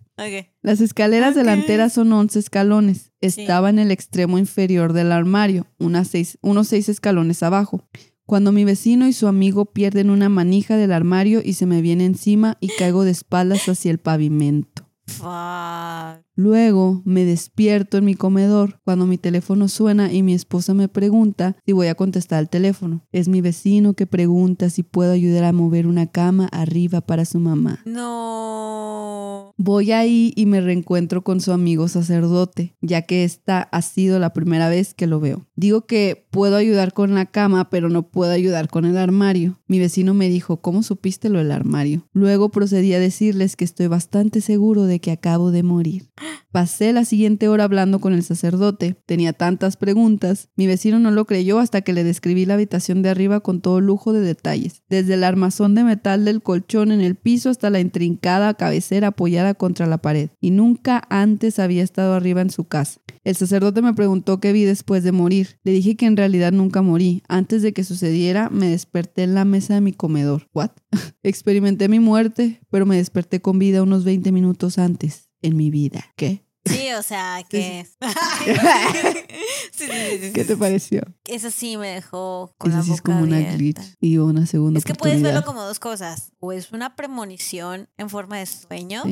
Las 0.64 0.82
escaleras 0.82 1.36
delanteras 1.36 1.94
son 1.94 2.12
11 2.12 2.40
escalones. 2.40 3.12
Sí. 3.22 3.42
Estaba 3.42 3.70
en 3.70 3.78
el 3.80 3.92
extremo 3.92 4.40
inferior 4.40 4.92
del 4.94 5.12
armario, 5.12 5.68
unas 5.78 6.08
seis- 6.08 6.40
unos 6.42 6.68
6 6.70 6.90
escalones 6.90 7.44
abajo. 7.44 7.84
Cuando 8.26 8.52
mi 8.52 8.66
vecino 8.66 9.08
y 9.08 9.14
su 9.14 9.28
amigo 9.28 9.66
pierden 9.66 10.10
una 10.10 10.30
manija 10.30 10.78
del 10.78 10.94
armario 10.94 11.42
y 11.46 11.54
se 11.54 11.68
me 11.68 11.82
viene 11.84 12.06
encima 12.06 12.58
y 12.60 12.70
caigo 12.70 13.04
de 13.04 13.12
espaldas 13.12 13.70
hacia 13.70 13.92
el 13.92 14.00
pavimento. 14.00 14.90
Fuck. 15.06 16.25
Luego 16.36 17.02
me 17.06 17.24
despierto 17.24 17.98
en 17.98 18.06
mi 18.06 18.16
comedor 18.16 18.82
cuando 18.84 19.06
mi 19.06 19.18
teléfono 19.18 19.70
suena 19.70 20.12
y 20.12 20.22
mi 20.22 20.34
esposa 20.34 20.74
me 20.74 20.90
pregunta 20.90 21.56
si 21.66 21.72
voy 21.72 21.88
a 21.88 21.96
contestar 21.96 22.42
el 22.42 22.50
teléfono. 22.50 23.06
Es 23.14 23.30
mi 23.30 23.40
vecino 23.40 23.94
que 23.94 24.06
pregunta 24.06 24.70
si 24.70 24.84
puedo 24.84 25.14
ayudar 25.14 25.46
a 25.46 25.54
mover 25.54 25.88
una 25.88 26.08
cama 26.08 26.48
arriba 26.52 27.00
para 27.00 27.24
su 27.24 27.40
mamá. 27.40 27.80
No. 27.86 29.54
Voy 29.58 29.94
ahí 29.94 30.34
y 30.36 30.46
me 30.46 30.60
reencuentro 30.60 31.24
con 31.24 31.40
su 31.40 31.54
amigo 31.54 31.88
sacerdote, 31.88 32.76
ya 32.82 33.04
que 33.04 33.24
esta 33.24 33.62
ha 33.62 33.82
sido 33.82 34.20
la 34.20 34.34
primera 34.34 34.68
vez 34.68 34.94
que 34.94 35.08
lo 35.08 35.22
veo. 35.22 35.48
Digo 35.56 35.86
que 35.86 36.28
puedo 36.32 36.58
ayudar 36.58 36.94
con 36.94 37.16
la 37.16 37.26
cama, 37.26 37.70
pero 37.70 37.90
no 37.90 38.10
puedo 38.10 38.32
ayudar 38.32 38.68
con 38.68 38.84
el 38.84 38.98
armario. 38.98 39.62
Mi 39.68 39.80
vecino 39.80 40.14
me 40.14 40.28
dijo, 40.28 40.58
¿cómo 40.58 40.84
supiste 40.84 41.30
lo 41.30 41.40
del 41.40 41.52
armario? 41.52 42.06
Luego 42.12 42.50
procedí 42.50 42.94
a 42.94 43.00
decirles 43.00 43.56
que 43.56 43.64
estoy 43.64 43.88
bastante 43.88 44.42
seguro 44.42 44.84
de 44.84 45.00
que 45.00 45.12
acabo 45.12 45.52
de 45.52 45.64
morir. 45.64 46.10
Pasé 46.52 46.94
la 46.94 47.04
siguiente 47.04 47.50
hora 47.50 47.66
hablando 47.66 48.00
con 48.00 48.14
el 48.14 48.24
sacerdote. 48.24 48.96
Tenía 49.06 49.34
tantas 49.34 49.76
preguntas. 49.76 50.48
Mi 50.56 50.68
vecino 50.68 51.00
no 51.00 51.12
lo 51.12 51.26
creyó 51.26 51.60
hasta 51.60 51.82
que 51.82 51.92
le 51.92 52.06
describí 52.06 52.46
la 52.46 52.54
habitación 52.54 53.02
de 53.02 53.10
arriba 53.10 53.42
con 53.42 53.60
todo 53.60 53.82
lujo 53.82 54.14
de 54.14 54.22
detalles. 54.22 54.82
Desde 54.88 55.16
el 55.16 55.26
armazón 55.26 55.76
de 55.76 55.84
metal 55.84 56.24
del 56.24 56.42
colchón 56.42 56.94
en 56.94 57.02
el 57.02 57.16
piso 57.16 57.50
hasta 57.50 57.70
la 57.70 57.82
intrincada 57.82 58.54
cabecera 58.54 59.08
apoyada 59.08 59.54
contra 59.54 59.86
la 59.86 59.98
pared. 59.98 60.30
Y 60.40 60.52
nunca 60.52 61.04
antes 61.10 61.60
había 61.60 61.84
estado 61.84 62.14
arriba 62.14 62.40
en 62.40 62.52
su 62.52 62.64
casa. 62.64 63.02
El 63.26 63.36
sacerdote 63.36 63.82
me 63.82 63.94
preguntó 63.94 64.40
qué 64.40 64.54
vi 64.54 64.64
después 64.64 65.04
de 65.04 65.12
morir. 65.12 65.60
Le 65.66 65.74
dije 65.74 65.98
que 65.98 66.06
en 66.06 66.16
realidad 66.16 66.54
nunca 66.54 66.82
morí. 66.82 67.22
Antes 67.28 67.64
de 67.64 67.74
que 67.74 67.84
sucediera, 67.84 68.50
me 68.50 68.70
desperté 68.70 69.24
en 69.24 69.36
la 69.36 69.44
mesa 69.44 69.74
de 69.74 69.82
mi 69.82 69.92
comedor. 69.92 70.48
¿What? 70.54 70.72
Experimenté 71.24 71.90
mi 71.90 72.00
muerte, 72.00 72.62
pero 72.70 72.86
me 72.86 72.96
desperté 72.96 73.42
con 73.42 73.60
vida 73.60 73.84
unos 73.84 74.06
20 74.06 74.32
minutos 74.32 74.78
antes 74.78 75.25
en 75.46 75.56
mi 75.56 75.70
vida. 75.70 76.14
¿Qué? 76.16 76.45
Sí, 76.66 76.92
o 76.98 77.04
sea, 77.04 77.44
que... 77.50 77.86
Sí, 79.72 79.86
¿Qué 80.34 80.46
te 80.46 80.56
pareció? 80.56 81.02
Eso 81.26 81.52
sí 81.52 81.76
me 81.76 81.90
dejó 81.90 82.54
con 82.58 82.72
Eso 82.72 82.78
la 82.78 82.84
sí 82.84 82.92
es 82.92 82.98
boca 83.00 83.12
como 83.12 83.24
una 83.24 83.40
glitch 83.42 83.96
y 84.00 84.18
una 84.18 84.46
segunda 84.46 84.78
Es 84.78 84.86
que 84.86 84.96
puedes 84.96 85.22
verlo 85.22 85.44
como 85.44 85.62
dos 85.64 85.80
cosas. 85.80 86.32
O 86.40 86.54
es 86.54 86.72
una 86.72 86.96
premonición 86.96 87.90
en 87.98 88.10
forma 88.10 88.38
de 88.38 88.46
sueño, 88.46 89.04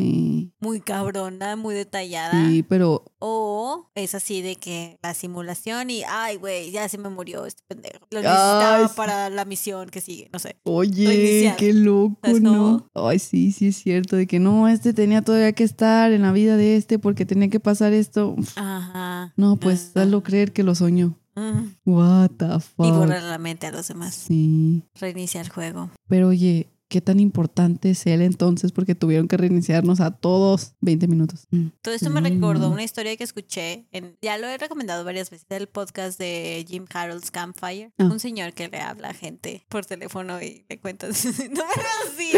muy 0.60 0.80
cabrona, 0.80 1.56
muy 1.56 1.76
detallada. 1.76 2.32
sí, 2.32 2.64
pero 2.64 3.04
O 3.20 3.91
es 3.95 4.16
así 4.16 4.41
de 4.41 4.56
que 4.56 4.97
la 5.01 5.14
simulación 5.14 5.89
y, 5.89 6.04
ay, 6.08 6.38
güey, 6.38 6.72
ya 6.72 6.88
se 6.88 6.97
me 6.97 7.10
murió 7.10 7.45
este 7.45 7.64
pendejo. 7.68 8.08
Lo 8.12 8.22
necesitaba 8.22 8.88
para 8.95 9.30
la 9.30 9.43
misión 9.45 9.89
que 9.89 9.99
sigue, 9.99 10.30
no 10.32 10.39
sé. 10.39 10.56
Oye, 10.64 11.54
qué 11.58 11.74
loco, 11.74 12.18
¿Sabes 12.24 12.41
¿no? 12.41 12.89
Ay, 12.93 13.20
sí, 13.20 13.51
sí 13.51 13.68
es 13.68 13.78
cierto, 13.78 14.16
de 14.16 14.28
que 14.28 14.39
no, 14.39 14.68
este 14.70 14.93
tenía 14.93 15.22
todavía 15.22 15.51
que 15.51 15.64
estar 15.64 16.12
en 16.12 16.22
la 16.22 16.32
vida 16.32 16.56
de 16.58 16.78
este 16.78 16.99
porque 16.99 17.26
tenía 17.26 17.42
que 17.49 17.59
pasar 17.59 17.93
esto. 17.93 18.35
Ajá. 18.55 19.33
No, 19.37 19.57
pues 19.57 19.91
Ajá. 19.91 20.03
hazlo 20.03 20.23
creer 20.23 20.51
que 20.53 20.63
lo 20.63 20.75
soñó. 20.75 21.17
Mm. 21.35 21.69
What 21.85 22.31
the 22.37 22.59
fuck. 22.59 22.85
Y 22.85 22.91
borrar 22.91 23.23
la 23.23 23.37
mente 23.39 23.67
a 23.67 23.71
los 23.71 23.87
demás. 23.87 24.13
Sí, 24.13 24.83
Reinicia 24.99 25.41
el 25.41 25.49
juego. 25.49 25.89
pero 26.07 26.27
oye, 26.29 26.69
¿qué 26.93 27.01
tan 27.01 27.19
importante 27.19 27.89
es 27.89 28.05
él 28.05 28.21
entonces? 28.21 28.71
Porque 28.71 28.93
tuvieron 28.93 29.27
que 29.27 29.35
reiniciarnos 29.35 29.99
a 29.99 30.11
todos 30.11 30.75
20 30.81 31.07
minutos. 31.07 31.47
Mm. 31.49 31.69
Todo 31.81 31.95
esto 31.95 32.11
me 32.11 32.21
Mm. 32.21 32.25
recordó 32.25 32.69
una 32.69 32.83
historia 32.83 33.17
que 33.17 33.23
escuché, 33.23 33.87
en, 33.91 34.15
ya 34.21 34.37
lo 34.37 34.45
he 34.47 34.55
recomendado 34.59 35.03
varias 35.03 35.31
veces, 35.31 35.47
el 35.49 35.65
podcast 35.67 36.19
de 36.19 36.63
Jim 36.69 36.85
Harold's 36.93 37.31
Campfire. 37.31 37.91
Ah. 37.97 38.03
Un 38.03 38.19
señor 38.19 38.53
que 38.53 38.67
le 38.67 38.79
habla 38.79 39.09
a 39.09 39.13
gente 39.15 39.65
por 39.69 39.87
teléfono 39.87 40.39
y 40.39 40.65
le 40.69 40.77
cuenta, 40.79 41.07
no 41.07 41.63
me 41.65 41.83
veas 41.83 42.13
así, 42.13 42.31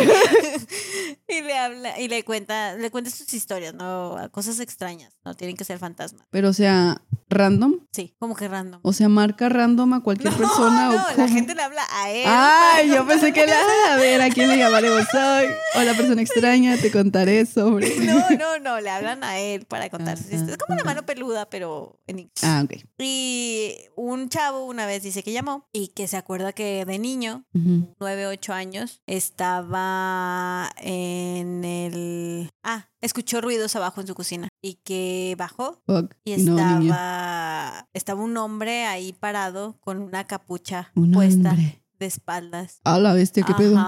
y 1.27 1.41
le 1.41 1.57
habla, 1.57 1.99
y 1.99 2.07
le 2.07 2.23
cuenta, 2.23 2.75
le 2.75 2.89
cuenta 2.91 3.09
sus 3.11 3.33
historias, 3.33 3.73
no, 3.73 4.15
cosas 4.31 4.61
extrañas, 4.61 5.11
no 5.25 5.33
tienen 5.35 5.57
que 5.57 5.65
ser 5.65 5.79
fantasmas. 5.79 6.25
Pero, 6.31 6.47
o 6.47 6.53
sea, 6.53 7.01
random, 7.27 7.79
Sí, 7.91 8.13
como 8.19 8.35
que 8.35 8.47
random. 8.47 8.79
o 8.83 8.93
sea, 8.93 9.09
marca 9.09 9.49
random 9.49 9.93
a 9.93 10.03
cualquier 10.03 10.31
No, 10.33 10.37
persona 10.39 10.89
no, 10.89 10.95
o 10.95 11.17
la 11.17 11.27
gente 11.27 11.55
le 11.55 11.61
habla 11.61 11.81
a 11.91 12.11
él. 12.11 12.23
Ay, 12.27 12.89
yo 12.89 13.05
pensé 13.07 13.33
que 13.33 13.45
la. 13.47 13.55
A 13.93 13.95
ver, 13.97 14.21
¿a 14.21 14.29
quién 14.29 14.49
le 14.49 14.57
llamaremos 14.57 15.05
hoy? 15.13 15.45
Hola, 15.75 15.93
persona 15.95 16.21
extraña, 16.21 16.77
te 16.77 16.91
contaré 16.91 17.45
sobre. 17.45 17.95
No, 17.99 18.29
no, 18.31 18.59
no, 18.59 18.79
le 18.81 18.89
hablan 18.89 19.23
a 19.23 19.39
él 19.39 19.65
para 19.65 19.89
contar 19.89 20.17
sus 20.17 20.27
Ajá, 20.27 20.35
historias. 20.35 20.57
Es 20.59 20.65
como 20.65 20.79
ajá. 20.79 20.85
mano 20.85 21.05
peluda, 21.05 21.49
pero 21.49 21.99
en 22.07 22.19
inglés. 22.19 22.43
Ah, 22.43 22.61
ok. 22.63 22.73
Y 22.99 23.75
un 23.95 24.29
chavo 24.29 24.65
una 24.65 24.85
vez 24.85 25.01
dice 25.03 25.23
que 25.23 25.31
llamó 25.31 25.67
y 25.73 25.89
que 25.89 26.07
se 26.07 26.17
acuerda 26.17 26.53
que 26.53 26.85
de 26.85 26.99
niño. 26.99 27.43
9, 27.53 28.27
8 28.27 28.53
años, 28.53 29.01
estaba 29.07 30.69
en 30.77 31.63
el... 31.63 32.51
Ah, 32.63 32.87
escuchó 33.05 33.41
ruidos 33.41 33.75
abajo 33.75 34.01
en 34.01 34.07
su 34.07 34.15
cocina 34.15 34.49
y 34.61 34.75
que 34.83 35.35
bajó 35.37 35.81
Fuck. 35.85 36.13
y 36.23 36.33
estaba, 36.33 37.87
estaba 37.93 38.21
un 38.21 38.35
hombre 38.37 38.85
ahí 38.85 39.13
parado 39.13 39.77
con 39.81 39.99
una 40.01 40.25
capucha 40.25 40.91
Un 40.95 41.11
puesta 41.11 41.51
hombre. 41.51 41.81
de 41.99 42.05
espaldas. 42.05 42.79
A 42.83 42.99
la 42.99 43.13
bestia, 43.13 43.43
qué 43.45 43.53
pedo. 43.53 43.79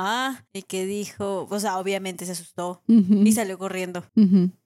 Y 0.54 0.62
que 0.64 0.86
dijo, 0.86 1.48
o 1.50 1.60
sea, 1.60 1.78
obviamente 1.78 2.26
se 2.26 2.32
asustó 2.32 2.82
y 2.88 3.32
salió 3.34 3.58
corriendo. 3.58 4.06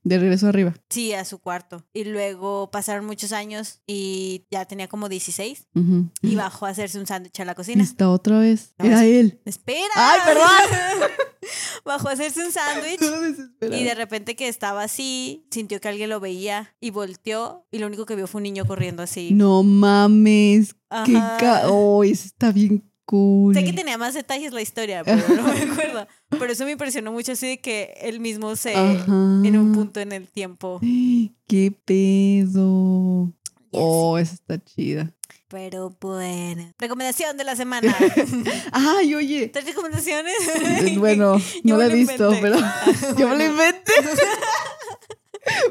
De 0.03 0.17
regreso 0.19 0.47
arriba. 0.47 0.73
Sí, 0.89 1.13
a 1.13 1.25
su 1.25 1.39
cuarto. 1.39 1.85
Y 1.93 2.03
luego 2.05 2.69
pasaron 2.71 3.05
muchos 3.05 3.31
años 3.31 3.81
y 3.87 4.45
ya 4.51 4.65
tenía 4.65 4.87
como 4.87 5.09
16 5.09 5.67
Ujú. 5.75 6.09
y 6.21 6.35
bajó 6.35 6.65
a 6.65 6.69
hacerse 6.69 6.99
un 6.99 7.07
sándwich 7.07 7.39
a 7.39 7.45
la 7.45 7.55
cocina. 7.55 7.83
Está 7.83 8.09
otra 8.09 8.39
vez. 8.39 8.73
No, 8.79 8.85
Era 8.85 9.05
él. 9.05 9.41
¡Espera! 9.45 9.87
¡Ay, 9.95 10.19
perdón! 10.25 11.09
bajó 11.85 12.09
a 12.09 12.13
hacerse 12.13 12.43
un 12.45 12.51
sándwich 12.51 13.01
y 13.61 13.83
de 13.83 13.95
repente 13.95 14.35
que 14.35 14.47
estaba 14.47 14.83
así, 14.83 15.45
sintió 15.51 15.79
que 15.81 15.87
alguien 15.87 16.09
lo 16.09 16.19
veía 16.19 16.75
y 16.79 16.91
volteó 16.91 17.65
y 17.71 17.79
lo 17.79 17.87
único 17.87 18.05
que 18.05 18.15
vio 18.15 18.27
fue 18.27 18.39
un 18.39 18.43
niño 18.43 18.65
corriendo 18.65 19.03
así. 19.03 19.31
No 19.33 19.63
mames. 19.63 20.75
Qué 21.05 21.13
ca... 21.13 21.63
Oh, 21.69 22.03
eso 22.03 22.25
está 22.25 22.51
bien 22.51 22.83
cool. 23.05 23.53
Sé 23.53 23.63
que 23.63 23.73
tenía 23.73 23.97
más 23.97 24.13
detalles 24.13 24.53
la 24.53 24.61
historia, 24.61 25.03
pero 25.03 25.27
no 25.35 25.43
me 25.43 25.61
acuerdo. 25.71 26.07
Pero 26.29 26.51
eso 26.51 26.65
me 26.65 26.71
impresionó 26.71 27.11
mucho 27.11 27.33
así 27.33 27.47
de 27.47 27.57
que 27.59 27.93
él 28.01 28.19
mismo 28.19 28.55
se... 28.55 28.75
Ajá. 28.75 29.41
En 29.43 29.57
un 29.57 29.73
punto 29.73 29.99
en 29.99 30.11
el 30.11 30.27
tiempo. 30.27 30.79
Qué 31.47 31.71
pedo. 31.85 33.33
Oh, 33.71 34.17
esa 34.17 34.33
está 34.33 34.63
chida. 34.63 35.13
Pero 35.51 35.95
bueno. 35.99 36.71
Recomendación 36.79 37.35
de 37.37 37.43
la 37.43 37.55
semana. 37.57 37.93
Ay, 38.71 39.13
oye. 39.15 39.49
¿Tres 39.49 39.65
recomendaciones? 39.65 40.33
Eh, 40.63 40.95
Bueno, 40.97 41.37
no 41.63 41.77
me 41.77 41.87
la 41.87 41.93
he 41.93 41.95
visto, 41.95 42.33
inventé. 42.33 42.41
pero 42.41 42.57
Ah, 42.63 42.85
yo 43.17 43.27
me 43.27 43.35
lo 43.37 43.37
bueno. 43.37 43.43
inventé. 43.51 43.91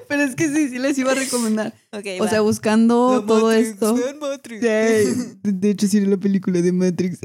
pero 0.09 0.23
es 0.23 0.35
que 0.35 0.49
sí, 0.49 0.69
sí 0.69 0.79
les 0.79 0.99
iba 0.99 1.13
a 1.13 1.15
recomendar. 1.15 1.73
O 1.93 2.25
va. 2.25 2.29
sea, 2.29 2.41
buscando 2.43 3.21
La 3.21 3.27
todo 3.27 3.47
Matrix, 3.47 3.69
esto. 3.71 3.99
Matrix. 4.21 4.61
Sí, 4.61 5.39
de 5.45 5.71
hecho, 5.71 5.87
sí 5.87 5.97
era 5.99 6.09
la 6.09 6.17
película 6.19 6.61
de 6.61 6.73
Matrix. 6.73 7.21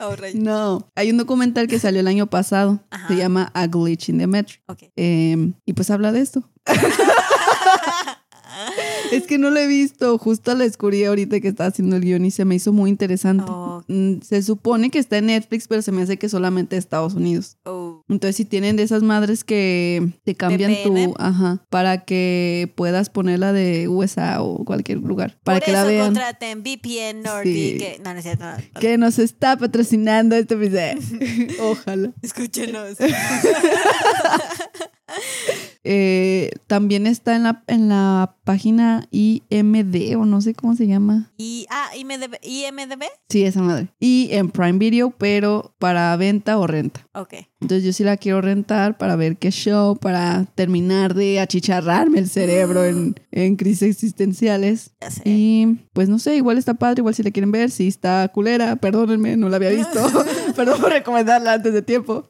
Oh, 0.00 0.14
no, 0.34 0.88
hay 0.94 1.10
un 1.10 1.16
documental 1.16 1.66
que 1.66 1.78
salió 1.80 2.00
el 2.00 2.06
año 2.06 2.28
pasado. 2.28 2.84
Ajá. 2.90 3.08
Se 3.08 3.16
llama 3.16 3.50
A 3.54 3.66
Glitch 3.66 4.10
in 4.10 4.18
the 4.18 4.26
Matrix. 4.28 4.60
Ok. 4.68 4.82
Eh, 4.94 5.52
y 5.64 5.72
pues 5.72 5.90
habla 5.90 6.12
de 6.12 6.20
esto. 6.20 6.48
Es 9.12 9.26
que 9.26 9.38
no 9.38 9.50
lo 9.50 9.58
he 9.60 9.66
visto. 9.66 10.18
Justo 10.18 10.54
la 10.54 10.64
descubrí 10.64 11.04
ahorita 11.04 11.40
que 11.40 11.48
estaba 11.48 11.68
haciendo 11.68 11.96
el 11.96 12.02
guion 12.02 12.24
y 12.24 12.30
se 12.30 12.44
me 12.44 12.54
hizo 12.54 12.72
muy 12.72 12.90
interesante. 12.90 13.44
Oh. 13.48 13.82
Mm, 13.88 14.20
Se 14.22 14.42
supone 14.42 14.90
que 14.90 14.98
está 14.98 15.18
en 15.18 15.26
Netflix, 15.26 15.68
pero 15.68 15.82
se 15.82 15.92
me 15.92 16.02
hace 16.02 16.16
que 16.18 16.28
solamente 16.28 16.76
Estados 16.76 17.14
Unidos. 17.14 17.56
Oh. 17.64 18.02
Entonces, 18.08 18.36
si 18.36 18.44
tienen 18.44 18.76
de 18.76 18.82
esas 18.84 19.02
madres 19.02 19.44
que 19.44 20.08
te 20.24 20.34
cambian 20.34 20.74
tu. 20.84 21.14
Ajá. 21.18 21.64
Para 21.70 22.04
que 22.04 22.72
puedas 22.76 23.10
ponerla 23.10 23.52
de 23.52 23.88
USA 23.88 24.42
o 24.42 24.64
cualquier 24.64 24.98
lugar. 24.98 25.38
Para 25.44 25.58
Por 25.58 25.64
que 25.66 25.70
eso 25.72 25.80
la 25.82 25.86
vean. 25.86 26.06
contraten 26.06 26.62
VPN 26.62 27.22
Nordic. 27.22 27.54
Sí. 27.54 27.78
que- 27.78 28.00
No, 28.04 28.12
no 28.12 28.20
es 28.20 28.38
no, 28.38 28.50
no. 28.56 28.80
Que 28.80 28.98
nos 28.98 29.18
está 29.18 29.56
patrocinando 29.56 30.36
este 30.36 30.54
episodio. 30.54 31.46
Ojalá. 31.62 32.12
Escúchenos. 32.22 32.96
Eh, 35.88 36.50
también 36.66 37.06
está 37.06 37.36
en 37.36 37.44
la, 37.44 37.62
en 37.68 37.88
la 37.88 38.34
página 38.42 39.06
IMD 39.12 40.16
o 40.16 40.24
no 40.26 40.40
sé 40.40 40.52
cómo 40.54 40.74
se 40.74 40.88
llama. 40.88 41.30
y, 41.36 41.66
ah, 41.70 41.90
IMDB, 41.96 42.38
IMDB. 42.42 43.04
Sí, 43.28 43.44
esa 43.44 43.62
madre. 43.62 43.88
Y 44.00 44.28
en 44.32 44.50
Prime 44.50 44.78
Video, 44.78 45.10
pero 45.10 45.74
para 45.78 46.16
venta 46.16 46.58
o 46.58 46.66
renta. 46.66 47.06
Ok. 47.14 47.34
Entonces 47.60 47.84
yo 47.84 47.92
sí 47.92 48.04
la 48.04 48.18
quiero 48.18 48.42
rentar 48.42 48.98
para 48.98 49.16
ver 49.16 49.38
qué 49.38 49.50
show, 49.50 49.96
para 49.96 50.44
terminar 50.54 51.14
de 51.14 51.40
achicharrarme 51.40 52.18
el 52.18 52.28
cerebro 52.28 52.84
en, 52.84 53.18
en 53.30 53.56
crisis 53.56 53.82
existenciales. 53.82 54.90
Ya 55.00 55.10
sé. 55.10 55.22
Y 55.24 55.78
pues 55.94 56.08
no 56.10 56.18
sé, 56.18 56.36
igual 56.36 56.58
está 56.58 56.74
padre, 56.74 57.00
igual 57.00 57.14
si 57.14 57.22
la 57.22 57.30
quieren 57.30 57.52
ver, 57.52 57.70
si 57.70 57.88
está 57.88 58.28
culera, 58.28 58.76
perdónenme, 58.76 59.36
no 59.38 59.48
la 59.48 59.56
había 59.56 59.70
visto. 59.70 60.00
Perdón 60.56 60.80
por 60.80 60.90
recomendarla 60.90 61.54
antes 61.54 61.72
de 61.72 61.82
tiempo. 61.82 62.28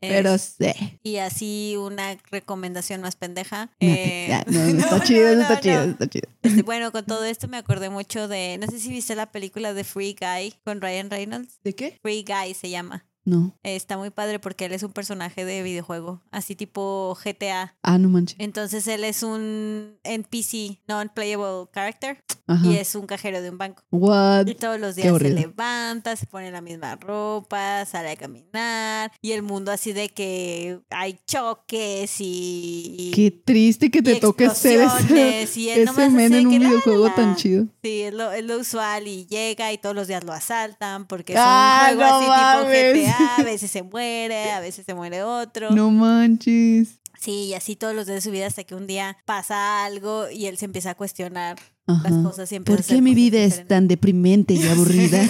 Pero 0.00 0.36
sé. 0.38 0.98
y 1.02 1.16
así 1.16 1.76
una 1.78 2.16
recomendación 2.30 3.00
más 3.00 3.16
pendeja. 3.16 3.66
No, 3.66 3.70
eh, 3.80 4.26
ya, 4.28 4.44
no, 4.46 4.60
no, 4.72 4.78
está 4.78 5.02
chido, 5.02 5.28
está 5.28 5.60
chido, 5.60 5.82
está 5.82 6.08
chido. 6.08 6.28
Este, 6.42 6.62
bueno, 6.62 6.92
con 6.92 7.04
todo 7.04 7.24
esto 7.24 7.48
me 7.48 7.56
acordé 7.56 7.90
mucho 7.90 8.28
de. 8.28 8.58
No 8.58 8.66
sé 8.66 8.80
si 8.80 8.90
viste 8.90 9.14
la 9.14 9.30
película 9.30 9.74
de 9.74 9.84
Free 9.84 10.16
Guy 10.18 10.54
con 10.64 10.80
Ryan 10.80 11.10
Reynolds. 11.10 11.60
¿De 11.62 11.74
qué? 11.74 11.98
Free 12.02 12.24
Guy 12.26 12.54
se 12.54 12.70
llama. 12.70 13.06
No. 13.26 13.56
Está 13.62 13.96
muy 13.96 14.10
padre 14.10 14.38
porque 14.38 14.66
él 14.66 14.72
es 14.72 14.82
un 14.82 14.92
personaje 14.92 15.44
de 15.46 15.62
videojuego, 15.62 16.20
así 16.30 16.54
tipo 16.54 17.16
GTA. 17.24 17.74
Ah, 17.82 17.96
no 17.98 18.08
manches. 18.10 18.36
Entonces 18.38 18.86
él 18.86 19.02
es 19.04 19.22
un 19.22 19.96
NPC, 20.04 20.80
non-playable 20.86 21.68
character, 21.72 22.22
Ajá. 22.46 22.66
y 22.66 22.76
es 22.76 22.94
un 22.94 23.06
cajero 23.06 23.40
de 23.40 23.48
un 23.50 23.56
banco. 23.58 23.82
What? 23.90 24.46
Y 24.46 24.54
todos 24.54 24.78
los 24.78 24.94
días 24.96 25.16
se 25.18 25.30
levanta, 25.30 26.16
se 26.16 26.26
pone 26.26 26.50
la 26.50 26.60
misma 26.60 26.96
ropa, 26.96 27.84
sale 27.86 28.10
a 28.10 28.16
caminar, 28.16 29.10
y 29.22 29.32
el 29.32 29.42
mundo 29.42 29.72
así 29.72 29.92
de 29.94 30.10
que 30.10 30.80
hay 30.90 31.18
choques 31.26 32.16
y... 32.20 33.10
Qué 33.14 33.30
triste 33.30 33.90
que 33.90 34.02
te 34.02 34.16
toque 34.16 34.50
ser 34.50 34.86
ese, 35.08 35.60
y 35.60 35.68
él 35.70 35.88
ese 35.88 36.10
men 36.10 36.34
en 36.34 36.46
un 36.46 36.58
videojuego 36.58 37.06
la. 37.08 37.14
tan 37.14 37.36
chido. 37.36 37.66
Sí, 37.82 38.02
es 38.02 38.12
lo, 38.14 38.32
es 38.32 38.44
lo 38.44 38.58
usual 38.58 39.08
y 39.08 39.26
llega 39.26 39.72
y 39.72 39.78
todos 39.78 39.94
los 39.94 40.08
días 40.08 40.24
lo 40.24 40.32
asaltan 40.32 41.06
porque 41.06 41.32
es 41.34 41.38
Ah, 41.42 41.88
un 41.92 41.96
juego 41.96 42.10
no 42.10 42.16
así 42.18 42.26
mames. 42.28 42.92
tipo 42.92 43.06
GTA, 43.06 43.13
a 43.38 43.42
veces 43.44 43.70
se 43.70 43.82
muere, 43.82 44.50
a 44.52 44.60
veces 44.60 44.84
se 44.86 44.94
muere 44.94 45.22
otro. 45.22 45.70
No 45.70 45.90
manches. 45.90 47.00
Sí, 47.18 47.46
y 47.46 47.54
así 47.54 47.76
todos 47.76 47.94
los 47.94 48.06
días 48.06 48.16
de 48.16 48.20
su 48.20 48.30
vida 48.30 48.46
hasta 48.46 48.64
que 48.64 48.74
un 48.74 48.86
día 48.86 49.16
pasa 49.24 49.84
algo 49.84 50.28
y 50.30 50.46
él 50.46 50.58
se 50.58 50.66
empieza 50.66 50.90
a 50.90 50.94
cuestionar 50.94 51.56
las 51.86 52.12
cosas 52.22 52.50
y 52.52 52.60
¿Por 52.60 52.82
qué 52.82 53.00
mi 53.00 53.14
vida 53.14 53.38
es 53.42 53.66
tan 53.66 53.88
deprimente 53.88 54.54
y 54.54 54.62
aburrida? 54.68 55.26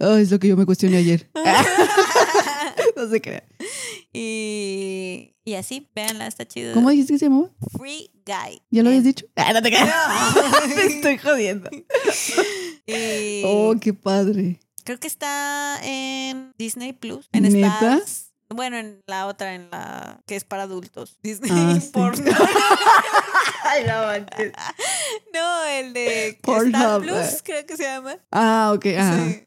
Ah, 0.00 0.16
es 0.20 0.30
lo 0.30 0.38
que 0.38 0.48
yo 0.48 0.56
me 0.56 0.66
cuestioné 0.66 0.98
ayer. 0.98 1.30
no 2.96 3.08
se 3.08 3.20
crea. 3.20 3.44
Y, 4.12 5.34
y 5.44 5.54
así, 5.54 5.88
véanla, 5.94 6.26
está 6.26 6.46
chido. 6.46 6.74
¿Cómo 6.74 6.90
dijiste 6.90 7.14
que 7.14 7.18
se 7.18 7.26
llamaba? 7.26 7.50
Free 7.78 8.10
Guy. 8.26 8.60
¿Ya 8.70 8.82
lo 8.82 8.90
habías 8.90 9.04
dicho? 9.04 9.24
Ah, 9.36 9.52
no 9.52 9.62
te 9.62 9.70
creas. 9.70 9.90
Te 10.74 10.86
estoy 10.86 11.18
jodiendo. 11.18 11.70
y 12.86 13.42
Oh, 13.46 13.74
qué 13.80 13.94
padre. 13.94 14.60
Creo 14.84 14.98
que 14.98 15.06
está 15.08 15.78
en 15.82 16.52
Disney 16.58 16.92
Plus. 16.92 17.28
En 17.32 17.44
¿Neta? 17.44 17.74
Stars. 17.74 18.32
Bueno, 18.48 18.76
en 18.76 19.02
la 19.06 19.26
otra, 19.26 19.54
en 19.54 19.70
la 19.70 20.20
que 20.26 20.36
es 20.36 20.44
para 20.44 20.64
adultos. 20.64 21.18
Disney 21.22 21.50
Ah, 21.52 21.80
sí. 21.80 21.92
No 25.32 25.64
el 25.64 25.92
de 25.94 26.38
Pornhub, 26.42 26.74
Star 26.74 27.02
eh. 27.02 27.04
Plus, 27.06 27.42
creo 27.42 27.66
que 27.66 27.76
se 27.76 27.84
llama. 27.84 28.18
Ah, 28.30 28.72
ok. 28.74 28.86
Ah. 28.98 29.24
Sí. 29.26 29.46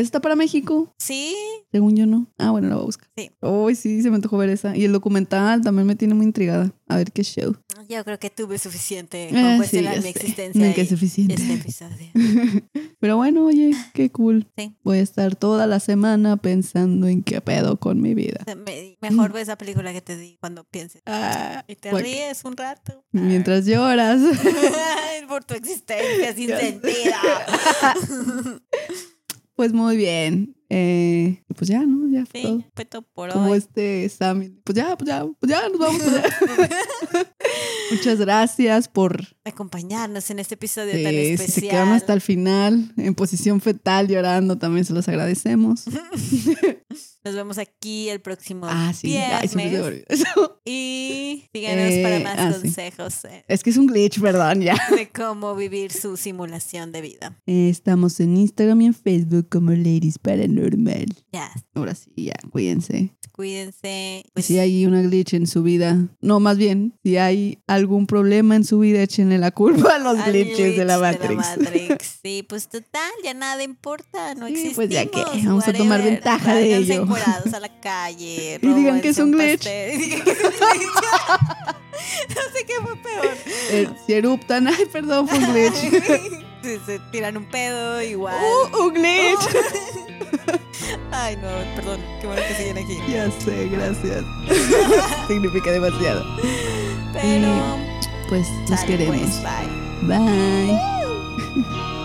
¿Está 0.00 0.20
para 0.20 0.36
México? 0.36 0.92
Sí, 0.98 1.34
Según 1.72 1.96
yo 1.96 2.06
no. 2.06 2.26
Ah, 2.38 2.50
bueno, 2.50 2.68
la 2.68 2.74
voy 2.74 2.82
a 2.82 2.86
buscar. 2.86 3.08
Sí. 3.16 3.30
Uy, 3.40 3.74
sí, 3.74 4.02
se 4.02 4.10
me 4.10 4.16
antojó 4.16 4.36
ver 4.38 4.48
esa. 4.50 4.76
Y 4.76 4.84
el 4.84 4.92
documental 4.92 5.60
también 5.62 5.86
me 5.86 5.94
tiene 5.96 6.14
muy 6.14 6.26
intrigada. 6.26 6.72
A 6.88 6.96
ver 6.96 7.12
qué 7.12 7.22
show. 7.22 7.54
yo 7.88 8.04
creo 8.04 8.18
que 8.18 8.30
tuve 8.30 8.58
suficiente 8.58 9.28
con 9.30 9.38
Ah, 9.38 9.52
sí, 9.52 9.56
cuestionar 9.58 9.94
ya 9.94 10.00
mi 10.00 10.02
sé. 10.02 10.08
existencia 10.18 10.66
Nunca 10.66 10.80
es 10.80 10.88
suficiente. 10.88 11.34
este 11.34 11.52
episodio. 11.54 12.10
Pero 13.00 13.16
bueno, 13.16 13.46
oye, 13.46 13.70
qué 13.94 14.10
cool. 14.10 14.48
Sí. 14.58 14.74
Voy 14.82 14.98
a 14.98 15.02
estar 15.02 15.36
toda 15.36 15.66
la 15.68 15.78
semana 15.78 16.36
pensando 16.36 17.06
en 17.06 17.22
qué 17.22 17.40
pedo 17.40 17.78
con 17.78 18.00
mi 18.02 18.14
vida. 18.14 18.44
Me- 18.66 18.98
mejor 19.00 19.32
ve 19.32 19.40
esa 19.42 19.56
película 19.56 19.92
que 19.92 20.00
te 20.02 20.16
di 20.16 20.36
cuando 20.40 20.64
pienses. 20.64 21.02
Ah, 21.06 21.64
Y 21.68 21.76
te 21.76 21.90
bueno, 21.92 22.04
ríes 22.04 22.44
un 22.44 22.56
rato. 22.56 23.04
mientras 23.12 23.64
lloras. 23.66 24.20
Por 25.28 25.44
tu 25.44 25.54
existencia 25.54 26.34
sin 26.34 26.48
sentido. 26.48 27.14
Pues 29.60 29.74
muy 29.74 29.98
bien. 29.98 30.59
Eh, 30.72 31.42
pues 31.56 31.68
ya, 31.68 31.80
¿no? 31.84 32.08
Ya 32.12 32.24
fue 32.26 32.42
todo. 32.42 32.58
Sí, 32.58 32.66
fue 32.76 32.84
todo 32.84 33.02
por 33.02 33.30
Como 33.32 33.50
hoy. 33.50 33.58
este 33.58 34.04
examen. 34.04 34.60
Pues 34.64 34.76
ya, 34.76 34.96
pues 34.96 35.08
ya, 35.08 35.26
pues 35.40 35.50
ya, 35.50 35.68
nos 35.68 35.78
vamos. 35.78 36.00
Muchas 37.90 38.18
gracias 38.20 38.86
por 38.88 39.26
Acompañarnos 39.44 40.30
en 40.30 40.38
este 40.38 40.54
episodio 40.54 40.92
tan 40.92 41.12
eh, 41.12 41.32
especial. 41.32 41.54
si 41.54 41.60
se 41.60 41.68
quedaron 41.68 41.92
hasta 41.92 42.12
el 42.12 42.20
final 42.20 42.92
en 42.96 43.14
posición 43.16 43.60
fetal 43.60 44.06
llorando. 44.06 44.58
También 44.58 44.84
se 44.84 44.92
los 44.92 45.08
agradecemos. 45.08 45.84
Nos 47.24 47.34
vemos 47.34 47.58
aquí 47.58 48.08
el 48.08 48.20
próximo 48.20 48.66
Ah, 48.70 48.92
sí. 48.94 49.14
Ay, 49.16 49.48
viernes. 49.54 50.04
eso. 50.08 50.60
y 50.64 51.44
síganos 51.52 51.90
Eh, 51.92 52.02
para 52.02 52.20
más 52.20 52.38
ah, 52.38 52.52
sí. 52.54 52.60
consejos 52.62 53.24
eh, 53.26 53.44
Es 53.46 53.62
que 53.62 53.70
es 53.70 53.76
un 53.76 53.86
glitch, 53.88 54.20
perdón, 54.20 54.62
ya. 54.62 54.76
de 54.96 55.08
cómo 55.10 55.54
vivir 55.54 55.92
su 55.92 56.16
simulación 56.16 56.92
de 56.92 57.02
vida. 57.02 57.36
Eh, 57.46 57.68
Estamos 57.68 58.20
en 58.20 58.36
Instagram 58.38 58.80
y 58.82 58.86
en 58.86 58.94
Facebook 58.94 59.48
como 59.50 59.72
Ladies 59.72 60.18
Paranormal. 60.18 60.59
Ya, 61.32 61.50
Ahora 61.74 61.94
sí, 61.94 62.10
ya, 62.16 62.34
cuídense. 62.50 63.14
cuídense. 63.32 64.24
Pues, 64.34 64.46
si 64.46 64.58
hay 64.58 64.84
una 64.86 65.00
glitch 65.02 65.34
en 65.34 65.46
su 65.46 65.62
vida, 65.62 66.08
no, 66.20 66.40
más 66.40 66.56
bien, 66.58 66.94
si 67.02 67.16
hay 67.16 67.58
algún 67.66 68.06
problema 68.06 68.56
en 68.56 68.64
su 68.64 68.78
vida, 68.80 69.02
échenle 69.02 69.38
la 69.38 69.50
culpa 69.50 69.96
a 69.96 69.98
los 69.98 70.18
al 70.18 70.32
glitches 70.32 70.76
de 70.76 70.84
la 70.84 70.98
Matrix. 70.98 71.36
Matrix. 71.36 72.10
Sí, 72.22 72.42
pues 72.46 72.68
total, 72.68 73.10
ya 73.24 73.32
nada 73.32 73.62
importa, 73.62 74.34
no 74.34 74.46
Sí, 74.46 74.52
existimos. 74.52 74.74
pues 74.76 74.90
ya 74.90 75.06
qué, 75.06 75.22
vamos 75.46 75.66
a 75.66 75.72
tomar 75.72 76.02
ventaja 76.04 76.54
de 76.54 76.76
ello. 76.76 77.02
encuerados 77.02 77.54
a 77.54 77.60
la 77.60 77.68
calle. 77.80 78.58
Y 78.60 78.66
digan 78.74 79.00
que 79.00 79.08
es 79.08 79.18
un 79.18 79.32
glitch. 79.32 79.66
y 79.66 79.96
digan 79.96 80.20
que 80.24 80.30
es 80.32 80.38
un 80.38 80.50
glitch. 80.50 80.90
no 82.28 82.42
sé 82.52 82.66
qué 82.66 82.74
fue 82.82 82.96
peor. 82.96 83.36
Eh, 83.70 83.88
si 84.06 84.12
eruptan, 84.12 84.68
ay, 84.68 84.84
perdón, 84.92 85.26
fue 85.28 85.38
un 85.38 85.52
glitch. 85.52 86.44
Se 86.62 86.98
tiran 87.10 87.36
un 87.36 87.44
pedo, 87.46 88.02
igual. 88.02 88.36
¡Uh, 88.72 88.82
un 88.84 88.94
glitch! 88.94 89.48
Ay, 91.12 91.36
no, 91.36 91.48
perdón. 91.76 92.00
Qué 92.20 92.26
bueno 92.26 92.42
que 92.46 92.54
siguen 92.54 92.78
aquí. 92.78 92.98
Ya 93.08 93.30
sé, 93.30 93.68
gracias. 93.68 94.24
Significa 95.28 95.70
demasiado. 95.72 96.24
Pero. 97.12 97.48
Pues 98.28 98.46
nos 98.68 98.80
sale, 98.80 98.96
queremos. 98.98 99.16
pues, 99.16 99.42
bye. 100.08 100.18
Bye. 100.18 101.99